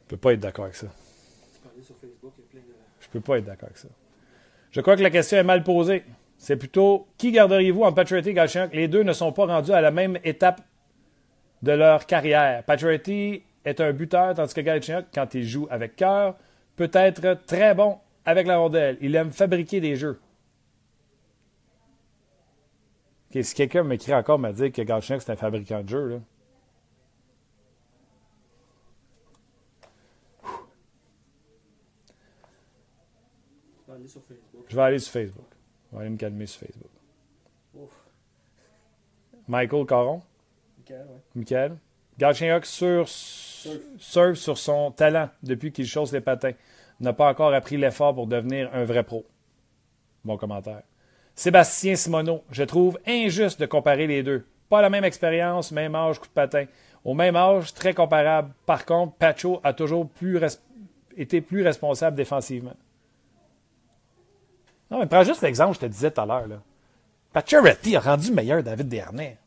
Peux 0.08 0.16
pas 0.16 0.32
être 0.32 0.40
d'accord 0.40 0.64
avec 0.64 0.76
ça. 0.76 0.88
Je 3.00 3.08
peux 3.10 3.20
pas 3.20 3.38
être 3.38 3.44
d'accord 3.44 3.68
avec 3.68 3.78
ça. 3.78 3.88
Je 4.70 4.80
crois 4.80 4.96
que 4.96 5.02
la 5.02 5.10
question 5.10 5.38
est 5.38 5.44
mal 5.44 5.62
posée. 5.62 6.02
C'est 6.36 6.56
plutôt 6.56 7.06
qui 7.18 7.32
garderiez-vous 7.32 7.82
en 7.82 7.92
Pacioretty 7.92 8.30
et 8.30 8.34
Galchenyuk? 8.34 8.74
Les 8.74 8.88
deux 8.88 9.02
ne 9.02 9.12
sont 9.12 9.32
pas 9.32 9.46
rendus 9.46 9.72
à 9.72 9.80
la 9.80 9.90
même 9.90 10.18
étape 10.24 10.60
de 11.62 11.72
leur 11.72 12.06
carrière. 12.06 12.62
Pacioretty 12.64 13.42
est 13.64 13.80
un 13.80 13.92
buteur, 13.92 14.34
tandis 14.34 14.54
que 14.54 14.60
Galchenyuk, 14.60 15.06
quand 15.12 15.34
il 15.34 15.44
joue 15.44 15.66
avec 15.70 15.96
cœur, 15.96 16.36
peut 16.76 16.90
être 16.92 17.44
très 17.46 17.74
bon 17.74 17.98
avec 18.24 18.46
la 18.46 18.58
rondelle. 18.58 18.98
Il 19.00 19.14
aime 19.16 19.32
fabriquer 19.32 19.80
des 19.80 19.96
jeux. 19.96 20.20
Si 23.32 23.54
quelqu'un 23.54 23.82
m'écrit 23.82 24.14
encore 24.14 24.38
me 24.38 24.52
dire 24.52 24.72
que 24.72 24.82
Galchenyuk 24.82 25.22
c'est 25.22 25.32
un 25.32 25.36
fabricant 25.36 25.82
de 25.82 25.88
jeux, 25.88 26.08
là. 26.08 26.16
Aller 34.08 34.12
sur 34.12 34.22
Facebook. 34.22 34.64
Je 34.68 34.76
vais 34.76 34.82
aller 34.82 34.98
sur 34.98 35.12
Facebook. 35.12 35.46
Je 35.90 35.96
vais 35.96 36.02
aller 36.02 36.10
me 36.10 36.16
calmer 36.16 36.46
sur 36.46 36.60
Facebook. 36.60 36.90
Ouf. 37.74 37.90
Michael 39.46 39.86
Caron, 39.86 40.22
Nickel, 40.78 41.06
ouais. 41.08 41.22
Michael. 41.34 41.76
Galchenyuk 42.18 42.66
sur, 42.66 43.08
sur 43.08 44.58
son 44.58 44.90
talent 44.90 45.30
depuis 45.42 45.72
qu'il 45.72 45.86
chausse 45.86 46.12
les 46.12 46.20
patins. 46.20 46.52
N'a 47.00 47.12
pas 47.12 47.30
encore 47.30 47.54
appris 47.54 47.76
l'effort 47.76 48.14
pour 48.14 48.26
devenir 48.26 48.68
un 48.74 48.84
vrai 48.84 49.04
pro. 49.04 49.24
Bon 50.24 50.36
commentaire. 50.36 50.82
Sébastien 51.36 51.94
Simoneau, 51.94 52.42
je 52.50 52.64
trouve 52.64 52.98
injuste 53.06 53.60
de 53.60 53.66
comparer 53.66 54.08
les 54.08 54.24
deux. 54.24 54.44
Pas 54.68 54.82
la 54.82 54.90
même 54.90 55.04
expérience, 55.04 55.70
même 55.70 55.94
âge, 55.94 56.18
coup 56.18 56.26
de 56.26 56.32
patin. 56.32 56.64
Au 57.04 57.14
même 57.14 57.36
âge, 57.36 57.72
très 57.72 57.94
comparable. 57.94 58.52
Par 58.66 58.84
contre, 58.84 59.14
Pacho 59.14 59.60
a 59.62 59.72
toujours 59.72 60.08
plus 60.08 60.40
été 61.16 61.40
plus 61.40 61.62
responsable 61.62 62.16
défensivement. 62.16 62.74
Non, 64.90 64.98
mais 64.98 65.06
prends 65.06 65.24
juste 65.24 65.42
l'exemple 65.42 65.76
que 65.76 65.82
je 65.82 65.86
te 65.86 65.92
disais 65.92 66.10
tout 66.10 66.20
à 66.20 66.26
l'heure. 66.26 66.46
Pacioretty 67.32 67.96
a 67.96 68.00
rendu 68.00 68.32
meilleur 68.32 68.62
David 68.62 68.88
Desharnais. 68.88 69.38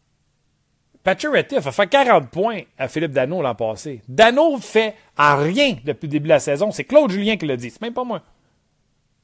Pacioretty 1.04 1.58
a 1.58 1.62
fait 1.62 1.72
faire 1.72 1.90
40 1.90 2.30
points 2.30 2.62
à 2.78 2.88
Philippe 2.88 3.12
Dano 3.12 3.42
l'an 3.42 3.56
passé. 3.56 4.02
Dano 4.08 4.58
fait 4.60 4.96
en 5.18 5.38
rien 5.38 5.76
depuis 5.84 6.06
le 6.06 6.12
début 6.12 6.26
de 6.26 6.34
la 6.34 6.40
saison. 6.40 6.72
C'est 6.72 6.84
Claude 6.84 7.10
Julien 7.10 7.38
qui 7.38 7.48
l'a 7.48 7.58
dit. 7.58 7.72
C'est 7.72 7.82
même 7.82 7.94
pas 7.94 8.04
moi. 8.04 8.22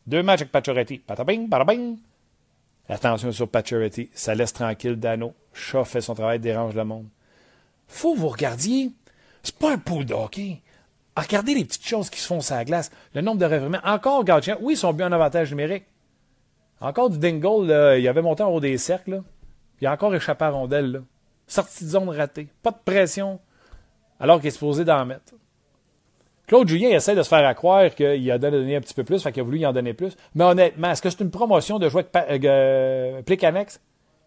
Deux 0.08 0.23
matchs 0.23 0.41
avec 0.41 0.51
Pacioretty. 0.51 0.99
Patabing, 0.99 1.47
patabing. 1.49 1.97
Attention 2.89 3.32
sur 3.32 3.47
Pacioretty. 3.47 4.10
Ça 4.13 4.34
laisse 4.34 4.53
tranquille 4.53 4.95
Dano. 4.95 5.36
Chat 5.53 5.86
fait 5.86 6.01
son 6.01 6.15
travail, 6.15 6.39
dérange 6.39 6.73
le 6.73 6.84
monde. 6.84 7.08
Faut 7.88 8.15
que 8.15 8.19
vous 8.19 8.30
regardiez. 8.30 8.91
C'est 9.43 9.56
pas 9.56 9.73
un 9.73 9.77
pool 9.77 10.06
de. 10.06 10.15
Regardez 11.15 11.53
les 11.53 11.65
petites 11.65 11.86
choses 11.86 12.10
qui 12.10 12.19
se 12.19 12.27
font 12.27 12.41
sur 12.41 12.56
la 12.56 12.65
glace. 12.65 12.91
Le 13.13 13.21
nombre 13.21 13.38
de 13.38 13.45
revirements. 13.45 13.80
Encore 13.84 14.25
Gauthier. 14.25 14.56
Oui, 14.62 14.73
ils 14.73 14.77
sont 14.77 14.93
bien 14.93 15.08
en 15.08 15.12
avantage 15.12 15.51
numérique. 15.51 15.86
Encore 16.80 17.10
du 17.10 17.18
dingle, 17.18 17.98
il 18.00 18.08
avait 18.08 18.22
monté 18.22 18.44
en 18.44 18.50
haut 18.50 18.60
des 18.60 18.78
cercles, 18.78 19.12
là. 19.12 19.24
Il 19.82 19.88
a 19.88 19.94
encore 19.94 20.13
échappé 20.16 20.46
à 20.46 20.50
rondelle. 20.50 21.04
Sortie 21.46 21.86
de 21.86 21.90
zone 21.90 22.10
ratée. 22.10 22.48
Pas 22.63 22.72
de 22.72 22.78
pression, 22.84 23.40
alors 24.20 24.40
qu'il 24.40 24.48
est 24.48 24.52
supposé 24.52 24.84
d'en 24.86 25.06
mettre. 25.06 25.34
Claude 26.48 26.68
Julien 26.68 26.90
essaie 26.90 27.16
de 27.16 27.24
se 27.24 27.28
faire 27.30 27.54
croire 27.56 27.94
qu'il 27.94 28.32
a 28.32 28.38
donné 28.38 28.76
un 28.76 28.82
petit 28.82 28.94
peu 28.94 29.04
plus, 29.04 29.22
fait 29.22 29.32
qu'il 29.32 29.42
a 29.42 29.44
voulu 29.44 29.60
y 29.60 29.66
en 29.66 29.74
donner 29.74 29.94
plus. 29.94 30.16
Mais 30.34 30.46
honnêtement, 30.46 30.92
est-ce 30.92 31.02
que 31.02 31.10
c'est 31.10 31.22
une 31.22 31.32
promotion 31.32 31.78
de 31.78 31.90
jouer 31.90 32.00
avec 32.00 32.12
Pa- 32.12 32.26
euh, 32.30 33.22
Plicanex 33.22 33.82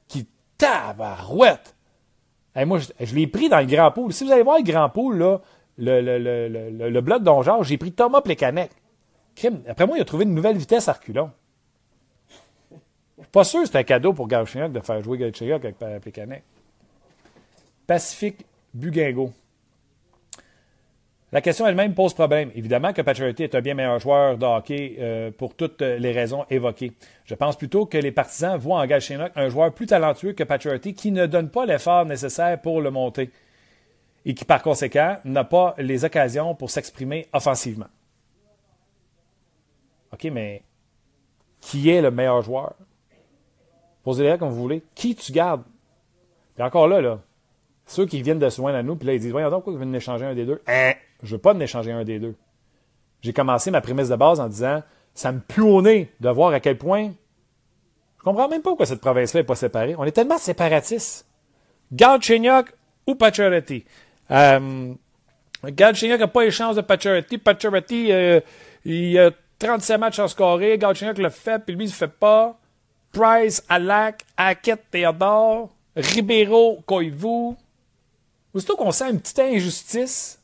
qui 0.07 0.29
tabarouette? 0.59 1.75
Hey, 2.55 2.67
moi, 2.67 2.79
je, 2.79 3.15
l'ai 3.15 3.27
pris 3.27 3.49
dans 3.49 3.61
le 3.61 3.67
grand 3.67 3.91
pool. 3.91 4.13
Si 4.13 4.25
vous 4.25 4.33
allez 4.33 4.43
voir 4.43 4.59
le 4.59 4.65
grand 4.65 4.89
pool, 4.91 5.19
là, 5.19 5.41
le, 5.79 6.01
le, 6.03 6.19
le, 6.49 6.91
le, 6.91 7.01
bloc 7.01 7.23
j'ai 7.63 7.79
pris 7.79 7.93
Thomas 7.93 8.21
Plekanec. 8.21 8.71
Après 9.67 9.87
moi, 9.87 9.97
il 9.97 10.03
a 10.03 10.05
trouvé 10.05 10.25
une 10.25 10.35
nouvelle 10.35 10.59
vitesse 10.59 10.89
à 10.89 10.93
reculons. 10.93 11.31
Pas 13.33 13.45
sûr 13.45 13.67
c'est 13.67 13.77
un 13.77 13.85
cadeau 13.85 14.13
pour 14.13 14.29
Galchenyuk 14.29 14.73
de 14.73 14.81
faire 14.81 15.03
jouer 15.03 15.19
Galchenyuk 15.19 15.65
avec 15.65 15.79
Plekanec. 16.03 16.43
Pacifique 17.87 18.45
Bugingo. 18.75 19.33
La 21.33 21.41
question 21.41 21.65
elle-même 21.65 21.95
pose 21.95 22.13
problème. 22.13 22.51
Évidemment 22.57 22.93
que 22.93 23.03
Pacioretty 23.03 23.45
est 23.45 23.55
un 23.55 23.61
bien 23.61 23.75
meilleur 23.75 24.01
joueur 24.01 24.37
de 24.37 24.45
hockey 24.45 24.97
euh, 24.99 25.31
pour 25.31 25.55
toutes 25.55 25.81
les 25.81 26.11
raisons 26.11 26.45
évoquées. 26.51 26.93
Je 27.25 27.37
pense 27.37 27.57
plutôt 27.57 27.87
que 27.87 27.99
les 27.99 28.11
partisans 28.11 28.57
voient 28.57 28.81
en 28.81 28.87
Galchenyuk 28.87 29.31
un 29.37 29.49
joueur 29.49 29.73
plus 29.73 29.87
talentueux 29.87 30.33
que 30.33 30.43
Pacioretty 30.43 30.95
qui 30.95 31.13
ne 31.13 31.27
donne 31.27 31.49
pas 31.49 31.67
l'effort 31.67 32.05
nécessaire 32.05 32.61
pour 32.61 32.81
le 32.81 32.91
monter 32.91 33.31
et 34.25 34.35
qui 34.35 34.45
par 34.45 34.61
conséquent 34.61 35.19
n'a 35.25 35.45
pas 35.45 35.77
les 35.79 36.05
occasions 36.05 36.57
pour 36.57 36.69
s'exprimer 36.69 37.29
offensivement. 37.33 37.89
OK, 40.13 40.25
mais 40.33 40.65
qui 41.61 41.91
est 41.91 42.03
le 42.03 42.11
meilleur 42.11 42.43
joueur? 42.43 42.75
Posez-les 44.05 44.39
comme 44.39 44.51
vous 44.51 44.63
voulez. 44.63 44.83
Qui 44.95 45.15
tu 45.15 45.33
gardes? 45.33 45.63
Puis 46.55 46.65
encore 46.65 46.89
là, 46.89 47.01
là, 47.01 47.21
ceux 47.87 48.07
qui 48.07 48.23
viennent 48.23 48.39
de 48.39 48.49
se 48.49 48.57
joindre 48.57 48.79
à 48.79 48.83
nous, 48.83 48.97
puis 48.97 49.07
là, 49.07 49.15
ils 49.15 49.21
disent, 49.21 49.33
voyons 49.33 49.51
donc, 49.51 49.65
pourquoi 49.65 49.75
ils 49.75 49.79
viennent 49.79 49.93
d'échanger 49.93 50.25
un 50.25 50.35
des 50.35 50.47
deux? 50.47 50.63
Hein? 50.67 50.93
Je 51.23 51.35
veux 51.35 51.41
pas 51.41 51.55
d'échanger 51.55 51.93
un 51.93 52.05
des 52.05 52.19
deux. 52.19 52.35
J'ai 53.23 53.33
commencé 53.33 53.71
ma 53.71 53.81
prémisse 53.81 54.09
de 54.09 54.17
base 54.17 54.41
en 54.41 54.49
disant, 54.49 54.83
ça 55.15 55.33
me 55.33 55.41
pue 55.41 55.61
au 55.61 55.83
nez 55.83 56.11
de 56.21 56.29
voir 56.31 56.53
à 56.53 56.61
quel 56.61 56.79
point 56.79 57.11
je 58.21 58.25
comprends 58.25 58.49
même 58.49 58.61
pas 58.61 58.69
pourquoi 58.69 58.85
cette 58.85 59.01
province-là 59.01 59.41
n'est 59.41 59.47
pas 59.47 59.55
séparée. 59.55 59.95
On 59.97 60.05
est 60.05 60.13
tellement 60.13 60.37
séparatistes. 60.37 61.27
Galchenyuk 61.91 62.71
ou 63.07 63.15
Pacioretty. 63.15 63.87
Euh, 64.31 64.93
Galchenyuk 65.65 66.21
n'a 66.21 66.29
pas 66.29 66.45
les 66.45 66.51
chances 66.51 66.77
de 66.77 66.83
Pacioretty. 66.83 67.39
Pacioretty, 67.39 68.13
euh, 68.13 68.41
il 68.85 69.19
a 69.19 69.31
37 69.59 69.99
matchs 69.99 70.19
à 70.19 70.29
scorer. 70.29 70.77
Galchenyuk 70.77 71.17
le 71.17 71.31
fait, 71.31 71.65
puis 71.65 71.75
lui, 71.75 71.87
il 71.87 71.89
ne 71.89 71.95
fait 71.95 72.13
pas. 72.13 72.60
Price, 73.13 73.63
Alak, 73.69 74.25
Hackett, 74.37 74.91
Théodore, 74.91 75.71
Ribeiro, 75.97 76.81
Koivu. 76.87 77.57
Aussitôt 78.55 78.77
qu'on 78.77 78.93
sent 78.93 79.11
une 79.11 79.21
petite 79.21 79.39
injustice, 79.39 80.41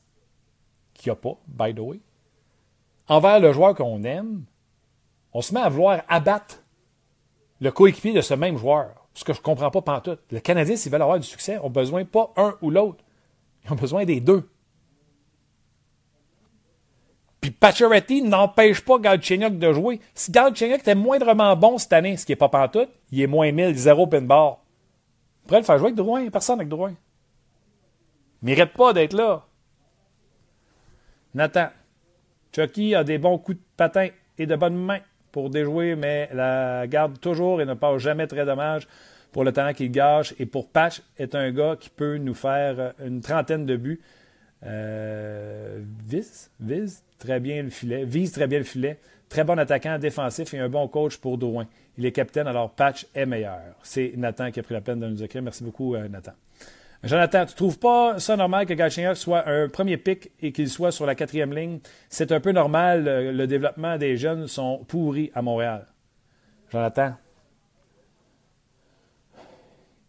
qu'il 0.94 1.10
n'y 1.10 1.12
a 1.12 1.16
pas, 1.16 1.36
by 1.46 1.74
the 1.74 1.80
way, 1.80 2.00
envers 3.08 3.40
le 3.40 3.52
joueur 3.52 3.74
qu'on 3.74 4.02
aime, 4.04 4.44
on 5.32 5.42
se 5.42 5.52
met 5.52 5.60
à 5.60 5.68
vouloir 5.68 6.02
abattre 6.08 6.62
le 7.60 7.70
coéquipier 7.70 8.12
de 8.12 8.20
ce 8.20 8.34
même 8.34 8.56
joueur. 8.56 9.06
Ce 9.14 9.24
que 9.24 9.32
je 9.32 9.38
ne 9.38 9.44
comprends 9.44 9.70
pas 9.70 9.80
pantoute. 9.80 10.20
Le 10.30 10.40
Canadien, 10.40 10.76
s'ils 10.76 10.92
veulent 10.92 11.02
avoir 11.02 11.18
du 11.18 11.26
succès, 11.26 11.58
ont 11.58 11.70
besoin 11.70 12.04
pas 12.04 12.32
un 12.36 12.54
ou 12.60 12.70
l'autre. 12.70 13.02
Ils 13.64 13.72
ont 13.72 13.76
besoin 13.76 14.04
des 14.04 14.20
deux. 14.20 14.48
Puis 17.50 18.22
n'empêche 18.22 18.80
pas 18.80 18.98
Galchenyuk 18.98 19.58
de 19.58 19.72
jouer. 19.72 20.00
Si 20.14 20.30
Galchenyuk 20.30 20.80
était 20.80 20.94
moindrement 20.94 21.56
bon 21.56 21.78
cette 21.78 21.92
année, 21.92 22.16
ce 22.16 22.24
qui 22.24 22.32
n'est 22.32 22.36
pas 22.36 22.48
pantoute, 22.48 22.88
il 23.10 23.20
est 23.20 23.26
moins 23.26 23.50
1000, 23.52 23.76
zéro 23.76 24.06
pinball. 24.06 24.54
On 25.44 25.48
pourrait 25.48 25.60
le 25.60 25.64
faire 25.64 25.78
jouer 25.78 25.86
avec 25.88 25.96
Drouin. 25.96 26.28
Personne 26.30 26.58
avec 26.58 26.68
Drouin. 26.68 26.94
Il 28.42 28.46
mérite 28.46 28.72
pas 28.72 28.92
d'être 28.92 29.12
là. 29.12 29.44
Nathan. 31.34 31.68
Chucky 32.54 32.94
a 32.94 33.04
des 33.04 33.18
bons 33.18 33.38
coups 33.38 33.58
de 33.58 33.62
patin 33.76 34.08
et 34.38 34.46
de 34.46 34.56
bonnes 34.56 34.76
mains 34.76 35.00
pour 35.30 35.50
déjouer, 35.50 35.94
mais 35.94 36.30
la 36.32 36.86
garde 36.86 37.20
toujours 37.20 37.60
et 37.60 37.66
ne 37.66 37.74
passe 37.74 37.98
jamais 37.98 38.26
très 38.26 38.46
dommage 38.46 38.88
pour 39.32 39.44
le 39.44 39.52
talent 39.52 39.74
qu'il 39.74 39.90
gâche. 39.90 40.34
Et 40.38 40.46
pour 40.46 40.70
Patch, 40.70 41.02
est 41.18 41.34
un 41.34 41.50
gars 41.52 41.76
qui 41.78 41.90
peut 41.90 42.16
nous 42.16 42.32
faire 42.32 42.94
une 43.04 43.20
trentaine 43.20 43.66
de 43.66 43.76
buts. 43.76 44.00
Euh, 44.64 45.82
vise, 46.06 46.50
vise 46.58 47.05
très 47.18 47.40
bien 47.40 47.62
le 47.62 47.70
filet, 47.70 48.04
vise 48.04 48.32
très 48.32 48.46
bien 48.46 48.58
le 48.58 48.64
filet. 48.64 48.98
Très 49.28 49.42
bon 49.42 49.58
attaquant 49.58 49.98
défensif 49.98 50.54
et 50.54 50.58
un 50.58 50.68
bon 50.68 50.86
coach 50.86 51.16
pour 51.16 51.36
Drouin. 51.36 51.66
Il 51.98 52.06
est 52.06 52.12
capitaine, 52.12 52.46
alors 52.46 52.70
Patch 52.70 53.06
est 53.14 53.26
meilleur. 53.26 53.60
C'est 53.82 54.12
Nathan 54.16 54.50
qui 54.50 54.60
a 54.60 54.62
pris 54.62 54.74
la 54.74 54.80
peine 54.80 55.00
de 55.00 55.08
nous 55.08 55.22
écrire. 55.22 55.42
Merci 55.42 55.64
beaucoup, 55.64 55.96
euh, 55.96 56.08
Nathan. 56.08 56.32
Jonathan, 57.02 57.44
tu 57.44 57.52
ne 57.52 57.56
trouves 57.56 57.78
pas 57.78 58.18
ça 58.18 58.36
normal 58.36 58.66
que 58.66 58.74
Galchenyuk 58.74 59.16
soit 59.16 59.48
un 59.48 59.68
premier 59.68 59.96
pic 59.96 60.30
et 60.40 60.52
qu'il 60.52 60.68
soit 60.68 60.92
sur 60.92 61.06
la 61.06 61.14
quatrième 61.14 61.54
ligne? 61.54 61.80
C'est 62.08 62.32
un 62.32 62.40
peu 62.40 62.52
normal, 62.52 63.04
le, 63.04 63.46
développement 63.46 63.98
des 63.98 64.16
jeunes 64.16 64.46
sont 64.48 64.84
pourris 64.88 65.30
à 65.34 65.42
Montréal. 65.42 65.86
Jonathan, 66.70 67.14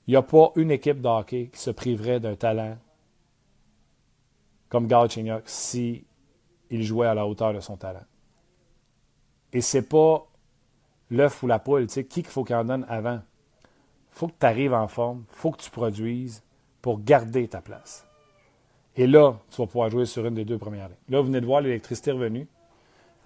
il 0.08 0.12
n'y 0.12 0.16
a 0.16 0.22
pas 0.22 0.52
une 0.56 0.72
équipe 0.72 1.02
de 1.02 1.08
hockey 1.08 1.50
qui 1.54 1.60
se 1.60 1.72
priverait 1.72 2.20
d'un 2.20 2.36
talent 2.36 2.78
comme 4.70 4.88
Galchenyuk 4.88 5.44
si 5.46 6.06
il 6.70 6.84
jouait 6.84 7.08
à 7.08 7.14
la 7.14 7.26
hauteur 7.26 7.54
de 7.54 7.60
son 7.60 7.78
talent. 7.78 8.04
Et 9.54 9.62
c'est 9.62 9.88
pas 9.88 10.28
l'œuf 11.10 11.42
ou 11.44 11.48
la 11.48 11.60
poule, 11.60 11.88
tu 11.88 11.94
sais, 11.94 12.04
qui 12.06 12.22
qu'il 12.22 12.32
faut 12.32 12.44
qu'il 12.44 12.56
en 12.56 12.66
donne 12.66 12.86
avant. 12.90 13.22
Faut 14.12 14.28
que 14.28 14.34
tu 14.40 14.46
arrives 14.46 14.74
en 14.74 14.88
forme, 14.88 15.24
faut 15.30 15.52
que 15.52 15.62
tu 15.62 15.70
produises, 15.70 16.44
pour 16.82 17.02
garder 17.02 17.48
ta 17.48 17.62
place. 17.62 18.06
Et 18.96 19.08
là, 19.08 19.36
tu 19.52 19.62
vas 19.62 19.68
pouvoir 19.68 19.90
jouer 19.90 20.06
sur 20.06 20.26
une 20.26 20.34
des 20.34 20.46
deux 20.46 20.58
premières 20.58 20.88
lignes. 20.88 20.98
Là, 21.10 21.20
vous 21.20 21.28
venez 21.28 21.42
de 21.42 21.46
voir 21.46 21.62
l'électricité 21.62 22.12
revenue. 22.12 22.48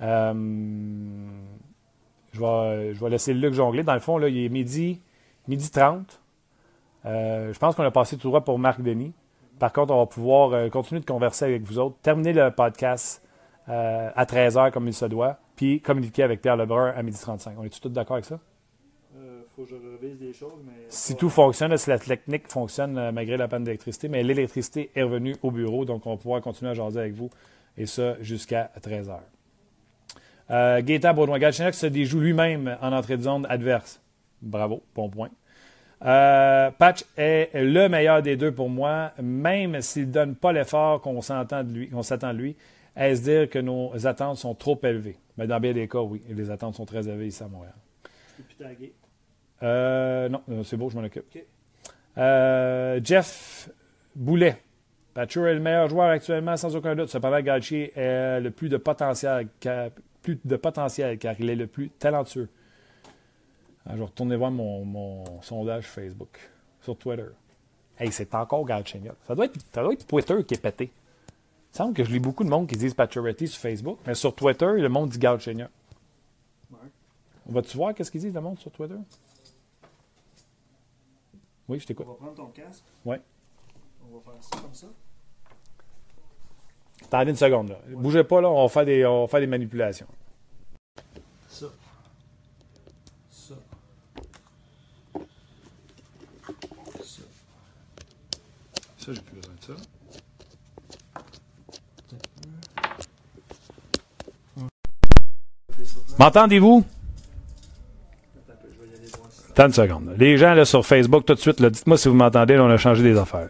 Euh, 0.01 0.33
je, 2.33 2.39
vais, 2.39 2.93
je 2.93 2.99
vais 2.99 3.09
laisser 3.09 3.33
Luc 3.33 3.53
jongler. 3.53 3.83
Dans 3.83 3.93
le 3.93 3.99
fond, 3.99 4.17
là, 4.17 4.27
il 4.27 4.45
est 4.45 4.49
midi, 4.49 4.99
midi 5.47 5.69
30. 5.71 6.19
Euh, 7.05 7.53
je 7.53 7.59
pense 7.59 7.75
qu'on 7.75 7.83
a 7.83 7.91
passé 7.91 8.17
tout 8.17 8.27
droit 8.27 8.41
pour 8.41 8.59
Marc 8.59 8.81
Denis. 8.81 9.13
Par 9.59 9.71
contre, 9.71 9.93
on 9.93 9.99
va 9.99 10.05
pouvoir 10.05 10.53
euh, 10.53 10.69
continuer 10.69 11.01
de 11.01 11.05
converser 11.05 11.45
avec 11.45 11.63
vous 11.63 11.79
autres, 11.79 11.95
terminer 12.01 12.33
le 12.33 12.51
podcast 12.51 13.23
à 13.67 14.25
13h 14.25 14.71
comme 14.71 14.87
il 14.87 14.93
se 14.93 15.05
doit, 15.05 15.37
puis 15.55 15.81
communiquer 15.81 16.23
avec 16.23 16.41
Pierre 16.41 16.57
Lebrun 16.57 16.93
à 16.95 17.03
midi 17.03 17.19
35. 17.19 17.55
On 17.57 17.63
est 17.63 17.81
tous 17.81 17.89
d'accord 17.89 18.15
avec 18.15 18.25
ça? 18.25 18.39
Si 20.89 21.15
tout 21.15 21.29
fonctionne, 21.29 21.75
si 21.77 21.89
la 21.89 21.99
technique 21.99 22.47
fonctionne 22.47 22.97
euh, 22.97 23.11
malgré 23.11 23.37
la 23.37 23.47
panne 23.47 23.63
d'électricité, 23.63 24.07
mais 24.07 24.23
l'électricité 24.23 24.91
est 24.95 25.03
revenue 25.03 25.35
au 25.43 25.51
bureau, 25.51 25.85
donc 25.85 26.05
on 26.05 26.11
va 26.11 26.17
pouvoir 26.17 26.41
continuer 26.41 26.71
à 26.71 26.73
jaser 26.73 26.99
avec 26.99 27.13
vous, 27.13 27.29
et 27.77 27.85
ça 27.85 28.15
jusqu'à 28.21 28.71
13 28.81 29.09
h. 29.09 29.17
Euh, 30.49 30.81
Gaétan 30.81 31.13
Baudouin, 31.13 31.37
Galchenyuk 31.39 31.73
se 31.73 31.85
déjoue 31.85 32.19
lui-même 32.19 32.77
en 32.81 32.91
entrée 32.91 33.17
de 33.17 33.23
zone 33.23 33.45
adverse. 33.49 34.01
Bravo, 34.41 34.83
bon 34.95 35.09
point. 35.09 35.29
Euh, 36.03 36.71
Patch 36.71 37.05
est 37.15 37.51
le 37.53 37.87
meilleur 37.87 38.21
des 38.23 38.35
deux 38.35 38.51
pour 38.51 38.69
moi, 38.69 39.11
même 39.21 39.81
s'il 39.81 40.07
ne 40.07 40.11
donne 40.11 40.35
pas 40.35 40.51
l'effort 40.51 41.01
qu'on 41.01 41.21
s'attend 41.21 41.63
de 41.63 41.71
lui. 41.71 41.91
s'attend 42.01 42.33
de 42.33 42.39
lui. 42.39 42.55
Est-ce 42.95 43.21
dire 43.21 43.49
que 43.49 43.59
nos 43.59 44.05
attentes 44.05 44.37
sont 44.37 44.53
trop 44.53 44.79
élevées? 44.83 45.17
Mais 45.37 45.47
dans 45.47 45.59
bien 45.59 45.73
des 45.73 45.87
cas, 45.87 46.01
oui. 46.01 46.21
les 46.29 46.49
attentes 46.49 46.75
sont 46.75 46.85
très 46.85 47.07
élevées 47.07 47.27
ici 47.27 47.41
à 47.41 47.47
Montréal. 47.47 47.73
Je 48.59 48.65
euh, 49.63 50.29
non, 50.29 50.41
euh, 50.49 50.63
c'est 50.63 50.77
beau, 50.77 50.89
je 50.89 50.97
m'en 50.97 51.03
occupe. 51.03 51.25
Euh, 52.17 52.99
Jeff 53.03 53.69
Boulet. 54.15 54.57
Patcher 55.13 55.41
est 55.41 55.53
le 55.53 55.59
meilleur 55.59 55.89
joueur 55.89 56.09
actuellement, 56.09 56.55
sans 56.57 56.75
aucun 56.75 56.95
doute. 56.95 57.09
Cependant, 57.09 57.41
Galchi 57.41 57.91
a 57.95 58.39
le 58.39 58.49
plus 58.49 58.69
de 58.69 58.77
potentiel, 58.77 59.47
plus 60.21 60.39
de 60.43 60.55
potentiel 60.55 61.17
car 61.17 61.35
il 61.39 61.49
est 61.49 61.55
le 61.55 61.67
plus 61.67 61.89
talentueux. 61.89 62.49
je 63.89 63.95
vais 63.95 64.03
retourner 64.03 64.37
voir 64.37 64.51
mon, 64.51 65.41
sondage 65.41 65.85
Facebook 65.85 66.39
sur 66.81 66.97
Twitter. 66.97 67.27
Hey, 67.99 68.11
c'est 68.11 68.33
encore 68.33 68.65
Galchenyuk. 68.65 69.15
Ça 69.27 69.35
doit, 69.35 69.45
être, 69.45 69.59
ça 69.73 69.83
doit 69.83 69.93
être 69.93 70.07
Twitter 70.07 70.43
qui 70.45 70.53
est 70.55 70.61
pété. 70.61 70.91
Il 71.73 71.77
semble 71.77 71.93
que 71.93 72.03
je 72.03 72.11
lis 72.11 72.19
beaucoup 72.19 72.43
de 72.43 72.49
monde 72.49 72.67
qui 72.67 72.75
disent 72.75 72.93
Pacioretty 72.93 73.47
sur 73.47 73.61
Facebook, 73.61 73.99
mais 74.05 74.13
sur 74.13 74.35
Twitter, 74.35 74.65
le 74.65 74.89
monde 74.89 75.09
dit 75.09 75.17
Galchenyuk. 75.17 75.69
On 77.47 77.53
Va-tu 77.53 77.77
voir 77.77 77.93
qu'est-ce 77.93 78.11
qu'ils 78.11 78.21
disent 78.21 78.33
le 78.33 78.41
monde 78.41 78.59
sur 78.59 78.71
Twitter? 78.71 78.97
Oui, 81.67 81.79
je 81.79 81.85
t'écoute. 81.85 82.05
On 82.09 82.11
va 82.11 82.17
prendre 82.17 82.35
ton 82.35 82.47
casque. 82.47 82.83
Oui. 83.05 83.15
On 84.03 84.17
va 84.17 84.21
faire 84.21 84.43
ça 84.43 84.59
comme 84.61 84.73
ça. 84.73 84.87
Attendez 87.03 87.31
une 87.31 87.37
seconde. 87.37 87.69
Là. 87.69 87.79
Ouais. 87.87 87.95
Bougez 87.95 88.23
pas, 88.25 88.41
là. 88.41 88.49
On 88.49 88.63
va 88.63 88.69
faire 88.69 88.85
des, 88.85 89.05
on 89.05 89.21
va 89.21 89.27
faire 89.27 89.39
des 89.39 89.47
manipulations. 89.47 90.07
Ça. 91.47 91.67
Ça. 93.29 93.55
Ça. 97.01 97.23
Ça, 98.97 99.13
j'ai 99.13 99.21
plus 99.21 99.35
besoin 99.37 99.55
de 99.55 99.61
ça. 99.63 99.73
M'entendez-vous? 106.19 106.85
Attends 109.51 109.65
une 109.65 109.73
seconde. 109.73 110.15
Les 110.17 110.37
gens 110.37 110.53
là, 110.53 110.65
sur 110.65 110.85
Facebook, 110.85 111.25
tout 111.25 111.33
de 111.33 111.39
suite, 111.39 111.61
dites-moi 111.61 111.97
si 111.97 112.07
vous 112.07 112.15
m'entendez, 112.15 112.57
on 112.57 112.69
a 112.69 112.77
changé 112.77 113.03
des 113.03 113.17
affaires. 113.17 113.49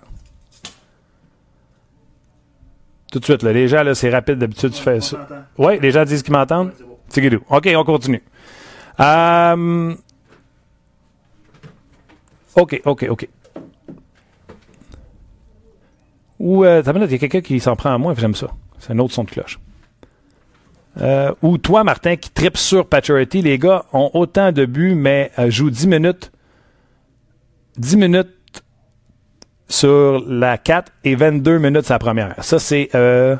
Tout 3.12 3.20
de 3.20 3.26
suite, 3.26 3.44
là, 3.44 3.52
les 3.52 3.68
gens, 3.68 3.84
là, 3.84 3.94
c'est 3.94 4.10
rapide 4.10 4.38
d'habitude, 4.40 4.72
tu 4.72 4.82
fais 4.82 5.02
ça. 5.02 5.28
Oui, 5.58 5.80
les 5.82 5.92
gens 5.92 6.06
disent 6.06 6.24
qu'ils 6.24 6.34
m'entendent? 6.34 6.72
C'est. 7.10 7.36
OK, 7.50 7.70
on 7.76 7.84
continue. 7.84 8.24
Euh... 9.00 9.94
OK, 12.56 12.82
OK, 12.86 13.06
OK. 13.10 13.30
Ou, 16.42 16.66
euh, 16.66 16.82
il 16.84 17.12
y 17.12 17.14
a 17.14 17.18
quelqu'un 17.20 17.42
qui 17.42 17.60
s'en 17.60 17.76
prend 17.76 17.94
à 17.94 18.00
moi, 18.00 18.16
j'aime 18.18 18.34
ça. 18.34 18.48
C'est 18.80 18.94
un 18.94 19.00
autre 19.00 19.14
son 19.14 19.26
de 19.26 19.30
cloche. 19.30 19.60
Euh, 21.00 21.32
ou 21.44 21.60
toi, 21.60 21.84
Martin, 21.84 22.16
qui 22.16 22.32
tripe 22.32 22.58
sur 22.58 22.88
Paturity, 22.88 23.44
les 23.44 23.60
gars 23.60 23.86
ont 23.94 24.10
autant 24.16 24.52
de 24.52 24.66
buts, 24.66 24.96
mais 24.96 25.32
euh, 25.38 25.52
jouent 25.52 25.70
10 25.70 25.88
minutes. 25.88 26.32
10 27.78 27.96
minutes 27.98 28.64
sur 29.70 30.24
la 30.28 30.58
4 30.58 30.92
et 31.04 31.14
22 31.14 31.60
minutes 31.60 31.88
la 31.90 32.00
première. 32.00 32.44
Ça, 32.44 32.58
c'est. 32.58 32.90
Euh, 32.96 33.36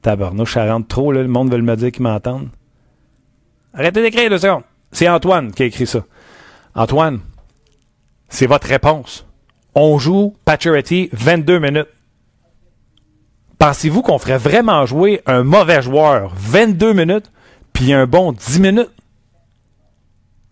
tabarnouche, 0.00 0.54
ça 0.54 0.72
rentre 0.72 0.88
trop, 0.88 1.12
là, 1.12 1.20
le 1.20 1.28
monde 1.28 1.52
veut 1.52 1.60
me 1.60 1.76
dire 1.76 1.92
qu'ils 1.92 2.04
m'entendent. 2.04 2.48
Arrêtez 3.74 4.00
d'écrire 4.00 4.30
deux 4.30 4.38
secondes. 4.38 4.62
C'est 4.92 5.10
Antoine 5.10 5.52
qui 5.52 5.62
a 5.62 5.66
écrit 5.66 5.86
ça. 5.86 6.00
Antoine, 6.74 7.20
c'est 8.30 8.46
votre 8.46 8.66
réponse. 8.66 9.26
On 9.74 9.98
joue 9.98 10.34
Paturity 10.46 11.10
22 11.12 11.58
minutes. 11.58 11.88
Pensez-vous 13.64 14.02
qu'on 14.02 14.18
ferait 14.18 14.36
vraiment 14.36 14.84
jouer 14.84 15.22
un 15.24 15.42
mauvais 15.42 15.80
joueur 15.80 16.34
22 16.36 16.92
minutes 16.92 17.32
puis 17.72 17.94
un 17.94 18.06
bon 18.06 18.32
10 18.32 18.60
minutes? 18.60 18.90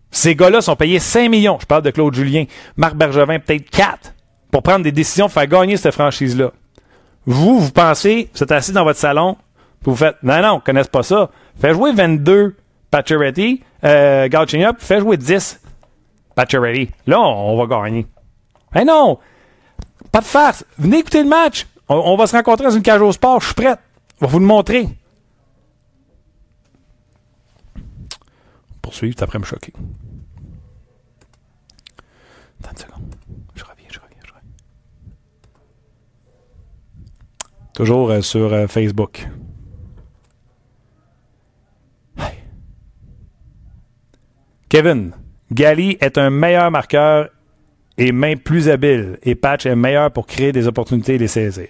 Ces 0.09 0.35
gars-là 0.35 0.61
sont 0.61 0.75
payés 0.75 0.97
5 0.97 1.29
millions. 1.29 1.59
Je 1.61 1.67
parle 1.67 1.83
de 1.83 1.91
Claude 1.91 2.15
Julien. 2.15 2.45
Marc 2.75 2.95
Bergevin, 2.95 3.37
peut-être 3.37 3.69
4 3.69 4.15
pour 4.49 4.63
prendre 4.63 4.83
des 4.83 4.91
décisions, 4.91 5.25
pour 5.25 5.33
faire 5.33 5.45
gagner 5.45 5.77
cette 5.77 5.93
franchise-là. 5.93 6.53
Vous, 7.27 7.59
vous 7.59 7.71
pensez, 7.71 8.31
vous 8.33 8.41
êtes 8.41 8.51
assis 8.51 8.71
dans 8.71 8.83
votre 8.83 8.97
salon, 8.97 9.37
vous 9.83 9.95
faites, 9.95 10.15
non, 10.23 10.41
non, 10.41 10.53
on 10.53 10.55
ne 10.55 10.61
connaît 10.61 10.83
pas 10.83 11.03
ça. 11.03 11.29
Fais 11.61 11.71
jouer 11.75 11.91
22 11.93 12.55
Pacioretty, 12.89 13.61
euh, 13.83 14.27
Galchenyuk, 14.27 14.77
fais 14.79 14.99
jouer 14.99 15.17
10 15.17 15.61
Pacioretty. 16.33 16.89
Là, 17.05 17.19
on, 17.19 17.63
va 17.63 17.67
gagner. 17.67 18.07
Mais 18.73 18.85
non! 18.85 19.19
Pas 20.11 20.21
de 20.21 20.25
farce. 20.25 20.65
Venez 20.79 20.97
écouter 20.97 21.21
le 21.21 21.29
match. 21.29 21.67
On, 21.93 22.15
va 22.15 22.27
se 22.27 22.35
rencontrer 22.35 22.65
dans 22.65 22.71
une 22.71 22.81
cage 22.81 23.01
au 23.01 23.11
sport. 23.11 23.39
Je 23.41 23.47
suis 23.47 23.55
prête. 23.55 23.79
On 24.21 24.25
va 24.25 24.31
vous 24.31 24.39
le 24.39 24.45
montrer. 24.45 24.87
Poursuivre, 28.81 29.21
après 29.21 29.39
me 29.39 29.43
choquer. 29.45 29.73
Attends 32.63 32.71
une 32.71 32.77
seconde. 32.77 33.15
Je 33.55 33.63
reviens, 33.63 33.87
je 33.89 33.99
reviens, 33.99 34.17
je 34.25 34.31
reviens. 34.31 34.49
Toujours 37.73 38.09
euh, 38.09 38.21
sur 38.21 38.51
euh, 38.53 38.67
Facebook. 38.67 39.27
Kevin, 44.73 45.11
Gali 45.51 45.97
est 46.01 46.17
un 46.17 46.31
meilleur 46.31 46.71
marqueur 46.71 47.29
et 47.97 48.11
main 48.11 48.35
plus 48.35 48.69
habile. 48.69 49.17
Et 49.23 49.35
Patch 49.35 49.65
est 49.65 49.75
meilleur 49.75 50.11
pour 50.11 50.27
créer 50.27 50.51
des 50.51 50.67
opportunités 50.67 51.15
et 51.15 51.17
les 51.17 51.27
saisir. 51.27 51.67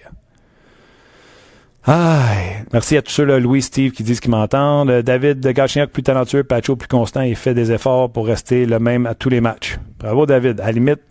Aïe. 1.85 2.63
Merci 2.71 2.95
à 2.95 3.01
tous 3.01 3.11
ceux-là, 3.11 3.39
Louis, 3.39 3.61
Steve, 3.61 3.91
qui 3.91 4.03
disent 4.03 4.21
qu'ils 4.21 4.31
m'entendent. 4.31 4.89
Euh, 4.89 5.01
David 5.01 5.41
de 5.41 5.51
Gachignac, 5.51 5.89
plus 5.89 6.03
talentueux, 6.03 6.43
Pacho 6.43 6.77
plus 6.77 6.87
constant 6.87 7.21
et 7.21 7.35
fait 7.35 7.53
des 7.53 7.73
efforts 7.73 8.09
pour 8.09 8.25
rester 8.25 8.65
le 8.65 8.79
même 8.79 9.05
à 9.05 9.15
tous 9.15 9.29
les 9.29 9.41
matchs. 9.41 9.77
Bravo, 9.99 10.25
David. 10.25 10.61
À 10.61 10.71
limite, 10.71 11.01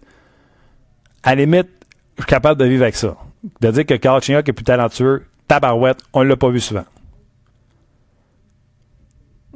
à 1.22 1.34
limite, 1.34 1.68
je 2.16 2.22
suis 2.22 2.28
capable 2.28 2.58
de 2.58 2.64
vivre 2.64 2.84
avec 2.84 2.96
ça. 2.96 3.16
De 3.60 3.70
dire 3.70 3.84
que 3.84 3.94
Gachignac 3.94 4.48
est 4.48 4.52
plus 4.52 4.64
talentueux, 4.64 5.24
tabarouette, 5.46 5.98
on 6.14 6.22
l'a 6.22 6.36
pas 6.36 6.48
vu 6.48 6.60
souvent. 6.60 6.84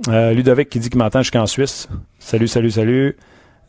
Euh, 0.09 0.33
Ludovic 0.33 0.69
qui 0.69 0.79
dit 0.79 0.91
qu'il 0.91 0.99
m'entend 0.99 1.23
jusqu'en 1.23 1.47
Suisse. 1.47 1.89
Salut, 2.19 2.49
salut, 2.49 2.71
salut. 2.71 3.17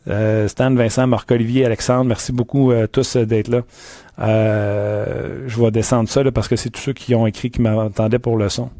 Euh, 0.08 0.48
Stan, 0.48 0.74
Vincent, 0.74 1.06
Marc-Olivier, 1.06 1.66
Alexandre, 1.66 2.04
merci 2.04 2.32
beaucoup 2.32 2.72
euh, 2.72 2.86
tous 2.86 3.16
euh, 3.16 3.26
d'être 3.26 3.48
là. 3.48 3.62
je 4.18 5.60
vais 5.60 5.70
descendre 5.70 6.08
ça 6.08 6.22
parce 6.32 6.48
que 6.48 6.56
c'est 6.56 6.70
tous 6.70 6.80
ceux 6.80 6.92
qui 6.94 7.14
ont 7.14 7.26
écrit 7.26 7.50
qui 7.50 7.60
m'entendaient 7.60 8.18
pour 8.18 8.36
le 8.38 8.48
son. 8.48 8.70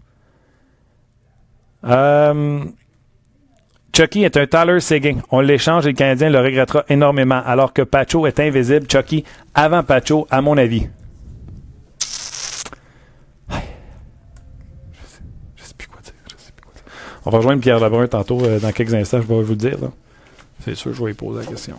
Chucky 3.94 4.22
est 4.22 4.36
un 4.36 4.46
Tyler 4.46 4.80
Seguin. 4.80 5.18
On 5.30 5.40
l'échange 5.40 5.86
et 5.86 5.90
le 5.90 5.96
Canadien 5.96 6.30
le 6.30 6.40
regrettera 6.40 6.84
énormément, 6.88 7.42
alors 7.44 7.72
que 7.72 7.82
Pacho 7.82 8.26
est 8.26 8.38
invisible. 8.40 8.86
Chucky 8.90 9.24
avant 9.54 9.82
Pacho, 9.82 10.26
à 10.30 10.40
mon 10.40 10.56
avis. 10.56 10.86
Je 13.50 13.56
sais, 13.56 15.20
sais 15.56 15.74
plus 15.76 15.88
quoi 15.88 16.00
dire. 16.00 16.14
On 17.26 17.30
va 17.30 17.38
rejoindre 17.38 17.60
Pierre 17.60 17.80
Lebrun 17.80 18.06
tantôt 18.06 18.40
dans 18.58 18.72
quelques 18.72 18.94
instants, 18.94 19.20
je 19.20 19.26
vais 19.26 19.42
vous 19.42 19.50
le 19.50 19.56
dire. 19.56 19.78
C'est 20.64 20.74
sûr, 20.74 20.92
je 20.92 21.00
vais 21.00 21.08
lui 21.08 21.14
poser 21.14 21.40
la 21.40 21.46
question. 21.46 21.76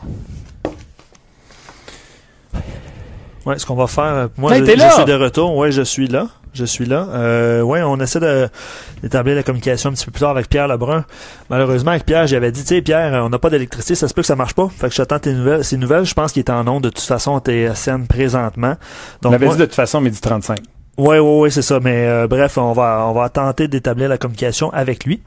Ouais, 3.45 3.57
ce 3.57 3.65
qu'on 3.65 3.75
va 3.75 3.87
faire. 3.87 4.03
Euh, 4.03 4.27
moi, 4.37 4.53
je, 4.53 4.63
suis 4.63 5.05
de 5.05 5.13
retour. 5.13 5.55
Ouais, 5.55 5.71
je 5.71 5.81
suis 5.81 6.07
là. 6.07 6.27
Je 6.53 6.65
suis 6.65 6.85
là. 6.85 7.07
Euh, 7.11 7.61
ouais, 7.61 7.81
on 7.83 7.97
essaie 7.99 8.19
d'établir 9.01 9.35
la 9.35 9.43
communication 9.43 9.89
un 9.89 9.93
petit 9.93 10.05
peu 10.05 10.11
plus 10.11 10.21
tard 10.21 10.31
avec 10.31 10.49
Pierre 10.49 10.67
Lebrun. 10.67 11.05
Malheureusement, 11.49 11.91
avec 11.91 12.05
Pierre, 12.05 12.27
j'avais 12.27 12.51
dit, 12.51 12.61
tu 12.61 12.67
sais, 12.67 12.81
Pierre, 12.81 13.23
on 13.23 13.29
n'a 13.29 13.39
pas 13.39 13.49
d'électricité, 13.49 13.95
ça 13.95 14.07
se 14.07 14.13
peut 14.13 14.21
que 14.21 14.27
ça 14.27 14.35
marche 14.35 14.55
pas. 14.55 14.67
Fait 14.69 14.89
que 14.89 14.95
j'attends 14.95 15.19
tes 15.19 15.33
nouvelles. 15.33 15.63
Ces 15.63 15.77
nouvelles, 15.77 16.05
je 16.05 16.13
pense 16.13 16.31
qu'il 16.31 16.41
est 16.41 16.49
en 16.49 16.67
onde 16.67 16.83
de 16.83 16.89
toute 16.89 16.99
façon, 16.99 17.39
t'es 17.39 17.73
scène 17.75 18.07
présentement. 18.07 18.75
Donc, 19.21 19.31
on 19.31 19.35
avait 19.35 19.47
dit 19.47 19.57
de 19.57 19.65
toute 19.65 19.75
façon 19.75 20.01
midi 20.01 20.19
35. 20.19 20.59
Ouais, 20.97 21.19
ouais, 21.19 21.39
ouais, 21.39 21.49
c'est 21.49 21.61
ça. 21.61 21.79
Mais 21.79 22.07
euh, 22.07 22.27
bref, 22.27 22.57
on 22.57 22.73
va, 22.73 23.05
on 23.07 23.13
va 23.13 23.29
tenter 23.29 23.67
d'établir 23.67 24.09
la 24.09 24.17
communication 24.17 24.69
avec 24.73 25.05
lui. 25.05 25.21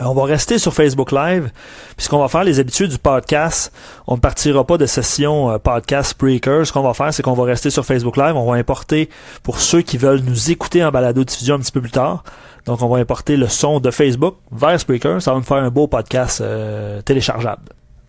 Euh, 0.00 0.04
on 0.04 0.14
va 0.14 0.24
rester 0.24 0.58
sur 0.58 0.74
Facebook 0.74 1.12
Live, 1.12 1.50
puisqu'on 1.96 2.18
va 2.18 2.28
faire 2.28 2.44
les 2.44 2.60
habitudes 2.60 2.90
du 2.90 2.98
podcast. 2.98 3.72
On 4.06 4.16
ne 4.16 4.20
partira 4.20 4.64
pas 4.64 4.78
de 4.78 4.86
session 4.86 5.50
euh, 5.50 5.58
podcast 5.58 6.18
breaker. 6.18 6.64
Ce 6.64 6.72
qu'on 6.72 6.82
va 6.82 6.94
faire, 6.94 7.12
c'est 7.12 7.22
qu'on 7.22 7.34
va 7.34 7.44
rester 7.44 7.70
sur 7.70 7.84
Facebook 7.84 8.16
Live. 8.16 8.36
On 8.36 8.50
va 8.50 8.56
importer, 8.56 9.08
pour 9.42 9.60
ceux 9.60 9.82
qui 9.82 9.98
veulent 9.98 10.22
nous 10.24 10.50
écouter 10.50 10.84
en 10.84 10.90
balado-diffusion 10.90 11.56
un 11.56 11.58
petit 11.60 11.72
peu 11.72 11.80
plus 11.80 11.90
tard, 11.90 12.24
donc 12.66 12.82
on 12.82 12.88
va 12.88 12.98
importer 12.98 13.36
le 13.36 13.48
son 13.48 13.80
de 13.80 13.90
Facebook 13.90 14.36
vers 14.50 14.78
Spreaker. 14.80 15.20
Ça 15.20 15.32
va 15.32 15.38
me 15.38 15.44
faire 15.44 15.58
un 15.58 15.70
beau 15.70 15.86
podcast 15.86 16.40
euh, 16.40 17.02
téléchargeable. 17.02 17.62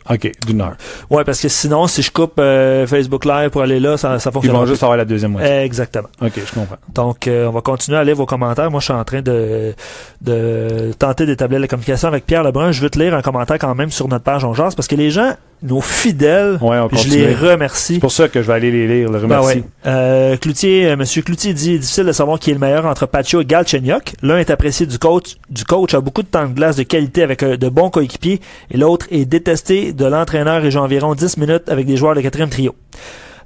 OK, 0.09 0.31
d'une 0.45 0.61
heure. 0.61 0.75
Ouais, 1.09 1.23
parce 1.23 1.41
que 1.41 1.47
sinon, 1.49 1.87
si 1.87 2.03
je 2.03 2.11
coupe 2.11 2.33
euh, 2.37 2.85
Facebook 2.85 3.25
Live 3.25 3.49
pour 3.49 3.61
aller 3.63 3.79
là, 3.79 3.97
ça, 3.97 4.19
ça 4.19 4.31
fonctionne. 4.31 4.53
Ils 4.53 4.57
vont 4.57 4.65
juste 4.65 4.83
avoir 4.83 4.97
la 4.97 5.05
deuxième 5.05 5.31
moitié. 5.31 5.63
Exactement. 5.63 6.09
OK, 6.21 6.33
je 6.35 6.53
comprends. 6.53 6.77
Donc, 6.93 7.27
euh, 7.27 7.47
on 7.47 7.51
va 7.51 7.61
continuer 7.61 7.97
à 7.97 8.03
lire 8.03 8.15
vos 8.15 8.27
commentaires. 8.27 8.69
Moi, 8.69 8.81
je 8.81 8.85
suis 8.85 8.93
en 8.93 9.03
train 9.03 9.21
de, 9.21 9.73
de 10.21 10.93
tenter 10.99 11.25
d'établir 11.25 11.59
la 11.59 11.67
communication 11.67 12.07
avec 12.07 12.25
Pierre 12.25 12.43
Lebrun. 12.43 12.71
Je 12.71 12.81
veux 12.81 12.89
te 12.89 12.99
lire 12.99 13.15
un 13.15 13.21
commentaire 13.21 13.57
quand 13.57 13.73
même 13.73 13.89
sur 13.89 14.07
notre 14.07 14.23
page 14.23 14.43
On 14.45 14.53
Jase, 14.53 14.75
parce 14.75 14.87
que 14.87 14.95
les 14.95 15.09
gens 15.09 15.33
nos 15.63 15.81
fidèles. 15.81 16.59
je 16.93 17.09
les 17.09 17.33
remercie. 17.33 17.95
C'est 17.95 17.99
pour 17.99 18.11
ça 18.11 18.27
que 18.27 18.41
je 18.41 18.47
vais 18.47 18.53
aller 18.53 18.71
les 18.71 18.87
lire. 18.87 19.11
Le 19.11 19.19
ben 19.19 19.39
remercie. 19.39 19.63
euh, 19.85 20.37
Cloutier, 20.37 20.87
euh, 20.87 20.95
Monsieur 20.95 21.21
Cloutier 21.21 21.53
dit 21.53 21.79
difficile 21.79 22.05
de 22.05 22.11
savoir 22.11 22.39
qui 22.39 22.51
est 22.51 22.53
le 22.53 22.59
meilleur 22.59 22.85
entre 22.85 23.05
Pacho 23.05 23.41
et 23.41 23.45
Galchenyuk. 23.45 24.13
L'un 24.21 24.37
est 24.37 24.49
apprécié 24.49 24.85
du 24.85 24.99
coach, 24.99 25.35
du 25.49 25.63
coach 25.65 25.93
a 25.93 26.01
beaucoup 26.01 26.21
de 26.23 26.27
temps 26.27 26.47
de 26.47 26.53
glace 26.53 26.75
de 26.75 26.83
qualité 26.83 27.23
avec 27.23 27.41
euh, 27.43 27.57
de 27.57 27.69
bons 27.69 27.89
coéquipiers, 27.89 28.41
et 28.71 28.77
l'autre 28.77 29.07
est 29.11 29.25
détesté 29.25 29.93
de 29.93 30.05
l'entraîneur 30.05 30.63
et 30.63 30.71
joue 30.71 30.79
environ 30.79 31.15
10 31.15 31.37
minutes 31.37 31.69
avec 31.69 31.85
des 31.87 31.97
joueurs 31.97 32.15
de 32.15 32.21
quatrième 32.21 32.49
trio. 32.49 32.75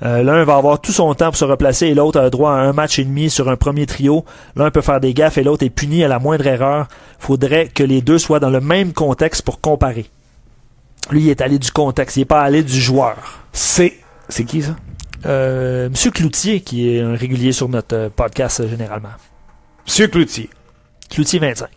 Euh, 0.01 0.23
l'un 0.23 0.45
va 0.45 0.55
avoir 0.55 0.79
tout 0.79 0.93
son 0.93 1.13
temps 1.13 1.25
pour 1.27 1.35
se 1.35 1.43
replacer 1.43 1.87
et 1.87 1.93
l'autre 1.93 2.21
a 2.21 2.29
droit 2.29 2.51
à 2.51 2.55
un 2.61 2.71
match 2.71 2.99
et 2.99 3.03
demi 3.03 3.29
sur 3.29 3.49
un 3.49 3.57
premier 3.57 3.85
trio. 3.85 4.23
L'un 4.55 4.71
peut 4.71 4.79
faire 4.79 5.01
des 5.01 5.13
gaffes 5.13 5.37
et 5.37 5.43
l'autre 5.43 5.65
est 5.65 5.69
puni 5.69 6.05
à 6.05 6.07
la 6.07 6.19
moindre 6.19 6.47
erreur. 6.47 6.87
Faudrait 7.17 7.67
que 7.67 7.83
les 7.83 8.01
deux 8.01 8.17
soient 8.17 8.39
dans 8.39 8.49
le 8.49 8.61
même 8.61 8.93
contexte 8.93 9.41
pour 9.41 9.59
comparer. 9.59 10.05
Lui, 11.11 11.21
il 11.23 11.29
est 11.29 11.41
allé 11.41 11.59
du 11.59 11.71
contexte, 11.71 12.17
il 12.17 12.21
n'est 12.21 12.25
pas 12.25 12.41
allé 12.41 12.63
du 12.63 12.79
joueur. 12.79 13.17
C'est. 13.51 13.97
C'est 14.27 14.43
qui 14.43 14.61
ça? 14.61 14.75
Euh, 15.25 15.89
Monsieur 15.89 16.11
Cloutier, 16.11 16.61
qui 16.61 16.89
est 16.89 17.01
un 17.01 17.15
régulier 17.15 17.51
sur 17.51 17.67
notre 17.67 17.95
euh, 17.95 18.09
podcast 18.09 18.59
euh, 18.59 18.69
généralement. 18.69 19.09
Monsieur 19.85 20.07
Cloutier. 20.07 20.49
Cloutier 21.09 21.39
25. 21.39 21.69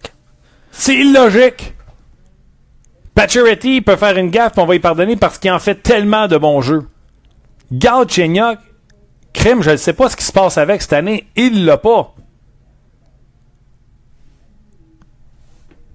C'est 0.70 0.94
illogique. 0.94 1.74
Pacioretty 3.14 3.80
peut 3.80 3.96
faire 3.96 4.16
une 4.16 4.30
gaffe, 4.30 4.56
on 4.56 4.66
va 4.66 4.74
y 4.74 4.78
pardonner 4.78 5.16
parce 5.16 5.38
qu'il 5.38 5.50
en 5.50 5.58
fait 5.58 5.76
tellement 5.76 6.28
de 6.28 6.36
bons 6.36 6.60
jeux. 6.60 6.86
Galchenyuk, 7.72 8.58
crime, 9.32 9.62
je 9.62 9.70
ne 9.70 9.76
sais 9.76 9.92
pas 9.92 10.08
ce 10.08 10.16
qui 10.16 10.24
se 10.24 10.32
passe 10.32 10.58
avec 10.58 10.82
cette 10.82 10.92
année, 10.92 11.26
il 11.36 11.64
l'a 11.64 11.76
pas. 11.76 12.14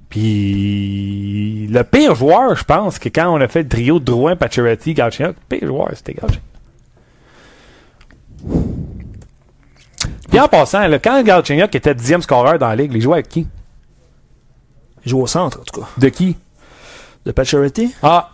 Puis 0.10 1.68
le 1.70 1.84
pire 1.84 2.16
joueur, 2.16 2.56
je 2.56 2.64
pense, 2.64 2.98
que 2.98 3.10
quand 3.10 3.30
on 3.30 3.42
a 3.42 3.48
fait 3.48 3.64
le 3.64 3.70
trio 3.70 4.00
de 4.00 4.06
Drouin, 4.06 4.36
Pacioretty, 4.36 4.94
Galchenyuk, 4.94 5.36
le 5.36 5.58
pire 5.58 5.68
joueur, 5.68 5.90
c'était 5.96 6.14
Galchenyuk. 6.14 6.44
Puis 10.30 10.40
en 10.40 10.48
passant, 10.48 10.88
là, 10.88 11.00
quand 11.00 11.22
Galchenyuk 11.24 11.74
était 11.76 11.94
dixième 11.96 12.22
scoreur 12.22 12.58
dans 12.58 12.68
la 12.68 12.76
ligue, 12.76 12.92
il 12.94 13.02
jouait 13.02 13.16
avec 13.16 13.30
qui? 13.30 13.48
Il 15.06 15.10
jouait 15.10 15.24
au 15.24 15.28
centre, 15.28 15.60
en 15.60 15.64
tout 15.64 15.82
cas. 15.82 15.88
De 15.98 16.10
qui? 16.10 16.38
De 17.26 17.32
Pacioretty. 17.32 17.94
Ah. 18.02 18.32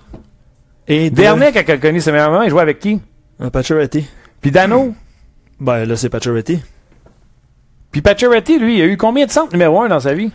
Et 0.87 1.09
Dernier, 1.09 1.51
quand 1.51 1.61
il 1.67 1.71
a 1.71 1.77
connu 1.77 2.01
ses 2.01 2.11
meilleurs 2.11 2.31
moments, 2.31 2.43
il 2.43 2.49
jouait 2.49 2.61
avec 2.61 2.79
qui? 2.79 2.99
Un 3.39 3.49
Pacioretty. 3.49 4.05
Puis 4.41 4.51
Dano? 4.51 4.93
Ben 5.59 5.85
là, 5.85 5.95
c'est 5.95 6.09
Pacioretty. 6.09 6.59
Puis 7.91 8.01
Pacioretty, 8.01 8.59
lui, 8.59 8.77
il 8.77 8.81
a 8.81 8.85
eu 8.85 8.97
combien 8.97 9.25
de 9.25 9.31
centres 9.31 9.53
numéro 9.53 9.81
un 9.81 9.87
dans 9.87 9.99
sa 9.99 10.13
vie? 10.13 10.31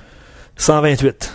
128. 0.58 1.34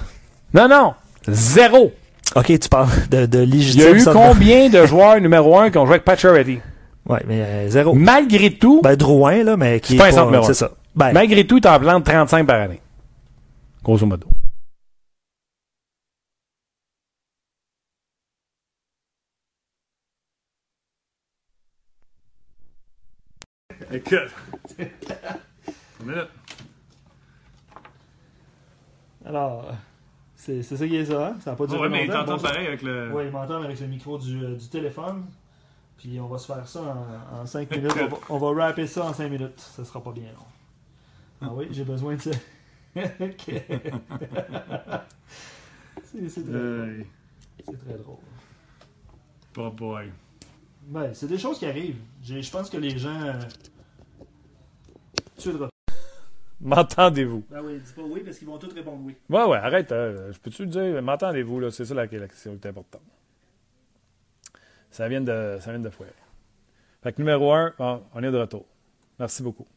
Non, 0.54 0.68
non. 0.68 0.94
Zéro. 1.28 1.92
OK, 2.36 2.60
tu 2.60 2.70
parles 2.70 2.90
de, 3.10 3.26
de 3.26 3.40
légitime. 3.40 3.96
Il 3.96 4.02
y 4.04 4.08
a 4.08 4.12
eu 4.12 4.14
combien 4.14 4.70
de 4.70 4.86
joueurs 4.86 5.20
numéro 5.20 5.58
un 5.58 5.72
qui 5.72 5.78
ont 5.78 5.86
joué 5.86 5.96
avec 5.96 6.06
Pacioretty? 6.06 6.60
Ouais, 7.08 7.22
mais 7.28 7.42
euh, 7.42 7.70
zéro. 7.70 7.94
Malgré 7.94 8.54
tout. 8.54 8.82
Ben, 8.82 8.96
Drouin, 8.96 9.44
là, 9.44 9.58
mais 9.58 9.80
qui 9.80 9.96
est. 9.96 9.98
pas, 9.98 10.18
un 10.18 10.44
C'est 10.44 10.54
ça. 10.54 10.72
Ben, 10.96 11.12
Malgré 11.12 11.46
tout, 11.46 11.58
il 11.58 11.68
en 11.68 11.80
plante 11.80 12.06
35 12.06 12.46
par 12.46 12.62
année. 12.62 12.82
Grosso 13.84 14.06
modo. 14.06 14.28
Écoute. 23.92 24.32
Une 24.80 26.08
minute. 26.08 26.30
Alors, 29.26 29.72
c'est 30.36 30.64
ça 30.64 30.88
qui 30.88 30.96
est 30.96 31.06
ça, 31.06 31.28
hein? 31.28 31.36
Ça 31.40 31.52
n'a 31.52 31.56
pas 31.56 31.66
duré 31.66 31.80
ouais, 31.80 31.90
mais 31.90 32.06
il 32.06 32.12
t'entend 32.12 32.38
pareil 32.38 32.68
avec 32.68 32.82
le... 32.82 33.12
Oui, 33.14 33.26
il 33.26 33.32
m'entend 33.32 33.62
avec 33.62 33.80
le 33.80 33.88
micro 33.88 34.18
du, 34.18 34.44
euh, 34.44 34.56
du, 34.56 34.68
téléphone. 34.68 35.26
Puis 35.98 36.20
on 36.20 36.28
va 36.28 36.38
se 36.38 36.48
faire 36.48 36.68
ça 36.68 36.82
en, 37.32 37.46
5 37.46 37.72
minutes. 37.76 37.92
On 37.96 38.08
va, 38.08 38.18
on 38.30 38.54
va 38.54 38.66
rapper 38.66 38.88
ça 38.88 39.06
en 39.06 39.14
5 39.14 39.30
minutes. 39.30 39.60
Ça 39.60 39.86
sera 39.86 40.04
pas 40.04 40.12
bien 40.12 40.32
long. 40.34 40.46
Ah 41.42 41.50
oui, 41.54 41.68
j'ai 41.72 41.84
besoin 41.84 42.16
de 42.16 42.22
ça. 42.22 42.32
c'est 42.96 43.38
très, 43.38 43.66
drôle. 46.42 47.06
C'est 47.66 47.86
très 47.86 47.98
drôle. 47.98 48.18
Pas 49.54 49.70
boy. 49.70 50.12
Ben, 50.88 51.14
c'est 51.14 51.28
des 51.28 51.38
choses 51.38 51.60
qui 51.60 51.66
arrivent. 51.66 52.02
Je 52.24 52.52
pense 52.52 52.70
que 52.70 52.78
les 52.78 52.98
gens... 52.98 53.22
Euh, 53.22 53.34
tu 55.38 55.50
es 55.50 55.73
M'entendez-vous? 56.65 57.43
Ben 57.49 57.62
oui, 57.62 57.82
dis 57.86 57.91
pas 57.91 58.04
oui 58.04 58.21
parce 58.23 58.38
qu'ils 58.38 58.47
vont 58.47 58.58
tous 58.58 58.73
répondre 58.73 59.02
oui. 59.04 59.17
Ouais, 59.30 59.43
ouais, 59.43 59.58
arrête. 59.58 59.91
Euh, 59.91 60.32
je 60.32 60.39
peux-tu 60.39 60.63
le 60.63 60.69
dire? 60.69 61.02
M'entendez-vous? 61.02 61.60
là? 61.60 61.71
C'est 61.71 61.84
ça 61.84 61.93
la, 61.93 62.08
question 62.08 62.56
qui 62.56 62.65
est 62.65 62.69
importante. 62.69 63.02
Ça 64.89 65.10
vient 65.10 65.19
de, 65.19 65.58
ça 65.60 65.71
vient 65.71 65.82
de. 65.82 65.89
Fait 65.89 67.12
que 67.12 67.21
numéro 67.21 67.52
un, 67.52 67.73
on 67.80 68.23
est 68.23 68.32
de 68.32 68.38
retour. 68.38 68.65
Merci 69.19 69.43
beaucoup. 69.43 69.67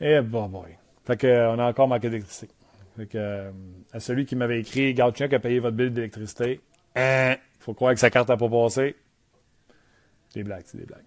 Et 0.00 0.22
bon, 0.22 0.48
boy. 0.48 0.78
Fait 1.04 1.18
que, 1.18 1.26
euh, 1.26 1.52
on 1.52 1.58
a 1.58 1.66
encore 1.68 1.88
manqué 1.88 2.08
d'électricité. 2.08 2.48
Fait 2.96 3.06
que, 3.06 3.18
euh, 3.18 3.50
à 3.92 4.00
celui 4.00 4.24
qui 4.24 4.34
m'avait 4.34 4.60
écrit, 4.60 4.94
Gauthier 4.94 5.32
a 5.32 5.38
payé 5.38 5.58
votre 5.58 5.76
bill 5.76 5.92
d'électricité. 5.92 6.60
Hein, 6.94 7.36
faut 7.60 7.74
croire 7.74 7.92
que 7.92 8.00
sa 8.00 8.08
carte 8.08 8.30
n'a 8.30 8.38
pas 8.38 8.48
passé. 8.48 8.96
Des 10.32 10.42
blagues, 10.42 10.64
c'est 10.64 10.78
des 10.78 10.86
blagues. 10.86 11.04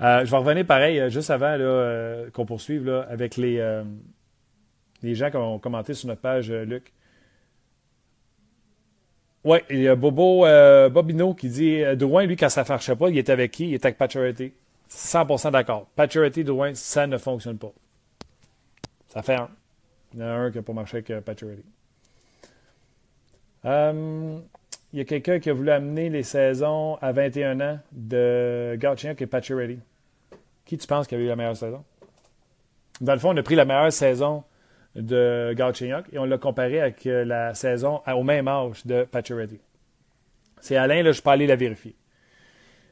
Euh, 0.00 0.24
je 0.24 0.30
vais 0.30 0.36
revenir 0.36 0.66
pareil, 0.66 1.00
euh, 1.00 1.08
juste 1.08 1.30
avant 1.30 1.56
euh, 1.58 2.28
qu'on 2.30 2.44
poursuive 2.44 2.86
là, 2.86 3.06
avec 3.08 3.36
les, 3.36 3.82
les 5.02 5.14
gens 5.14 5.30
qui 5.30 5.36
ont 5.36 5.58
commenté 5.58 5.94
sur 5.94 6.08
notre 6.08 6.20
page, 6.20 6.50
Luc. 6.50 6.92
Oui, 9.44 9.58
il 9.70 9.80
y 9.80 9.88
a 9.88 9.94
Bobo 9.94 10.44
Bobino 10.90 11.34
qui 11.34 11.48
dit 11.48 11.82
Drouin, 11.96 12.26
lui, 12.26 12.36
quand 12.36 12.48
ça 12.48 12.64
ne 12.64 12.68
marchait 12.68 12.96
pas, 12.96 13.08
il 13.10 13.16
était 13.16 13.32
avec 13.32 13.52
qui? 13.52 13.68
Il 13.68 13.74
était 13.74 13.86
avec 13.86 13.98
Paturity. 13.98 14.52
100% 14.90 15.52
d'accord. 15.52 15.86
Paturity, 15.94 16.42
Drouin, 16.42 16.74
ça 16.74 17.06
ne 17.06 17.16
fonctionne 17.16 17.58
pas. 17.58 17.72
Ça 19.08 19.22
fait 19.22 19.36
un. 19.36 19.48
Il 20.14 20.20
y 20.20 20.22
en 20.22 20.26
a 20.26 20.30
un 20.32 20.50
qui 20.50 20.56
n'a 20.56 20.62
pas 20.62 20.72
marché 20.72 20.96
avec. 20.98 21.10
Euh, 23.64 24.38
il 24.96 25.00
y 25.00 25.02
a 25.02 25.04
quelqu'un 25.04 25.38
qui 25.40 25.50
a 25.50 25.52
voulu 25.52 25.70
amener 25.70 26.08
les 26.08 26.22
saisons 26.22 26.96
à 27.02 27.12
21 27.12 27.60
ans 27.60 27.78
de 27.92 28.78
Gauthier 28.80 29.12
et 29.18 29.26
Paturity. 29.26 29.78
Qui 30.64 30.78
tu 30.78 30.86
penses 30.86 31.06
qui 31.06 31.14
a 31.14 31.18
eu 31.18 31.26
la 31.26 31.36
meilleure 31.36 31.54
saison? 31.54 31.84
Dans 33.02 33.12
le 33.12 33.18
fond, 33.18 33.34
on 33.34 33.36
a 33.36 33.42
pris 33.42 33.56
la 33.56 33.66
meilleure 33.66 33.92
saison 33.92 34.42
de 34.94 35.52
Galchenyuk 35.54 36.06
et 36.14 36.18
on 36.18 36.24
l'a 36.24 36.38
comparé 36.38 36.80
avec 36.80 37.04
la 37.04 37.54
saison 37.54 38.00
au 38.06 38.22
même 38.22 38.48
âge 38.48 38.86
de 38.86 39.04
Pacioretty. 39.04 39.60
C'est 40.62 40.76
Alain, 40.76 41.02
là, 41.02 41.12
je 41.12 41.20
peux 41.20 41.28
aller 41.28 41.46
la 41.46 41.56
vérifier. 41.56 41.94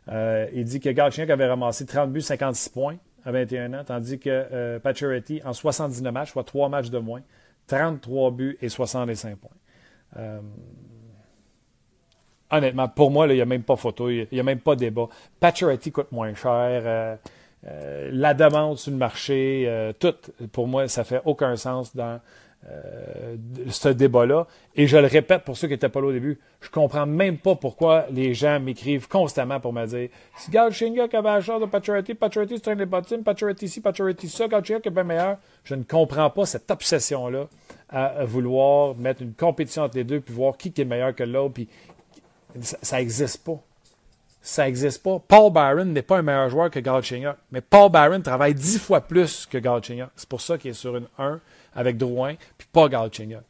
Euh, 0.09 0.47
il 0.53 0.64
dit 0.64 0.81
que 0.81 0.90
Galchenyuk 0.90 1.31
avait 1.31 1.47
ramassé 1.47 1.87
30 1.87 2.12
buts, 2.12 2.21
56 2.21 2.69
points 2.69 2.99
à 3.25 3.33
21 3.33 3.73
ans, 3.73 3.83
tandis 3.83 4.19
que 4.19 4.29
euh, 4.29 4.79
Pacioretty, 4.79 5.40
en 5.43 5.55
79 5.55 6.12
matchs, 6.12 6.33
soit 6.33 6.45
3 6.45 6.69
matchs 6.69 6.90
de 6.90 6.99
moins, 6.99 7.23
33 7.69 8.31
buts 8.33 8.59
et 8.61 8.69
65 8.69 9.38
points. 9.38 9.51
Euh, 10.19 10.40
honnêtement, 12.57 12.88
pour 12.88 13.11
moi, 13.11 13.27
il 13.27 13.35
n'y 13.35 13.40
a 13.40 13.47
même 13.47 13.62
pas 13.62 13.77
photo, 13.77 14.11
il 14.11 14.27
n'y 14.33 14.40
a, 14.40 14.43
même 14.43 14.61
pas 14.61 14.77
débat. 14.77 15.09
Pacioretty 15.40 15.93
coûte 15.93 16.12
moins 16.12 16.35
cher. 16.35 16.83
Euh, 16.85 17.17
euh, 17.67 18.11
la 18.12 18.35
demande 18.35 18.79
sur 18.79 18.90
le 18.90 18.99
marché, 18.99 19.64
euh, 19.67 19.93
tout, 19.99 20.14
pour 20.53 20.67
moi, 20.67 20.88
ça 20.88 21.05
fait 21.05 21.23
aucun 21.25 21.57
sens 21.57 21.95
dans 21.95 22.21
ce 23.69 23.90
débat-là. 23.90 24.47
Et 24.75 24.87
je 24.87 24.97
le 24.97 25.07
répète 25.07 25.45
pour 25.45 25.55
ceux 25.55 25.69
qui 25.69 25.75
n'étaient 25.75 25.90
pas 25.90 26.01
là 26.01 26.07
au 26.07 26.12
début, 26.12 26.38
je 26.62 26.71
comprends 26.71 27.05
même 27.05 27.37
pas 27.37 27.55
pourquoi 27.57 28.07
les 28.11 28.33
gens 28.33 28.59
m'écrivent 28.59 29.07
constamment 29.07 29.61
pour 29.61 29.75
me 29.75 29.85
dire 29.85 30.09
si 30.38 30.51
Galchenyuk 30.51 31.12
avait 31.12 31.29
la 31.29 31.43
chance 31.43 31.61
de 31.61 31.67
Paturity, 31.67 32.14
Paturity 32.14 32.55
c'est 32.57 32.71
un 32.71 32.77
des 32.77 32.87
bottines, 32.87 33.23
Paturity 33.23 33.67
ici, 33.67 33.83
Paturity 33.83 34.31
ça, 34.31 34.49
Galchenyuk 34.49 34.87
est 34.87 34.90
bien 34.90 35.05
meilleur. 35.05 35.37
Je 35.64 35.75
ne 35.75 35.83
comprends 35.83 36.31
pas 36.31 36.47
cette 36.47 36.71
obsession-là 36.71 37.49
à, 37.90 38.25
vouloir 38.25 38.97
mettre 38.97 39.21
une 39.23 39.35
compétition 39.35 39.83
entre 39.83 39.97
les 39.97 40.05
deux 40.05 40.21
puis 40.21 40.35
voir 40.35 40.57
qui 40.57 40.73
est 40.75 40.85
meilleur 40.85 41.14
que 41.14 41.23
l'autre. 41.23 41.55
Puis 41.55 41.69
ça 42.61 42.99
n'existe 42.99 43.45
pas 43.45 43.61
ça 44.45 44.67
n'existe 44.67 45.03
pas. 45.03 45.19
Paul 45.27 45.51
Byron 45.51 45.90
n'est 45.90 46.03
pas 46.03 46.19
un 46.19 46.23
meilleur 46.23 46.51
joueur 46.51 46.71
que 46.71 46.79
Galchenyuk, 46.79 47.37
mais 47.51 47.62
Paul 47.62 47.90
Byron 47.90 48.23
travaille 48.23 48.55
dix 48.55 48.79
fois 48.79 49.01
plus 49.01 49.47
que 49.47 49.57
Galchenyuk. 49.57 50.11
C'est 50.17 50.29
pour 50.29 50.43
ça 50.43 50.59
qu'il 50.59 50.73
est 50.73 50.75
sur 50.75 50.97
une 50.97 51.07
1 51.19 51.40
avec 51.75 51.97
Drouin, 51.97 52.35
puis 52.59 52.69
pas 52.71 52.90
Galchenyuk. 52.90 53.40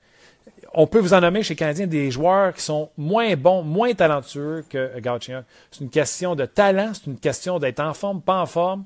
On 0.73 0.87
peut 0.87 1.01
vous 1.01 1.13
en 1.13 1.21
nommer 1.21 1.43
chez 1.43 1.55
les 1.55 1.59
Canadiens 1.59 1.89
des 1.89 2.13
joueurs 2.13 2.55
qui 2.55 2.63
sont 2.63 2.91
moins 2.97 3.35
bons, 3.35 3.65
moins 3.65 3.93
talentueux 3.93 4.65
que 4.71 5.01
Galchenyuk. 5.01 5.45
C'est 5.73 5.81
une 5.81 5.91
question 5.91 6.37
de 6.37 6.47
talent, 6.47 6.93
c'est 6.95 7.07
une 7.07 7.19
question 7.19 7.59
d'être 7.59 7.81
en 7.81 7.93
forme, 7.93 8.23
pas 8.23 8.41
en 8.41 8.47
forme. 8.47 8.85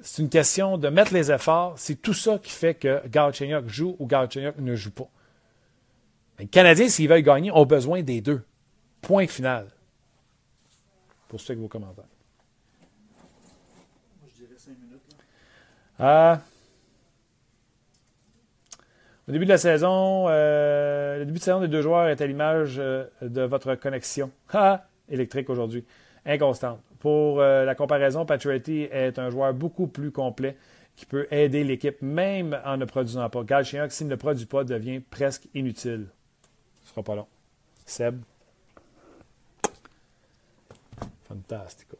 C'est 0.00 0.22
une 0.22 0.30
question 0.30 0.78
de 0.78 0.88
mettre 0.90 1.12
les 1.12 1.32
efforts. 1.32 1.74
C'est 1.76 2.00
tout 2.00 2.14
ça 2.14 2.38
qui 2.38 2.52
fait 2.52 2.74
que 2.74 3.02
Galchenyuk 3.08 3.68
joue 3.68 3.96
ou 3.98 4.06
Galchenyuk 4.06 4.58
ne 4.58 4.76
joue 4.76 4.92
pas. 4.92 5.08
Les 6.38 6.46
Canadiens, 6.46 6.88
s'ils 6.88 7.08
veulent 7.08 7.22
gagner, 7.22 7.50
ont 7.50 7.66
besoin 7.66 8.02
des 8.02 8.20
deux. 8.20 8.42
Point 9.02 9.26
final 9.26 9.66
pour 11.28 11.40
ceux 11.40 11.52
avec 11.52 11.62
vos 11.62 11.68
commentaires. 11.68 12.04
Moi, 14.20 14.30
je 14.32 14.44
dirais 14.44 14.58
5 14.58 14.70
minutes. 14.78 15.00
Euh, 16.00 16.36
au 19.26 19.32
début 19.32 19.46
de 19.46 19.50
la 19.50 19.58
saison, 19.58 20.26
euh, 20.28 21.18
le 21.18 21.24
début 21.24 21.38
de 21.38 21.42
saison 21.42 21.60
des 21.60 21.68
deux 21.68 21.80
joueurs 21.80 22.08
est 22.08 22.20
à 22.20 22.26
l'image 22.26 22.76
euh, 22.78 23.06
de 23.22 23.42
votre 23.42 23.74
connexion 23.76 24.30
électrique 25.08 25.48
aujourd'hui, 25.48 25.84
inconstante. 26.26 26.80
Pour 26.98 27.40
la 27.40 27.74
comparaison, 27.74 28.24
Patriotty 28.24 28.82
est 28.92 29.18
un 29.18 29.28
joueur 29.28 29.52
beaucoup 29.52 29.88
plus 29.88 30.12
complet 30.12 30.56
qui 30.94 31.04
peut 31.04 31.26
aider 31.32 31.64
l'équipe 31.64 32.00
même 32.00 32.60
en 32.64 32.76
ne 32.76 32.84
produisant 32.84 33.28
pas. 33.28 33.42
Galchenyuk, 33.42 33.90
s'il 33.90 34.06
ne 34.06 34.14
produit 34.14 34.46
pas, 34.46 34.62
devient 34.62 35.00
presque 35.00 35.48
inutile. 35.52 36.06
Ce 36.84 36.90
sera 36.90 37.02
pas 37.02 37.16
long. 37.16 37.26
Seb? 37.86 38.22
Fantastico. 41.32 41.96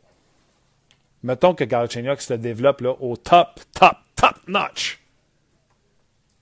Mettons 1.23 1.55
que 1.55 1.65
Galchenyuk 1.65 2.21
se 2.21 2.35
développe 2.35 2.83
là, 2.83 2.91
au 3.01 3.17
top, 3.17 3.61
top, 3.73 3.97
top 4.15 4.37
notch. 4.47 5.01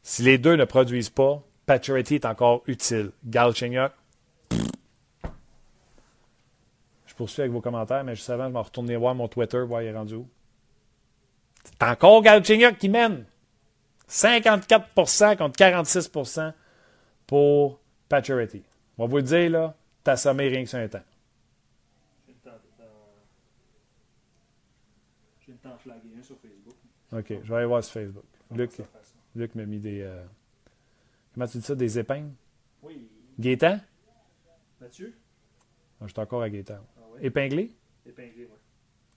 Si 0.02 0.22
les 0.22 0.38
deux 0.38 0.56
ne 0.56 0.64
produisent 0.64 1.10
pas, 1.10 1.40
Paturity 1.66 2.16
est 2.16 2.24
encore 2.24 2.62
utile. 2.66 3.12
Galchenyuk, 3.24 3.92
je 7.06 7.14
poursuis 7.14 7.42
avec 7.42 7.52
vos 7.52 7.60
commentaires, 7.60 8.02
mais 8.02 8.16
juste 8.16 8.30
avant, 8.30 8.48
je 8.48 8.52
vais 8.54 8.58
retourner 8.58 8.96
voir 8.96 9.14
mon 9.14 9.28
Twitter, 9.28 9.60
voir 9.60 9.82
il 9.82 9.88
est 9.88 9.96
rendu 9.96 10.16
où. 10.16 10.28
C'est 11.62 11.82
encore 11.84 12.22
Galchenyuk 12.22 12.76
qui 12.76 12.88
mène. 12.88 13.24
54% 14.08 15.36
contre 15.36 15.56
46% 15.56 16.52
pour 17.28 17.78
Paturity. 18.08 18.64
On 18.98 19.04
va 19.04 19.08
vous 19.08 19.18
le 19.18 19.22
dire, 19.22 19.50
là, 19.50 19.74
t'as 20.02 20.16
sommé 20.16 20.48
rien 20.48 20.64
que 20.64 20.68
sur 20.68 20.80
un 20.80 20.88
temps. 20.88 21.02
Sur 26.22 26.38
Facebook. 26.38 26.76
OK, 27.12 27.26
je 27.42 27.48
vais 27.48 27.56
aller 27.56 27.66
voir 27.66 27.82
sur 27.82 27.94
Facebook. 27.94 28.24
Luc, 28.54 28.70
Luc 29.34 29.54
m'a 29.54 29.66
mis 29.66 29.78
des. 29.78 30.02
Euh, 30.02 30.24
comment 31.34 31.46
tu 31.46 31.58
dis 31.58 31.64
ça 31.64 31.74
Des 31.74 31.98
épingles? 31.98 32.32
Oui. 32.82 33.08
Gaétan? 33.38 33.80
Mathieu? 34.80 35.14
Je 36.02 36.06
suis 36.06 36.20
encore 36.20 36.42
à 36.42 36.50
Gaétan. 36.50 36.78
Ah 36.96 37.00
ouais. 37.14 37.26
Épinglé? 37.26 37.70
Épinglé, 38.06 38.48
oui. 38.50 38.58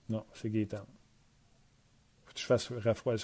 Non, 0.08 0.24
c'est 0.34 0.50
Gaétan. 0.50 0.84
Faut 2.26 2.32
que 2.32 2.40
je 2.40 2.46
fasse 2.46 2.68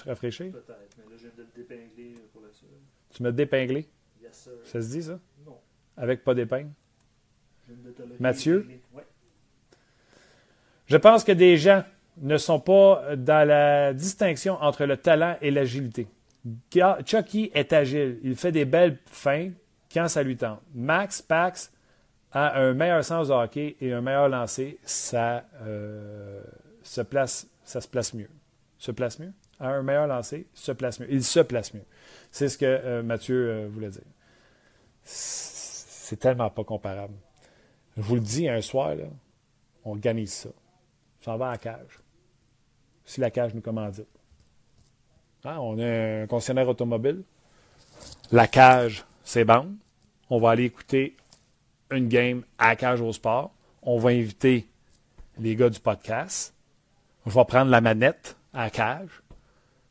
rafraîchir? 0.01 0.51
Peut-être, 0.51 0.97
mais 0.97 1.03
là, 1.03 1.17
je 1.17 1.27
viens 1.27 1.31
de 1.37 1.41
le 1.43 1.47
dépingler 1.55 2.15
pour 2.33 2.41
le 2.41 2.51
seul. 2.51 2.69
Tu 3.11 3.23
m'as 3.23 3.31
dépinglé? 3.31 3.89
Yes, 4.21 4.35
sir. 4.35 4.53
Ça 4.63 4.81
se 4.81 4.89
dit, 4.89 5.03
ça? 5.03 5.19
Non. 5.45 5.59
Avec 5.97 6.23
pas 6.23 6.33
d'épingle 6.33 6.71
Mathieu? 8.19 8.65
Oui. 8.93 9.03
Je 10.87 10.97
pense 10.97 11.23
que 11.23 11.31
des 11.31 11.57
gens 11.57 11.83
ne 12.21 12.37
sont 12.37 12.59
pas 12.59 13.15
dans 13.15 13.47
la 13.47 13.93
distinction 13.93 14.57
entre 14.61 14.85
le 14.85 14.97
talent 14.97 15.35
et 15.41 15.51
l'agilité. 15.51 16.07
Chucky 17.05 17.51
est 17.53 17.73
agile. 17.73 18.19
Il 18.23 18.35
fait 18.35 18.51
des 18.51 18.65
belles 18.65 18.97
fins 19.05 19.49
quand 19.93 20.07
ça 20.07 20.23
lui 20.23 20.37
tente. 20.37 20.61
Max 20.73 21.21
Pax 21.21 21.71
a 22.31 22.59
un 22.59 22.73
meilleur 22.73 23.03
sens 23.03 23.27
de 23.27 23.33
hockey 23.33 23.75
et 23.81 23.91
un 23.91 24.01
meilleur 24.01 24.29
lancer. 24.29 24.79
Ça, 24.85 25.45
euh, 25.61 26.41
se 26.83 27.01
place, 27.01 27.47
ça 27.63 27.81
se 27.81 27.87
place 27.87 28.13
mieux. 28.13 28.29
Se 28.77 28.91
place 28.91 29.19
mieux? 29.19 29.33
A 29.59 29.69
un 29.69 29.83
meilleur 29.83 30.07
lancer, 30.07 30.47
se 30.53 30.71
place 30.71 30.99
mieux. 30.99 31.11
Il 31.11 31.23
se 31.23 31.39
place 31.39 31.73
mieux. 31.73 31.85
C'est 32.31 32.49
ce 32.49 32.57
que 32.57 32.65
euh, 32.65 33.03
Mathieu 33.03 33.49
euh, 33.49 33.67
voulait 33.69 33.89
dire. 33.89 34.01
C'est 35.03 36.17
tellement 36.17 36.49
pas 36.49 36.63
comparable. 36.63 37.13
Je 37.97 38.01
vous 38.01 38.15
le 38.15 38.21
dis, 38.21 38.47
un 38.47 38.61
soir, 38.61 38.95
on 39.83 39.91
organise 39.91 40.33
ça. 40.33 40.49
Ça 41.21 41.37
va 41.37 41.49
à 41.49 41.51
la 41.51 41.57
cage 41.57 42.00
si 43.05 43.19
la 43.19 43.31
cage 43.31 43.53
nous 43.53 43.61
commandite. 43.61 44.07
Ah, 45.43 45.61
on 45.61 45.77
est 45.79 46.23
un 46.23 46.27
concessionnaire 46.27 46.69
automobile. 46.69 47.23
La 48.31 48.47
cage, 48.47 49.05
c'est 49.23 49.43
bon. 49.43 49.75
On 50.29 50.39
va 50.39 50.51
aller 50.51 50.65
écouter 50.65 51.15
une 51.89 52.07
game 52.07 52.43
à 52.57 52.69
la 52.69 52.75
cage 52.75 53.01
au 53.01 53.11
sport. 53.11 53.51
On 53.81 53.97
va 53.97 54.11
inviter 54.11 54.67
les 55.39 55.55
gars 55.55 55.69
du 55.69 55.79
podcast. 55.79 56.53
Je 57.25 57.31
vais 57.31 57.45
prendre 57.45 57.71
la 57.71 57.81
manette 57.81 58.37
à 58.53 58.69
cage. 58.69 59.21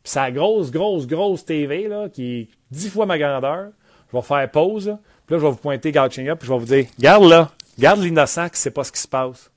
Puis 0.03 0.13
la 0.17 0.31
grosse, 0.31 0.71
grosse, 0.71 1.07
grosse 1.07 1.45
TV 1.45 1.89
là, 1.89 2.09
qui 2.09 2.41
est 2.41 2.49
dix 2.71 2.89
fois 2.89 3.07
ma 3.07 3.19
grandeur. 3.19 3.71
Je 4.11 4.17
vais 4.17 4.23
faire 4.23 4.51
pause. 4.51 4.97
Puis 5.27 5.35
là, 5.35 5.41
je 5.41 5.45
vais 5.45 5.51
vous 5.51 5.59
pointer 5.59 5.93
Gauthier 5.93 6.35
puis 6.37 6.49
je 6.49 6.53
vais 6.53 6.59
vous 6.59 6.67
dire 6.67 6.87
Garde 6.99 7.25
là, 7.25 7.51
garde 7.79 8.01
l'innocent 8.01 8.47
qui 8.47 8.55
ne 8.55 8.57
sait 8.57 8.71
pas 8.71 8.85
ce 8.85 8.93
qui 8.93 9.01
se 9.01 9.09
passe. 9.09 9.51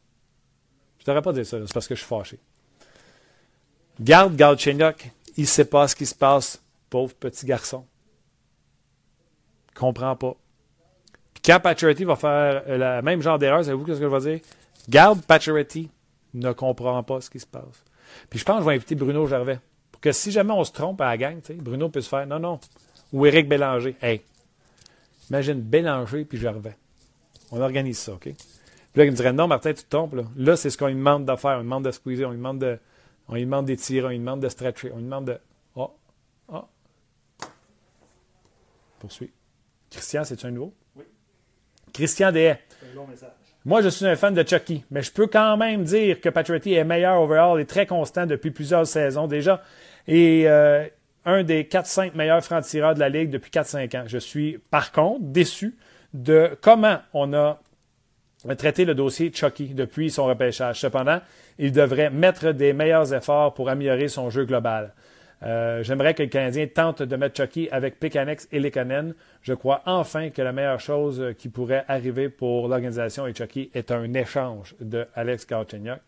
Je 0.99 1.03
ne 1.03 1.07
devrais 1.07 1.21
pas 1.21 1.33
dire 1.33 1.45
ça, 1.45 1.57
c'est 1.65 1.73
parce 1.73 1.87
que 1.87 1.95
je 1.95 1.99
suis 1.99 2.07
fâché. 2.07 2.39
Garde 3.99 4.35
Galchenyuk, 4.35 5.11
il 5.37 5.43
ne 5.43 5.47
sait 5.47 5.65
pas 5.65 5.87
ce 5.87 5.95
qui 5.95 6.05
se 6.05 6.15
passe, 6.15 6.61
pauvre 6.89 7.13
petit 7.13 7.45
garçon. 7.45 7.85
Comprend 9.75 10.15
pas. 10.15 10.35
Puis 11.33 11.43
quand 11.45 11.59
Paturity 11.59 12.03
va 12.03 12.15
faire 12.15 12.63
le 12.67 13.01
même 13.01 13.21
genre 13.21 13.39
d'erreur, 13.39 13.63
savez-vous 13.63 13.85
ce 13.85 13.99
que 13.99 14.03
je 14.03 14.05
vais 14.05 14.31
dire? 14.37 14.39
Garde 14.89 15.21
Paturity 15.21 15.89
ne 16.33 16.51
comprend 16.51 17.01
pas 17.03 17.21
ce 17.21 17.29
qui 17.29 17.39
se 17.39 17.45
passe. 17.45 17.83
Puis 18.29 18.39
je 18.39 18.45
pense 18.45 18.57
que 18.57 18.63
je 18.63 18.69
vais 18.69 18.75
inviter 18.75 18.95
Bruno 18.95 19.25
Gervais. 19.27 19.59
Pour 19.91 20.01
que 20.01 20.11
si 20.11 20.31
jamais 20.31 20.53
on 20.53 20.63
se 20.63 20.71
trompe 20.71 21.01
à 21.01 21.05
la 21.05 21.17
gang, 21.17 21.39
Bruno 21.57 21.89
peut 21.89 22.01
se 22.01 22.09
faire 22.09 22.27
non, 22.27 22.39
non. 22.39 22.59
Ou 23.11 23.25
Éric 23.25 23.47
Bélanger. 23.47 23.95
Hey, 24.01 24.21
imagine 25.29 25.61
Bélanger 25.61 26.25
puis 26.25 26.37
Gervais. 26.37 26.77
On 27.51 27.61
organise 27.61 27.99
ça, 27.99 28.13
OK? 28.13 28.23
Puis 28.23 28.35
là, 28.95 29.05
il 29.05 29.11
me 29.11 29.15
dirait 29.15 29.33
non, 29.33 29.47
Martin, 29.47 29.73
tu 29.73 29.83
te 29.83 29.89
trompes. 29.89 30.15
Là, 30.15 30.23
là 30.35 30.55
c'est 30.55 30.69
ce 30.69 30.77
qu'on 30.77 30.87
lui 30.87 30.95
demande 30.95 31.25
de 31.25 31.35
faire. 31.35 31.51
On 31.51 31.57
lui 31.57 31.63
demande 31.63 31.85
de 31.85 31.91
squeezer, 31.91 32.27
on 32.27 32.31
lui 32.31 32.37
demande 32.37 32.59
de 32.59 32.79
on 33.27 33.35
lui 33.35 33.45
demande 33.45 33.65
d'étirer, 33.65 34.05
on 34.05 34.09
lui 34.09 34.19
demande 34.19 34.41
de 34.41 34.49
stretcher, 34.49 34.91
on 34.91 34.97
lui 34.97 35.03
demande 35.03 35.25
de. 35.25 35.37
Oh, 35.75 35.95
oh. 36.49 36.65
Poursuit. 38.99 39.31
Christian, 39.89 40.23
c'est-tu 40.23 40.45
un 40.45 40.51
nouveau? 40.51 40.73
Oui. 40.95 41.03
Christian 41.93 42.31
Dehaye. 42.31 42.57
C'est 42.79 43.25
un 43.25 43.29
Moi, 43.65 43.81
je 43.81 43.89
suis 43.89 44.05
un 44.05 44.15
fan 44.15 44.33
de 44.33 44.47
Chucky, 44.47 44.83
mais 44.91 45.01
je 45.01 45.11
peux 45.11 45.27
quand 45.27 45.55
même 45.57 45.83
dire 45.83 46.19
que 46.19 46.29
Patrick 46.29 46.65
est 46.67 46.83
meilleur 46.83 47.21
overall 47.21 47.59
et 47.59 47.65
très 47.65 47.85
constant 47.85 48.25
depuis 48.25 48.51
plusieurs 48.51 48.87
saisons 48.87 49.27
déjà. 49.27 49.61
Et 50.07 50.47
euh, 50.47 50.85
un 51.25 51.43
des 51.43 51.63
4-5 51.63 52.15
meilleurs 52.15 52.43
francs-tireurs 52.43 52.95
de 52.95 52.99
la 52.99 53.09
Ligue 53.09 53.29
depuis 53.29 53.51
4-5 53.51 53.97
ans. 53.97 54.03
Je 54.07 54.17
suis, 54.17 54.57
par 54.69 54.91
contre, 54.91 55.21
déçu 55.21 55.77
de 56.13 56.57
comment 56.61 56.99
on 57.13 57.33
a 57.33 57.61
traité 58.55 58.85
le 58.85 58.95
dossier 58.95 59.31
Chucky 59.33 59.67
depuis 59.73 60.11
son 60.11 60.25
repêchage. 60.25 60.79
Cependant, 60.79 61.19
il 61.57 61.71
devrait 61.71 62.09
mettre 62.09 62.51
des 62.51 62.73
meilleurs 62.73 63.13
efforts 63.13 63.53
pour 63.53 63.69
améliorer 63.69 64.07
son 64.07 64.29
jeu 64.29 64.45
global. 64.45 64.93
Euh, 65.43 65.83
j'aimerais 65.83 66.13
que 66.13 66.23
le 66.23 66.29
Canadien 66.29 66.67
tente 66.67 67.01
de 67.01 67.15
mettre 67.15 67.35
Chucky 67.35 67.67
avec 67.69 67.99
Pekanex 67.99 68.47
et 68.51 68.59
Lekonen. 68.59 69.13
Je 69.41 69.53
crois 69.53 69.81
enfin 69.85 70.29
que 70.29 70.41
la 70.41 70.53
meilleure 70.53 70.79
chose 70.79 71.33
qui 71.37 71.49
pourrait 71.49 71.83
arriver 71.87 72.29
pour 72.29 72.67
l'organisation 72.67 73.27
et 73.27 73.33
Chucky 73.33 73.69
est 73.73 73.91
un 73.91 74.13
échange 74.13 74.75
de 74.79 75.05
Alex 75.15 75.45
Galchenyuk. 75.45 75.99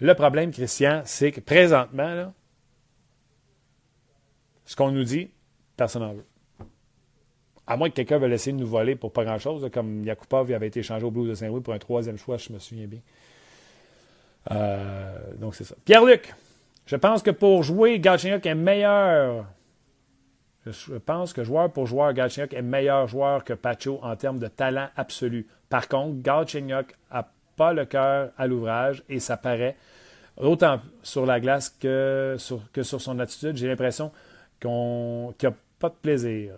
Le 0.00 0.14
problème, 0.14 0.50
Christian, 0.50 1.02
c'est 1.04 1.30
que 1.30 1.40
présentement, 1.40 2.32
ce 4.64 4.76
qu'on 4.76 4.92
nous 4.92 5.04
dit, 5.04 5.30
personne 5.76 6.02
n'en 6.02 6.14
veut. 6.14 6.29
À 7.70 7.76
moins 7.76 7.88
que 7.88 7.94
quelqu'un 7.94 8.18
veuille 8.18 8.32
essayer 8.32 8.52
de 8.52 8.60
nous 8.60 8.66
voler 8.66 8.96
pour 8.96 9.12
pas 9.12 9.22
grand-chose, 9.22 9.70
comme 9.72 10.04
Yakupov 10.04 10.50
avait 10.50 10.66
été 10.66 10.80
échangé 10.80 11.06
au 11.06 11.12
Blues 11.12 11.28
de 11.28 11.34
Saint-Louis 11.34 11.60
pour 11.60 11.72
un 11.72 11.78
troisième 11.78 12.18
choix, 12.18 12.36
je 12.36 12.52
me 12.52 12.58
souviens 12.58 12.88
bien. 12.88 12.98
Euh, 14.50 15.16
donc, 15.38 15.54
c'est 15.54 15.62
ça. 15.62 15.76
Pierre-Luc, 15.84 16.34
je 16.86 16.96
pense 16.96 17.22
que 17.22 17.30
pour 17.30 17.62
jouer, 17.62 18.00
Galchenyuk 18.00 18.44
est 18.44 18.56
meilleur. 18.56 19.46
Je 20.66 20.94
pense 20.94 21.32
que 21.32 21.44
joueur 21.44 21.70
pour 21.70 21.86
joueur, 21.86 22.12
Galchenyuk 22.12 22.52
est 22.54 22.60
meilleur 22.60 23.06
joueur 23.06 23.44
que 23.44 23.52
Pacho 23.52 24.00
en 24.02 24.16
termes 24.16 24.40
de 24.40 24.48
talent 24.48 24.88
absolu. 24.96 25.46
Par 25.68 25.86
contre, 25.86 26.20
Galchenyuk 26.22 26.96
n'a 27.12 27.30
pas 27.54 27.72
le 27.72 27.84
cœur 27.84 28.30
à 28.36 28.48
l'ouvrage 28.48 29.04
et 29.08 29.20
ça 29.20 29.36
paraît 29.36 29.76
autant 30.36 30.80
sur 31.04 31.24
la 31.24 31.38
glace 31.38 31.70
que 31.70 32.34
sur, 32.36 32.62
que 32.72 32.82
sur 32.82 33.00
son 33.00 33.20
attitude. 33.20 33.56
J'ai 33.56 33.68
l'impression 33.68 34.10
qu'on, 34.60 35.32
qu'il 35.38 35.50
n'a 35.50 35.54
pas 35.78 35.90
de 35.90 35.94
plaisir. 36.02 36.54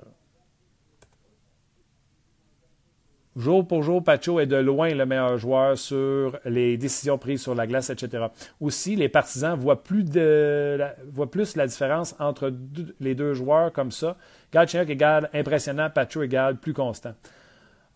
Jour 3.35 3.66
pour 3.66 3.83
jour, 3.83 4.05
Pacho 4.05 4.41
est 4.41 4.47
de 4.47 4.57
loin 4.57 4.95
le 4.95 5.07
meilleur 5.07 5.39
joueur 5.39 5.78
sur 5.78 6.39
les 6.45 6.76
décisions 6.76 7.16
prises 7.16 7.41
sur 7.41 7.55
la 7.55 7.66
glace, 7.66 7.89
etc. 7.89 8.26
Aussi, 8.61 8.95
les 8.95 9.09
partisans 9.09 9.59
voient 9.59 9.83
plus, 9.83 10.05
de, 10.05 10.76
la, 10.78 10.95
voient 11.11 11.30
plus 11.30 11.57
la 11.57 11.66
différence 11.66 12.14
entre 12.18 12.53
les 13.01 13.14
deux 13.14 13.33
joueurs 13.33 13.72
comme 13.72 13.91
ça. 13.91 14.18
Galchenyuk 14.53 14.91
égale 14.91 15.30
impressionnant, 15.33 15.89
Pacho 15.89 16.22
égale 16.22 16.59
plus 16.59 16.74
constant. 16.74 17.14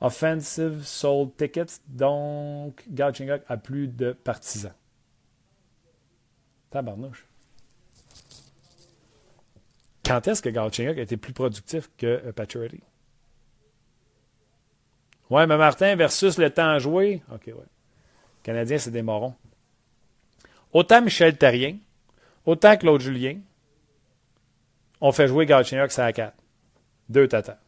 Offensive 0.01 0.83
sold 0.85 1.37
tickets, 1.37 1.83
donc 1.87 2.83
Galchenyuk 2.89 3.43
a 3.47 3.59
plus 3.59 3.89
de 3.89 4.13
partisans. 4.13 4.73
Tabarnouche. 6.71 7.27
Quand 10.03 10.27
est-ce 10.29 10.41
que 10.41 10.49
Galchenyuk 10.49 10.97
a 10.97 11.03
été 11.03 11.19
plus 11.19 11.35
productif 11.35 11.91
que 11.99 12.07
euh, 12.07 12.33
Pacioretty? 12.33 12.81
Ouais, 15.31 15.47
mais 15.47 15.57
Martin 15.57 15.97
versus 15.97 16.39
le 16.39 16.51
temps 16.51 16.79
joué. 16.79 17.23
OK, 17.33 17.47
ouais. 17.47 17.55
Canadien, 18.43 18.79
c'est 18.79 18.91
des 18.91 19.03
morons. 19.03 19.35
Autant 20.73 21.03
Michel 21.03 21.37
Terrien, 21.37 21.79
autant 22.45 22.77
Claude 22.77 23.01
Julien, 23.01 23.39
on 25.01 25.13
fait 25.13 25.29
jouer 25.29 25.47
Galchenyuk 25.47 25.99
à 25.99 26.13
4. 26.13 26.35
Deux 27.09 27.29
tatas. 27.29 27.59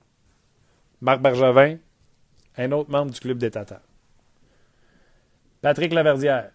Marc 1.01 1.21
Bergevin, 1.21 1.79
un 2.57 2.73
autre 2.73 2.91
membre 2.91 3.13
du 3.13 3.21
club 3.21 3.39
des 3.39 3.51
tatas. 3.51 3.81
Patrick 5.61 5.93
Laverdière. 5.93 6.51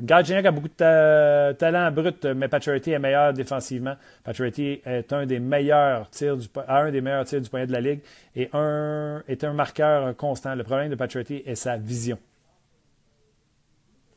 Galchenyuk 0.00 0.44
a 0.44 0.50
beaucoup 0.52 0.68
de 0.68 1.52
talent 1.52 1.90
brut, 1.90 2.24
mais 2.26 2.48
Pacioretty 2.48 2.90
est 2.90 2.98
meilleur 2.98 3.32
défensivement. 3.32 3.96
Pacioretty 4.24 4.82
est 4.84 5.10
un 5.12 5.24
des 5.24 5.40
meilleurs 5.40 6.10
tirs 6.10 6.36
du, 6.36 6.48
un 6.68 6.90
des 6.90 7.00
meilleurs 7.00 7.24
tirs 7.24 7.40
du 7.40 7.48
poignet 7.48 7.66
de 7.66 7.72
la 7.72 7.80
ligue 7.80 8.02
et 8.34 8.50
un, 8.52 9.22
est 9.26 9.42
un 9.42 9.54
marqueur 9.54 10.14
constant. 10.16 10.54
Le 10.54 10.64
problème 10.64 10.90
de 10.90 10.96
Pacioretty 10.96 11.42
est 11.46 11.54
sa 11.54 11.78
vision. 11.78 12.18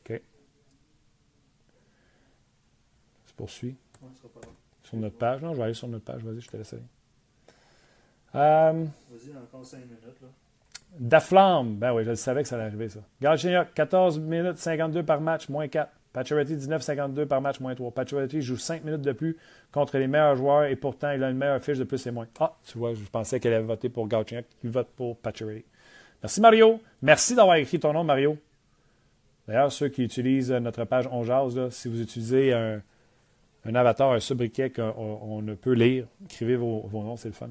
OK. 0.04 0.20
Se 3.26 3.32
poursuit. 3.32 3.76
sur 4.82 4.98
notre 4.98 5.16
page. 5.16 5.40
Non, 5.40 5.54
je 5.54 5.58
vais 5.58 5.64
aller 5.64 5.74
sur 5.74 5.88
notre 5.88 6.04
page. 6.04 6.22
Vas-y, 6.22 6.42
je 6.42 6.48
te 6.48 6.56
laisse 6.58 6.72
aller. 6.74 6.82
Euh, 8.34 8.84
Vas-y, 9.10 9.34
encore 9.34 9.64
5 9.64 9.78
minutes. 9.78 10.20
Là. 10.20 10.28
Daflamme, 10.98 11.76
ben 11.76 11.92
oui, 11.94 12.04
je 12.04 12.14
savais 12.14 12.42
que 12.42 12.48
ça 12.48 12.56
allait 12.56 12.64
arriver, 12.64 12.88
ça. 12.88 13.00
Galchenyuk, 13.20 13.72
14 13.74 14.18
minutes 14.18 14.58
52 14.58 15.02
par 15.02 15.20
match, 15.20 15.48
moins 15.48 15.68
4. 15.68 15.90
Pacioretty, 16.12 16.56
19,52 16.56 17.26
par 17.26 17.40
match, 17.40 17.60
moins 17.60 17.74
3. 17.74 17.92
Pacioretty 17.92 18.42
joue 18.42 18.56
5 18.56 18.82
minutes 18.82 19.02
de 19.02 19.12
plus 19.12 19.36
contre 19.70 19.96
les 19.96 20.08
meilleurs 20.08 20.34
joueurs 20.34 20.64
et 20.64 20.74
pourtant 20.74 21.12
il 21.12 21.22
a 21.22 21.30
une 21.30 21.36
meilleure 21.36 21.60
fiche 21.60 21.78
de 21.78 21.84
plus 21.84 22.04
et 22.06 22.10
moins. 22.10 22.26
Ah, 22.40 22.56
tu 22.64 22.78
vois, 22.78 22.94
je 22.94 23.04
pensais 23.04 23.38
qu'elle 23.38 23.54
avait 23.54 23.64
voté 23.64 23.88
pour 23.88 24.08
Galchenyuk. 24.08 24.44
Il 24.64 24.70
vote 24.70 24.88
pour 24.96 25.16
Pacioretty. 25.18 25.64
Merci 26.22 26.40
Mario. 26.40 26.80
Merci 27.00 27.36
d'avoir 27.36 27.56
écrit 27.56 27.78
ton 27.78 27.92
nom, 27.92 28.02
Mario. 28.02 28.36
D'ailleurs, 29.46 29.70
ceux 29.70 29.88
qui 29.88 30.02
utilisent 30.02 30.50
notre 30.50 30.84
page 30.84 31.08
On 31.12 31.24
si 31.70 31.88
vous 31.88 32.00
utilisez 32.00 32.52
un, 32.52 32.82
avatar, 33.74 34.12
un 34.12 34.20
sobriquet 34.20 34.70
qu'on 34.70 35.42
ne 35.42 35.54
peut 35.54 35.72
lire, 35.72 36.06
écrivez 36.24 36.56
vos 36.56 36.88
noms, 36.92 37.16
c'est 37.16 37.28
le 37.28 37.34
fun. 37.34 37.50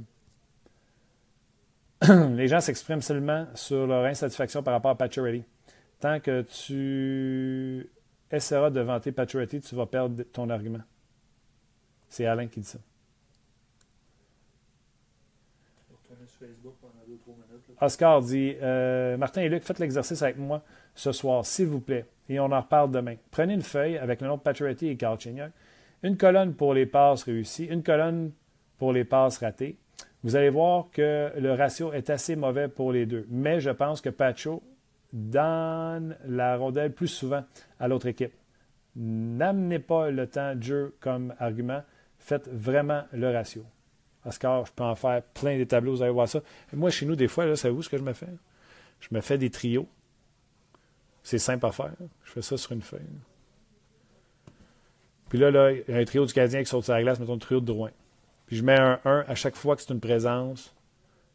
les 2.36 2.48
gens 2.48 2.62
s'expriment 2.62 3.02
seulement 3.02 3.48
sur 3.56 3.86
leur 3.86 4.06
insatisfaction 4.06 4.64
par 4.64 4.74
rapport 4.74 4.92
à 4.92 4.98
Pacioretty. 4.98 5.44
Tant 6.00 6.20
que 6.20 6.42
tu 6.44 7.90
essaieras 8.32 8.70
de 8.70 8.80
vanter 8.80 9.12
Pacioretty, 9.12 9.60
tu 9.60 9.76
vas 9.76 9.86
perdre 9.86 10.24
ton 10.32 10.50
argument. 10.50 10.80
C'est 12.08 12.26
Alain 12.26 12.48
qui 12.48 12.62
dit 12.62 12.68
ça. 12.68 12.80
Oscar 17.82 18.22
dit 18.22 18.56
euh, 18.62 19.18
Martin 19.18 19.42
et 19.42 19.50
Luc, 19.50 19.64
faites 19.64 19.80
l'exercice 19.80 20.22
avec 20.22 20.38
moi 20.38 20.64
ce 20.96 21.12
soir, 21.12 21.46
s'il 21.46 21.68
vous 21.68 21.80
plaît, 21.80 22.06
et 22.28 22.40
on 22.40 22.52
en 22.52 22.62
reparle 22.62 22.92
demain. 22.92 23.16
Prenez 23.32 23.54
une 23.54 23.62
feuille 23.62 23.98
avec 23.98 24.22
le 24.22 24.28
nom 24.28 24.38
de 24.38 24.42
Pacioretty 24.42 24.88
et 24.88 24.98
Carl 24.98 25.18
une 26.04 26.18
colonne 26.18 26.54
pour 26.54 26.74
les 26.74 26.86
passes 26.86 27.24
réussies, 27.24 27.66
une 27.66 27.84
colonne 27.84 28.32
pour 28.78 28.94
les 28.94 29.04
passes 29.04 29.38
ratées, 29.38 29.78
vous 30.24 30.36
allez 30.36 30.50
voir 30.50 30.88
que 30.92 31.32
le 31.38 31.54
ratio 31.54 31.94
est 31.94 32.10
assez 32.10 32.36
mauvais 32.36 32.68
pour 32.68 32.92
les 32.92 33.06
deux. 33.06 33.26
Mais 33.30 33.60
je 33.62 33.70
pense 33.70 34.02
que 34.02 34.10
Pacho 34.10 34.62
donne 35.14 36.18
la 36.26 36.58
rondelle 36.58 36.94
plus 36.94 37.08
souvent 37.08 37.44
à 37.80 37.88
l'autre 37.88 38.08
équipe. 38.08 38.34
N'amenez 38.96 39.80
pas 39.80 40.10
le 40.10 40.28
temps 40.28 40.56
de 40.56 40.64
jeu 40.64 40.96
comme 41.00 41.34
argument. 41.40 41.84
Faites 42.20 42.50
vraiment 42.50 43.04
le 43.14 43.32
ratio. 43.32 43.64
Oscar, 44.26 44.66
je 44.66 44.74
peux 44.74 44.84
en 44.84 44.96
faire 44.96 45.22
plein 45.24 45.58
des 45.58 45.66
tableaux, 45.66 45.94
vous 45.94 46.02
allez 46.02 46.12
voir 46.12 46.28
ça. 46.28 46.42
moi, 46.74 46.90
chez 46.90 47.06
nous, 47.06 47.16
des 47.16 47.30
fois, 47.30 47.46
là, 47.46 47.56
savez-vous 47.56 47.84
ce 47.84 47.90
que 47.90 47.98
je 47.98 48.04
me 48.04 48.14
fais? 48.14 48.28
Je 49.00 49.08
me 49.12 49.22
fais 49.22 49.38
des 49.38 49.50
trios. 49.50 49.88
C'est 51.24 51.40
simple 51.40 51.66
à 51.66 51.72
faire. 51.72 51.94
Je 52.26 52.32
fais 52.32 52.42
ça 52.42 52.58
sur 52.58 52.74
une 52.74 52.82
feuille. 52.82 53.02
Puis 55.30 55.38
là, 55.38 55.52
là, 55.52 55.72
il 55.72 55.84
y 55.88 55.94
a 55.94 55.98
un 55.98 56.06
trio 56.06 56.26
du 56.26 56.34
Canadien 56.34 56.60
qui 56.62 56.70
saute 56.70 56.84
sur 56.84 56.94
la 56.94 57.02
glace, 57.02 57.20
mettons 57.20 57.34
le 57.34 57.40
trio 57.40 57.62
de 57.62 57.66
Drouin. 57.66 57.92
Puis 58.50 58.58
je 58.58 58.64
mets 58.64 58.80
un 58.80 59.00
1 59.06 59.26
à 59.28 59.36
chaque 59.36 59.56
fois 59.56 59.76
que 59.76 59.84
c'est 59.84 59.94
une 59.94 60.00
présence 60.00 60.74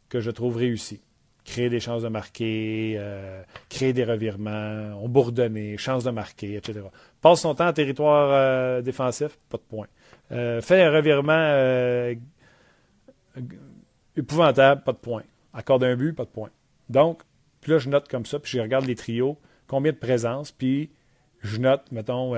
que 0.09 0.19
je 0.19 0.29
trouve 0.31 0.57
réussie. 0.57 0.99
Créer 1.45 1.69
des 1.69 1.79
chances 1.79 2.03
de 2.03 2.09
marquer, 2.09 2.97
euh, 2.97 3.41
créer 3.69 3.93
des 3.93 4.03
revirements, 4.03 4.99
on 5.01 5.07
bourdonner, 5.07 5.77
chances 5.77 6.03
de 6.03 6.11
marquer, 6.11 6.55
etc. 6.57 6.81
Passe 7.21 7.39
son 7.39 7.55
temps 7.55 7.69
en 7.69 7.71
territoire 7.71 8.31
euh, 8.33 8.81
défensif, 8.81 9.39
pas 9.47 9.55
de 9.55 9.63
point. 9.63 9.87
Euh, 10.33 10.59
fait 10.59 10.83
un 10.83 10.91
revirement 10.91 12.13
épouvantable, 14.17 14.83
pas 14.83 14.91
de 14.91 14.97
point. 14.97 15.23
Accorde 15.53 15.85
un 15.85 15.95
but, 15.95 16.11
pas 16.11 16.25
de 16.25 16.29
point. 16.31 16.49
Donc, 16.89 17.21
puis 17.61 17.71
là, 17.71 17.77
je 17.77 17.87
note 17.87 18.09
comme 18.09 18.25
ça, 18.25 18.39
puis 18.39 18.57
je 18.57 18.59
regarde 18.59 18.87
les 18.87 18.95
trios, 18.95 19.37
combien 19.67 19.93
de 19.93 19.97
présences, 19.97 20.51
puis 20.51 20.89
je 21.39 21.59
note, 21.59 21.89
mettons, 21.93 22.35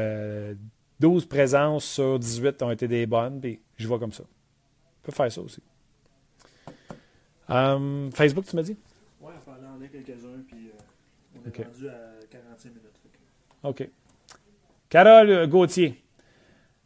12 0.99 1.25
présences 1.25 1.83
sur 1.83 2.19
18 2.19 2.61
ont 2.61 2.69
été 2.69 2.87
des 2.87 3.07
bonnes, 3.07 3.41
puis 3.41 3.59
je 3.77 3.87
vois 3.87 3.97
comme 3.97 4.13
ça 4.13 4.23
peut 5.07 5.15
faire 5.15 5.31
ça 5.31 5.41
aussi. 5.41 5.61
Um, 7.49 8.11
Facebook, 8.13 8.45
tu 8.45 8.55
m'as 8.55 8.61
dit? 8.61 8.77
Oui, 9.21 9.31
on 9.47 9.51
en 9.51 9.87
quelques-uns, 9.87 10.43
puis 10.47 10.67
euh, 10.67 11.39
on 11.45 11.49
est 11.49 11.63
rendu 11.63 11.87
à 11.87 12.25
45 12.29 12.69
minutes. 12.69 12.83
OK. 13.63 13.89
Carole 14.89 15.47
Gauthier. 15.47 16.03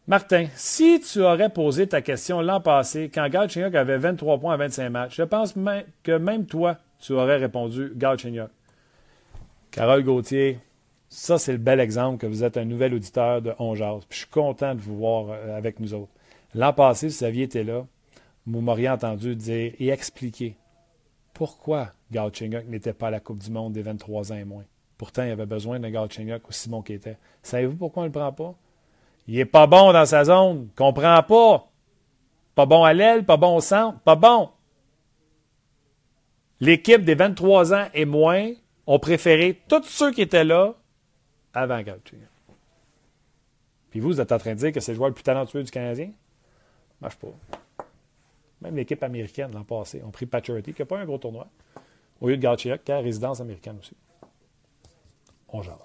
Martin, 0.07 0.47
si 0.55 0.99
tu 0.99 1.21
aurais 1.21 1.49
posé 1.49 1.87
ta 1.87 2.01
question 2.01 2.41
l'an 2.41 2.61
passé, 2.61 3.09
quand 3.13 3.27
Galchenyuk 3.29 3.73
avait 3.75 3.97
23 3.97 4.39
points 4.39 4.53
à 4.53 4.57
25 4.57 4.89
matchs, 4.89 5.15
je 5.15 5.23
pense 5.23 5.53
que 6.03 6.17
même 6.17 6.45
toi, 6.45 6.77
tu 6.99 7.13
aurais 7.13 7.37
répondu 7.37 7.91
Galchenyuk. 7.95 8.49
Carole 9.71 10.03
Gauthier, 10.03 10.59
ça, 11.09 11.37
c'est 11.37 11.51
le 11.53 11.57
bel 11.57 11.79
exemple 11.79 12.19
que 12.19 12.27
vous 12.27 12.43
êtes 12.43 12.57
un 12.57 12.65
nouvel 12.65 12.93
auditeur 12.93 13.41
de 13.41 13.53
On 13.59 13.75
Je 13.75 14.01
suis 14.09 14.27
content 14.27 14.75
de 14.75 14.81
vous 14.81 14.97
voir 14.97 15.29
euh, 15.29 15.57
avec 15.57 15.79
nous 15.79 15.93
autres. 15.93 16.11
L'an 16.53 16.73
passé, 16.73 17.09
si 17.09 17.19
vous 17.19 17.25
aviez 17.25 17.43
été 17.43 17.63
là, 17.63 17.85
vous 18.47 18.61
m'auriez 18.61 18.89
entendu 18.89 19.35
dire 19.35 19.73
et 19.77 19.89
expliquer 19.89 20.57
pourquoi 21.33 21.91
Galchenyuk 22.11 22.67
n'était 22.67 22.93
pas 22.93 23.07
à 23.07 23.11
la 23.11 23.19
Coupe 23.19 23.39
du 23.39 23.51
Monde 23.51 23.73
des 23.73 23.81
23 23.81 24.31
ans 24.31 24.35
et 24.35 24.45
moins. 24.45 24.65
Pourtant, 24.97 25.23
il 25.23 25.31
avait 25.31 25.45
besoin 25.45 25.79
d'un 25.79 25.89
Galchenyuk 25.89 26.47
aussi 26.47 26.69
bon 26.69 26.81
qu'il 26.81 26.95
était. 26.95 27.17
Savez-vous 27.41 27.75
pourquoi 27.75 28.01
on 28.01 28.05
ne 28.05 28.09
le 28.09 28.13
prend 28.13 28.31
pas? 28.31 28.55
Il 29.27 29.35
n'est 29.35 29.45
pas 29.45 29.67
bon 29.67 29.93
dans 29.93 30.05
sa 30.05 30.25
zone. 30.25 30.69
Comprend 30.75 31.23
pas. 31.23 31.67
Pas 32.53 32.65
bon 32.65 32.83
à 32.83 32.93
l'aile, 32.93 33.25
pas 33.25 33.37
bon 33.37 33.55
au 33.55 33.61
centre, 33.61 33.99
pas 34.01 34.15
bon. 34.15 34.49
L'équipe 36.59 37.03
des 37.03 37.15
23 37.15 37.73
ans 37.73 37.87
et 37.93 38.05
moins 38.05 38.51
ont 38.85 38.99
préféré 38.99 39.61
tous 39.67 39.83
ceux 39.83 40.11
qui 40.11 40.21
étaient 40.21 40.43
là 40.43 40.75
avant 41.53 41.81
Galchenyuk. 41.81 42.27
Puis 43.89 43.99
vous, 43.99 44.09
vous 44.09 44.21
êtes 44.21 44.31
en 44.31 44.37
train 44.37 44.53
de 44.53 44.59
dire 44.59 44.71
que 44.71 44.79
c'est 44.79 44.91
le 44.91 44.97
joueur 44.97 45.09
le 45.09 45.15
plus 45.15 45.23
talentueux 45.23 45.63
du 45.63 45.71
Canadien? 45.71 46.11
Marche 47.01 47.15
pas. 47.15 47.27
Même 48.61 48.75
l'équipe 48.75 49.01
américaine 49.03 49.51
l'an 49.53 49.63
passé 49.63 50.01
ont 50.05 50.11
pris 50.11 50.25
Paturity, 50.25 50.73
qui 50.73 50.81
n'a 50.81 50.85
pas 50.85 50.99
un 50.99 51.05
gros 51.05 51.17
tournoi, 51.17 51.47
au 52.19 52.29
lieu 52.29 52.37
de 52.37 52.41
Galchenyuk, 52.41 52.83
qui 52.83 52.91
a 52.91 52.99
résidence 52.99 53.41
américaine 53.41 53.77
aussi. 53.79 53.95
On 55.49 55.61
jase. 55.61 55.75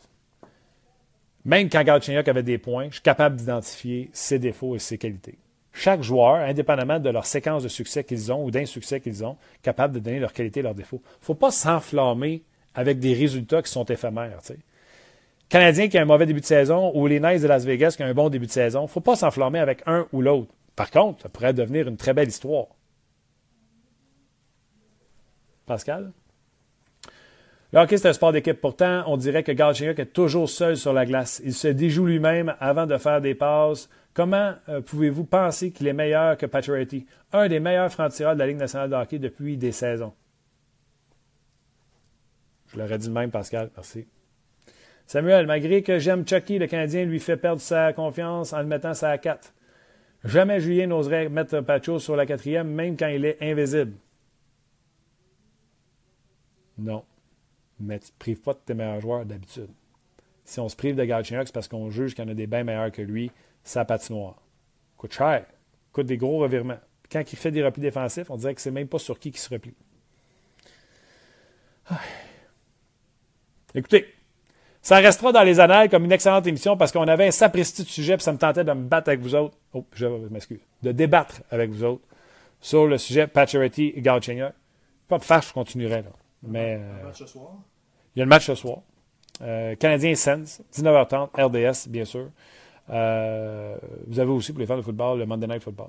Même 1.45 1.69
quand 1.69 1.83
Galchenyuk 1.83 2.29
avait 2.29 2.43
des 2.43 2.59
points, 2.59 2.89
je 2.89 2.95
suis 2.95 3.03
capable 3.03 3.37
d'identifier 3.37 4.11
ses 4.13 4.39
défauts 4.39 4.77
et 4.77 4.79
ses 4.79 4.99
qualités. 4.99 5.39
Chaque 5.73 6.03
joueur, 6.03 6.37
indépendamment 6.37 6.99
de 6.99 7.11
leur 7.11 7.27
séquence 7.27 7.63
de 7.63 7.69
succès 7.69 8.03
qu'ils 8.03 8.33
ont 8.33 8.45
ou 8.45 8.51
d'insuccès 8.51 9.01
qu'ils 9.01 9.25
ont, 9.25 9.37
capable 9.63 9.95
de 9.95 9.99
donner 10.01 10.19
leurs 10.19 10.33
qualités 10.33 10.61
et 10.61 10.63
leurs 10.63 10.75
défauts. 10.75 11.03
Il 11.05 11.21
ne 11.21 11.25
faut 11.25 11.35
pas 11.35 11.51
s'enflammer 11.51 12.43
avec 12.75 12.99
des 12.99 13.13
résultats 13.13 13.63
qui 13.63 13.71
sont 13.71 13.85
éphémères. 13.85 14.41
Canadien 15.49 15.89
qui 15.89 15.99
a 15.99 16.03
un 16.03 16.07
mauvais 16.07 16.27
début 16.27 16.41
de 16.41 16.47
saison 16.47 16.93
ou 16.95 17.07
les 17.07 17.21
Knights 17.21 17.43
de 17.43 17.47
Las 17.47 17.65
Vegas 17.65 17.95
qui 17.97 18.03
ont 18.03 18.07
un 18.07 18.15
bon 18.15 18.29
début 18.29 18.47
de 18.47 18.53
saison, 18.53 18.81
il 18.81 18.85
ne 18.85 18.89
faut 18.89 19.01
pas 19.01 19.17
s'enflammer 19.17 19.59
avec 19.59 19.83
un 19.87 20.07
ou 20.13 20.23
l'autre. 20.23 20.53
Par 20.77 20.91
contre, 20.91 21.23
ça 21.23 21.29
pourrait 21.31 21.55
devenir 21.55 21.89
une 21.89 21.97
très 21.97 22.13
belle 22.13 22.29
histoire. 22.29 22.67
Pascal? 25.65 26.13
Le 27.73 27.81
hockey, 27.81 27.97
c'est 27.97 28.09
un 28.09 28.13
sport 28.13 28.33
d'équipe. 28.33 28.61
Pourtant, 28.61 29.03
on 29.07 29.17
dirait 29.17 29.43
que 29.43 29.53
Galchenyuk 29.53 29.99
est 29.99 30.13
toujours 30.13 30.49
seul 30.49 30.77
sur 30.77 30.93
la 30.93 31.05
glace. 31.05 31.43
Il 31.45 31.53
se 31.53 31.69
déjoue 31.69 32.07
lui-même 32.07 32.55
avant 32.61 32.87
de 32.87 32.97
faire 32.97 33.21
des 33.21 33.35
passes. 33.35 33.89
Comment 34.15 34.55
euh, 34.69 34.81
pouvez-vous 34.81 35.25
penser 35.25 35.73
qu'il 35.73 35.89
est 35.89 35.93
meilleur 35.93 36.39
que 36.39 36.47
Pacioretty, 36.47 37.07
un 37.33 37.49
des 37.49 37.61
meilleurs 37.61 37.93
francs-tireurs 37.93 38.35
de 38.35 38.39
la 38.39 38.47
Ligue 38.47 38.57
nationale 38.57 38.89
de 38.89 38.95
hockey 38.95 39.19
depuis 39.19 39.57
des 39.57 39.73
saisons? 39.73 40.15
Je 42.69 42.79
l'aurais 42.79 42.99
dit 42.99 43.09
de 43.09 43.13
même, 43.13 43.31
Pascal. 43.31 43.71
Merci. 43.75 44.07
Samuel, 45.07 45.47
malgré 45.47 45.83
que 45.83 45.99
j'aime 45.99 46.27
Chucky, 46.27 46.59
le 46.59 46.67
Canadien 46.67 47.05
lui 47.05 47.21
fait 47.21 47.37
perdre 47.37 47.61
sa 47.61 47.93
confiance 47.93 48.53
en 48.53 48.59
le 48.59 48.67
mettant 48.67 48.95
ça 48.95 49.11
à 49.11 49.19
4. 49.19 49.53
Jamais 50.27 50.61
Julien 50.61 50.89
n'oserait 50.89 51.29
mettre 51.29 51.61
Pacho 51.61 51.99
sur 51.99 52.17
la 52.17 52.27
quatrième, 52.27 52.69
même 52.69 52.97
quand 52.97 53.07
il 53.09 53.25
est 53.25 53.39
invisible. 53.41 53.97
Non. 56.79 57.05
Mais 57.79 58.01
tu 58.01 58.11
prives 58.19 58.41
pas 58.41 58.55
de 58.55 58.59
tes 58.59 58.75
meilleurs 58.75 59.01
joueurs 59.01 59.25
d'habitude. 59.25 59.71
Si 60.45 60.59
on 60.61 60.69
se 60.69 60.77
prive 60.77 60.97
de 60.97 61.05
Galchenyuk, 61.05 61.47
c'est 61.47 61.55
parce 61.55 61.69
qu'on 61.69 61.91
juge 61.91 62.15
qu'il 62.15 62.25
y 62.25 62.27
en 62.27 62.31
a 62.31 62.35
des 62.35 62.47
bien 62.47 62.65
meilleurs 62.65 62.91
que 62.91 63.03
lui, 63.03 63.31
sa 63.63 63.85
patinoire. 63.85 64.43
Coûte 64.97 65.13
cher. 65.13 65.47
Coûte 65.93 66.07
des 66.07 66.17
gros 66.17 66.39
revirements. 66.39 66.81
quand 67.11 67.33
il 67.33 67.39
fait 67.39 67.51
des 67.53 67.63
replis 67.63 67.83
défensifs, 67.83 68.31
on 68.31 68.37
dirait 68.37 68.55
que 68.55 68.61
c'est 68.61 68.71
même 68.71 68.89
pas 68.89 68.99
sur 68.99 69.19
qui 69.19 69.31
qui 69.31 69.41
se 69.41 69.49
replie. 69.49 69.75
Écoutez, 73.75 74.07
ça 74.87 74.99
restera 74.99 75.33
dans 75.33 75.43
les 75.43 75.59
annales 75.59 75.89
comme 75.89 76.05
une 76.05 76.13
excellente 76.13 76.47
émission 76.47 76.77
parce 76.77 76.93
qu'on 76.93 77.09
avait 77.09 77.27
un 77.27 77.31
sapristi 77.33 77.83
de 77.83 77.89
sujet 77.89 78.15
et 78.15 78.19
ça 78.21 78.33
me 78.33 78.39
tentait 78.39 78.63
de 78.63 78.73
me 78.73 78.85
battre 78.85 79.09
avec 79.09 79.19
vous 79.19 79.35
autres. 79.35 79.57
Oh, 79.73 79.85
je 79.93 80.07
m'excuse. 80.07 80.61
De 80.85 80.93
débattre 80.93 81.43
avec 81.51 81.71
vous 81.71 81.83
autres 81.83 82.05
sur 82.61 82.87
le 82.87 82.97
sujet 82.97 83.27
Pacioretty 83.27 83.95
et 83.97 84.01
Galchenyuk. 84.01 84.53
Pas 85.09 85.19
de 85.19 85.25
fâche, 85.25 85.49
je 85.49 85.55
continuerai. 85.55 86.03
Là. 86.03 86.11
Mais, 86.45 86.79
euh, 86.81 87.03
match 87.03 87.19
ce 87.19 87.27
soir? 87.27 87.51
Il 88.15 88.21
y 88.21 88.23
a 88.23 88.27
le 88.27 88.29
match 88.29 88.47
ce 88.47 88.55
soir. 88.55 88.79
Euh, 89.43 89.75
Canadien 89.75 90.15
Sens, 90.15 90.63
19h30, 90.73 91.31
RDS, 91.35 91.89
bien 91.89 92.05
sûr. 92.05 92.29
Euh, 92.89 93.77
vous 94.07 94.21
avez 94.21 94.31
aussi, 94.31 94.53
pour 94.53 94.61
les 94.61 94.67
fans 94.67 94.77
de 94.77 94.83
football, 94.83 95.19
le 95.19 95.27
Monday 95.27 95.49
Night 95.49 95.65
Football. 95.65 95.89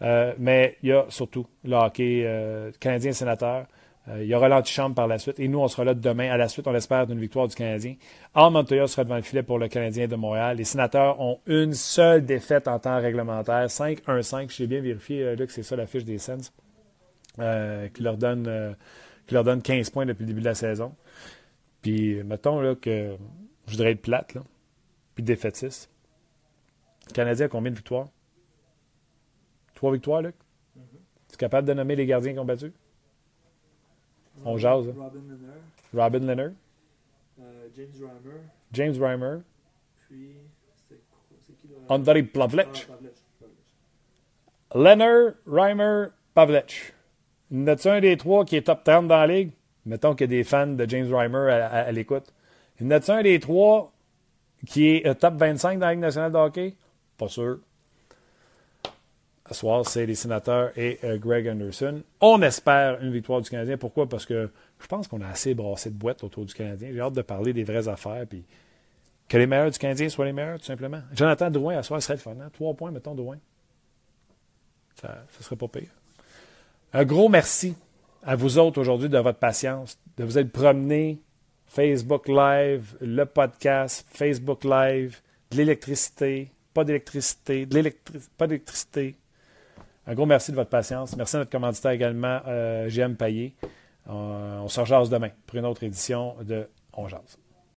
Euh, 0.00 0.32
mais 0.38 0.78
il 0.82 0.88
y 0.88 0.92
a 0.92 1.04
surtout 1.10 1.46
le 1.62 1.76
hockey 1.76 2.22
euh, 2.24 2.72
Canadien 2.80 3.12
Sénateur. 3.12 3.66
Euh, 4.10 4.22
il 4.22 4.28
y 4.28 4.34
aura 4.34 4.48
l'antichambre 4.48 4.94
par 4.94 5.06
la 5.06 5.18
suite. 5.18 5.38
Et 5.38 5.48
nous, 5.48 5.60
on 5.60 5.68
sera 5.68 5.84
là 5.84 5.94
demain. 5.94 6.30
À 6.30 6.36
la 6.36 6.48
suite, 6.48 6.66
on 6.66 6.74
espère 6.74 7.06
d'une 7.06 7.20
victoire 7.20 7.48
du 7.48 7.54
Canadien. 7.54 7.96
Al 8.34 8.50
Montoya 8.50 8.86
sera 8.86 9.04
devant 9.04 9.16
le 9.16 9.22
filet 9.22 9.42
pour 9.42 9.58
le 9.58 9.68
Canadien 9.68 10.08
de 10.08 10.16
Montréal. 10.16 10.56
Les 10.56 10.64
sénateurs 10.64 11.20
ont 11.20 11.40
une 11.46 11.74
seule 11.74 12.24
défaite 12.24 12.66
en 12.68 12.78
temps 12.78 13.00
réglementaire. 13.00 13.66
5-1-5. 13.66 14.50
J'ai 14.50 14.66
bien 14.66 14.80
vérifié, 14.80 15.22
euh, 15.22 15.36
que 15.36 15.52
c'est 15.52 15.62
ça 15.62 15.76
la 15.76 15.86
fiche 15.86 16.04
des 16.04 16.18
Sens. 16.18 16.52
Euh, 17.38 17.88
qui, 17.88 18.02
leur 18.02 18.16
donne, 18.16 18.46
euh, 18.48 18.72
qui 19.26 19.34
leur 19.34 19.44
donne 19.44 19.62
15 19.62 19.90
points 19.90 20.04
depuis 20.04 20.22
le 20.22 20.26
début 20.26 20.40
de 20.40 20.46
la 20.46 20.54
saison. 20.54 20.94
Puis, 21.80 22.22
mettons 22.24 22.60
là, 22.60 22.74
que 22.74 23.16
je 23.66 23.70
voudrais 23.70 23.92
être 23.92 24.02
plate, 24.02 24.34
là, 24.34 24.42
puis 25.14 25.22
défaitiste. 25.22 25.90
Le 27.08 27.12
Canadien 27.12 27.46
a 27.46 27.48
combien 27.48 27.70
de 27.70 27.76
victoires? 27.76 28.08
Trois 29.74 29.92
victoires, 29.92 30.22
Luc? 30.22 30.34
Mm 30.74 30.80
-hmm. 30.80 30.98
Tu 31.28 31.34
es 31.34 31.36
capable 31.36 31.68
de 31.68 31.74
nommer 31.74 31.96
les 31.96 32.06
gardiens 32.06 32.32
qui 32.32 32.38
ont 32.38 32.44
battu? 32.44 32.72
On 34.44 34.56
jase. 34.56 34.88
Hein? 34.88 34.94
Robin 34.96 35.20
Leonard. 35.28 35.60
Robin 35.94 36.26
Leonard. 36.26 36.52
Euh, 37.40 37.68
James 37.76 37.88
Reimer. 38.00 38.40
James 38.72 39.02
Reimer. 39.02 39.38
Puis, 40.08 40.36
c'est 40.88 41.56
qui 41.56 41.68
le... 41.68 41.74
Andrei 41.88 42.22
Pavlech. 42.22 42.88
Ah, 42.88 42.92
Pavlech. 42.92 43.14
Leonard, 44.74 45.34
Reimer, 45.46 46.08
Pavlech. 46.34 46.94
A 47.52 47.90
un 47.90 48.00
des 48.00 48.16
trois 48.16 48.44
qui 48.44 48.56
est 48.56 48.62
top 48.62 48.84
30 48.84 49.08
dans 49.08 49.16
la 49.16 49.26
ligue? 49.26 49.50
Mettons 49.84 50.14
qu'il 50.14 50.30
y 50.30 50.34
a 50.34 50.38
des 50.38 50.44
fans 50.44 50.66
de 50.68 50.88
James 50.88 51.12
Reimer 51.12 51.50
à, 51.50 51.66
à, 51.66 51.78
à 51.80 51.92
l'écoute. 51.92 52.32
A 52.80 53.12
un 53.12 53.22
des 53.22 53.40
trois 53.40 53.92
qui 54.66 54.88
est 54.88 55.06
euh, 55.06 55.14
top 55.14 55.34
25 55.34 55.78
dans 55.78 55.86
la 55.86 55.92
Ligue 55.92 56.00
nationale 56.00 56.32
de 56.32 56.36
hockey? 56.36 56.76
Pas 57.16 57.28
sûr. 57.28 57.58
Ce 59.50 59.56
soir, 59.58 59.84
c'est 59.84 60.06
les 60.06 60.14
sénateurs 60.14 60.70
et 60.78 61.00
euh, 61.02 61.18
Greg 61.18 61.48
Anderson. 61.48 62.04
On 62.20 62.40
espère 62.40 63.02
une 63.02 63.10
victoire 63.10 63.40
du 63.40 63.50
Canadien. 63.50 63.76
Pourquoi? 63.76 64.08
Parce 64.08 64.24
que 64.24 64.48
je 64.78 64.86
pense 64.86 65.08
qu'on 65.08 65.20
a 65.22 65.26
assez 65.26 65.54
brassé 65.54 65.90
de 65.90 65.96
boîte 65.96 66.22
autour 66.22 66.44
du 66.44 66.54
Canadien. 66.54 66.90
J'ai 66.92 67.00
hâte 67.00 67.14
de 67.14 67.22
parler 67.22 67.52
des 67.52 67.64
vraies 67.64 67.88
affaires. 67.88 68.24
Puis 68.28 68.44
que 69.26 69.36
les 69.36 69.48
meilleurs 69.48 69.72
du 69.72 69.78
Canadien 69.78 70.08
soient 70.08 70.26
les 70.26 70.32
meilleurs, 70.32 70.60
tout 70.60 70.66
simplement. 70.66 71.00
Jonathan 71.12 71.50
Drouin, 71.50 71.76
à 71.78 71.82
soir, 71.82 72.00
serait 72.00 72.14
le 72.14 72.20
fun. 72.20 72.36
Hein? 72.40 72.48
Trois 72.52 72.74
points, 72.74 72.92
mettons, 72.92 73.16
Drouin. 73.16 73.38
Ça 75.00 75.24
ne 75.36 75.42
serait 75.42 75.56
pas 75.56 75.66
pire. 75.66 75.90
Un 76.92 77.04
gros 77.04 77.28
merci 77.28 77.74
à 78.22 78.36
vous 78.36 78.56
autres 78.56 78.80
aujourd'hui 78.80 79.08
de 79.08 79.18
votre 79.18 79.40
patience, 79.40 79.98
de 80.16 80.22
vous 80.22 80.38
être 80.38 80.52
promenés. 80.52 81.18
Facebook 81.66 82.28
Live, 82.28 82.96
le 83.00 83.24
podcast, 83.24 84.06
Facebook 84.10 84.62
Live, 84.62 85.20
de 85.50 85.56
l'électricité, 85.56 86.52
pas 86.72 86.84
d'électricité, 86.84 87.66
de 87.66 87.74
l'électricité, 87.74 88.30
pas 88.36 88.46
d'électricité. 88.46 89.16
Un 90.06 90.14
gros 90.14 90.26
merci 90.26 90.50
de 90.50 90.56
votre 90.56 90.70
patience. 90.70 91.16
Merci 91.16 91.36
à 91.36 91.40
notre 91.40 91.50
commanditaire 91.50 91.92
également, 91.92 92.40
euh, 92.46 92.88
GM 92.88 93.14
Payet. 93.14 93.54
Euh, 94.08 94.58
on 94.58 94.68
se 94.68 94.80
rejase 94.80 95.10
demain 95.10 95.30
pour 95.46 95.58
une 95.58 95.66
autre 95.66 95.84
édition 95.84 96.34
de 96.42 96.68
On 96.94 97.06
Jase. 97.06 97.38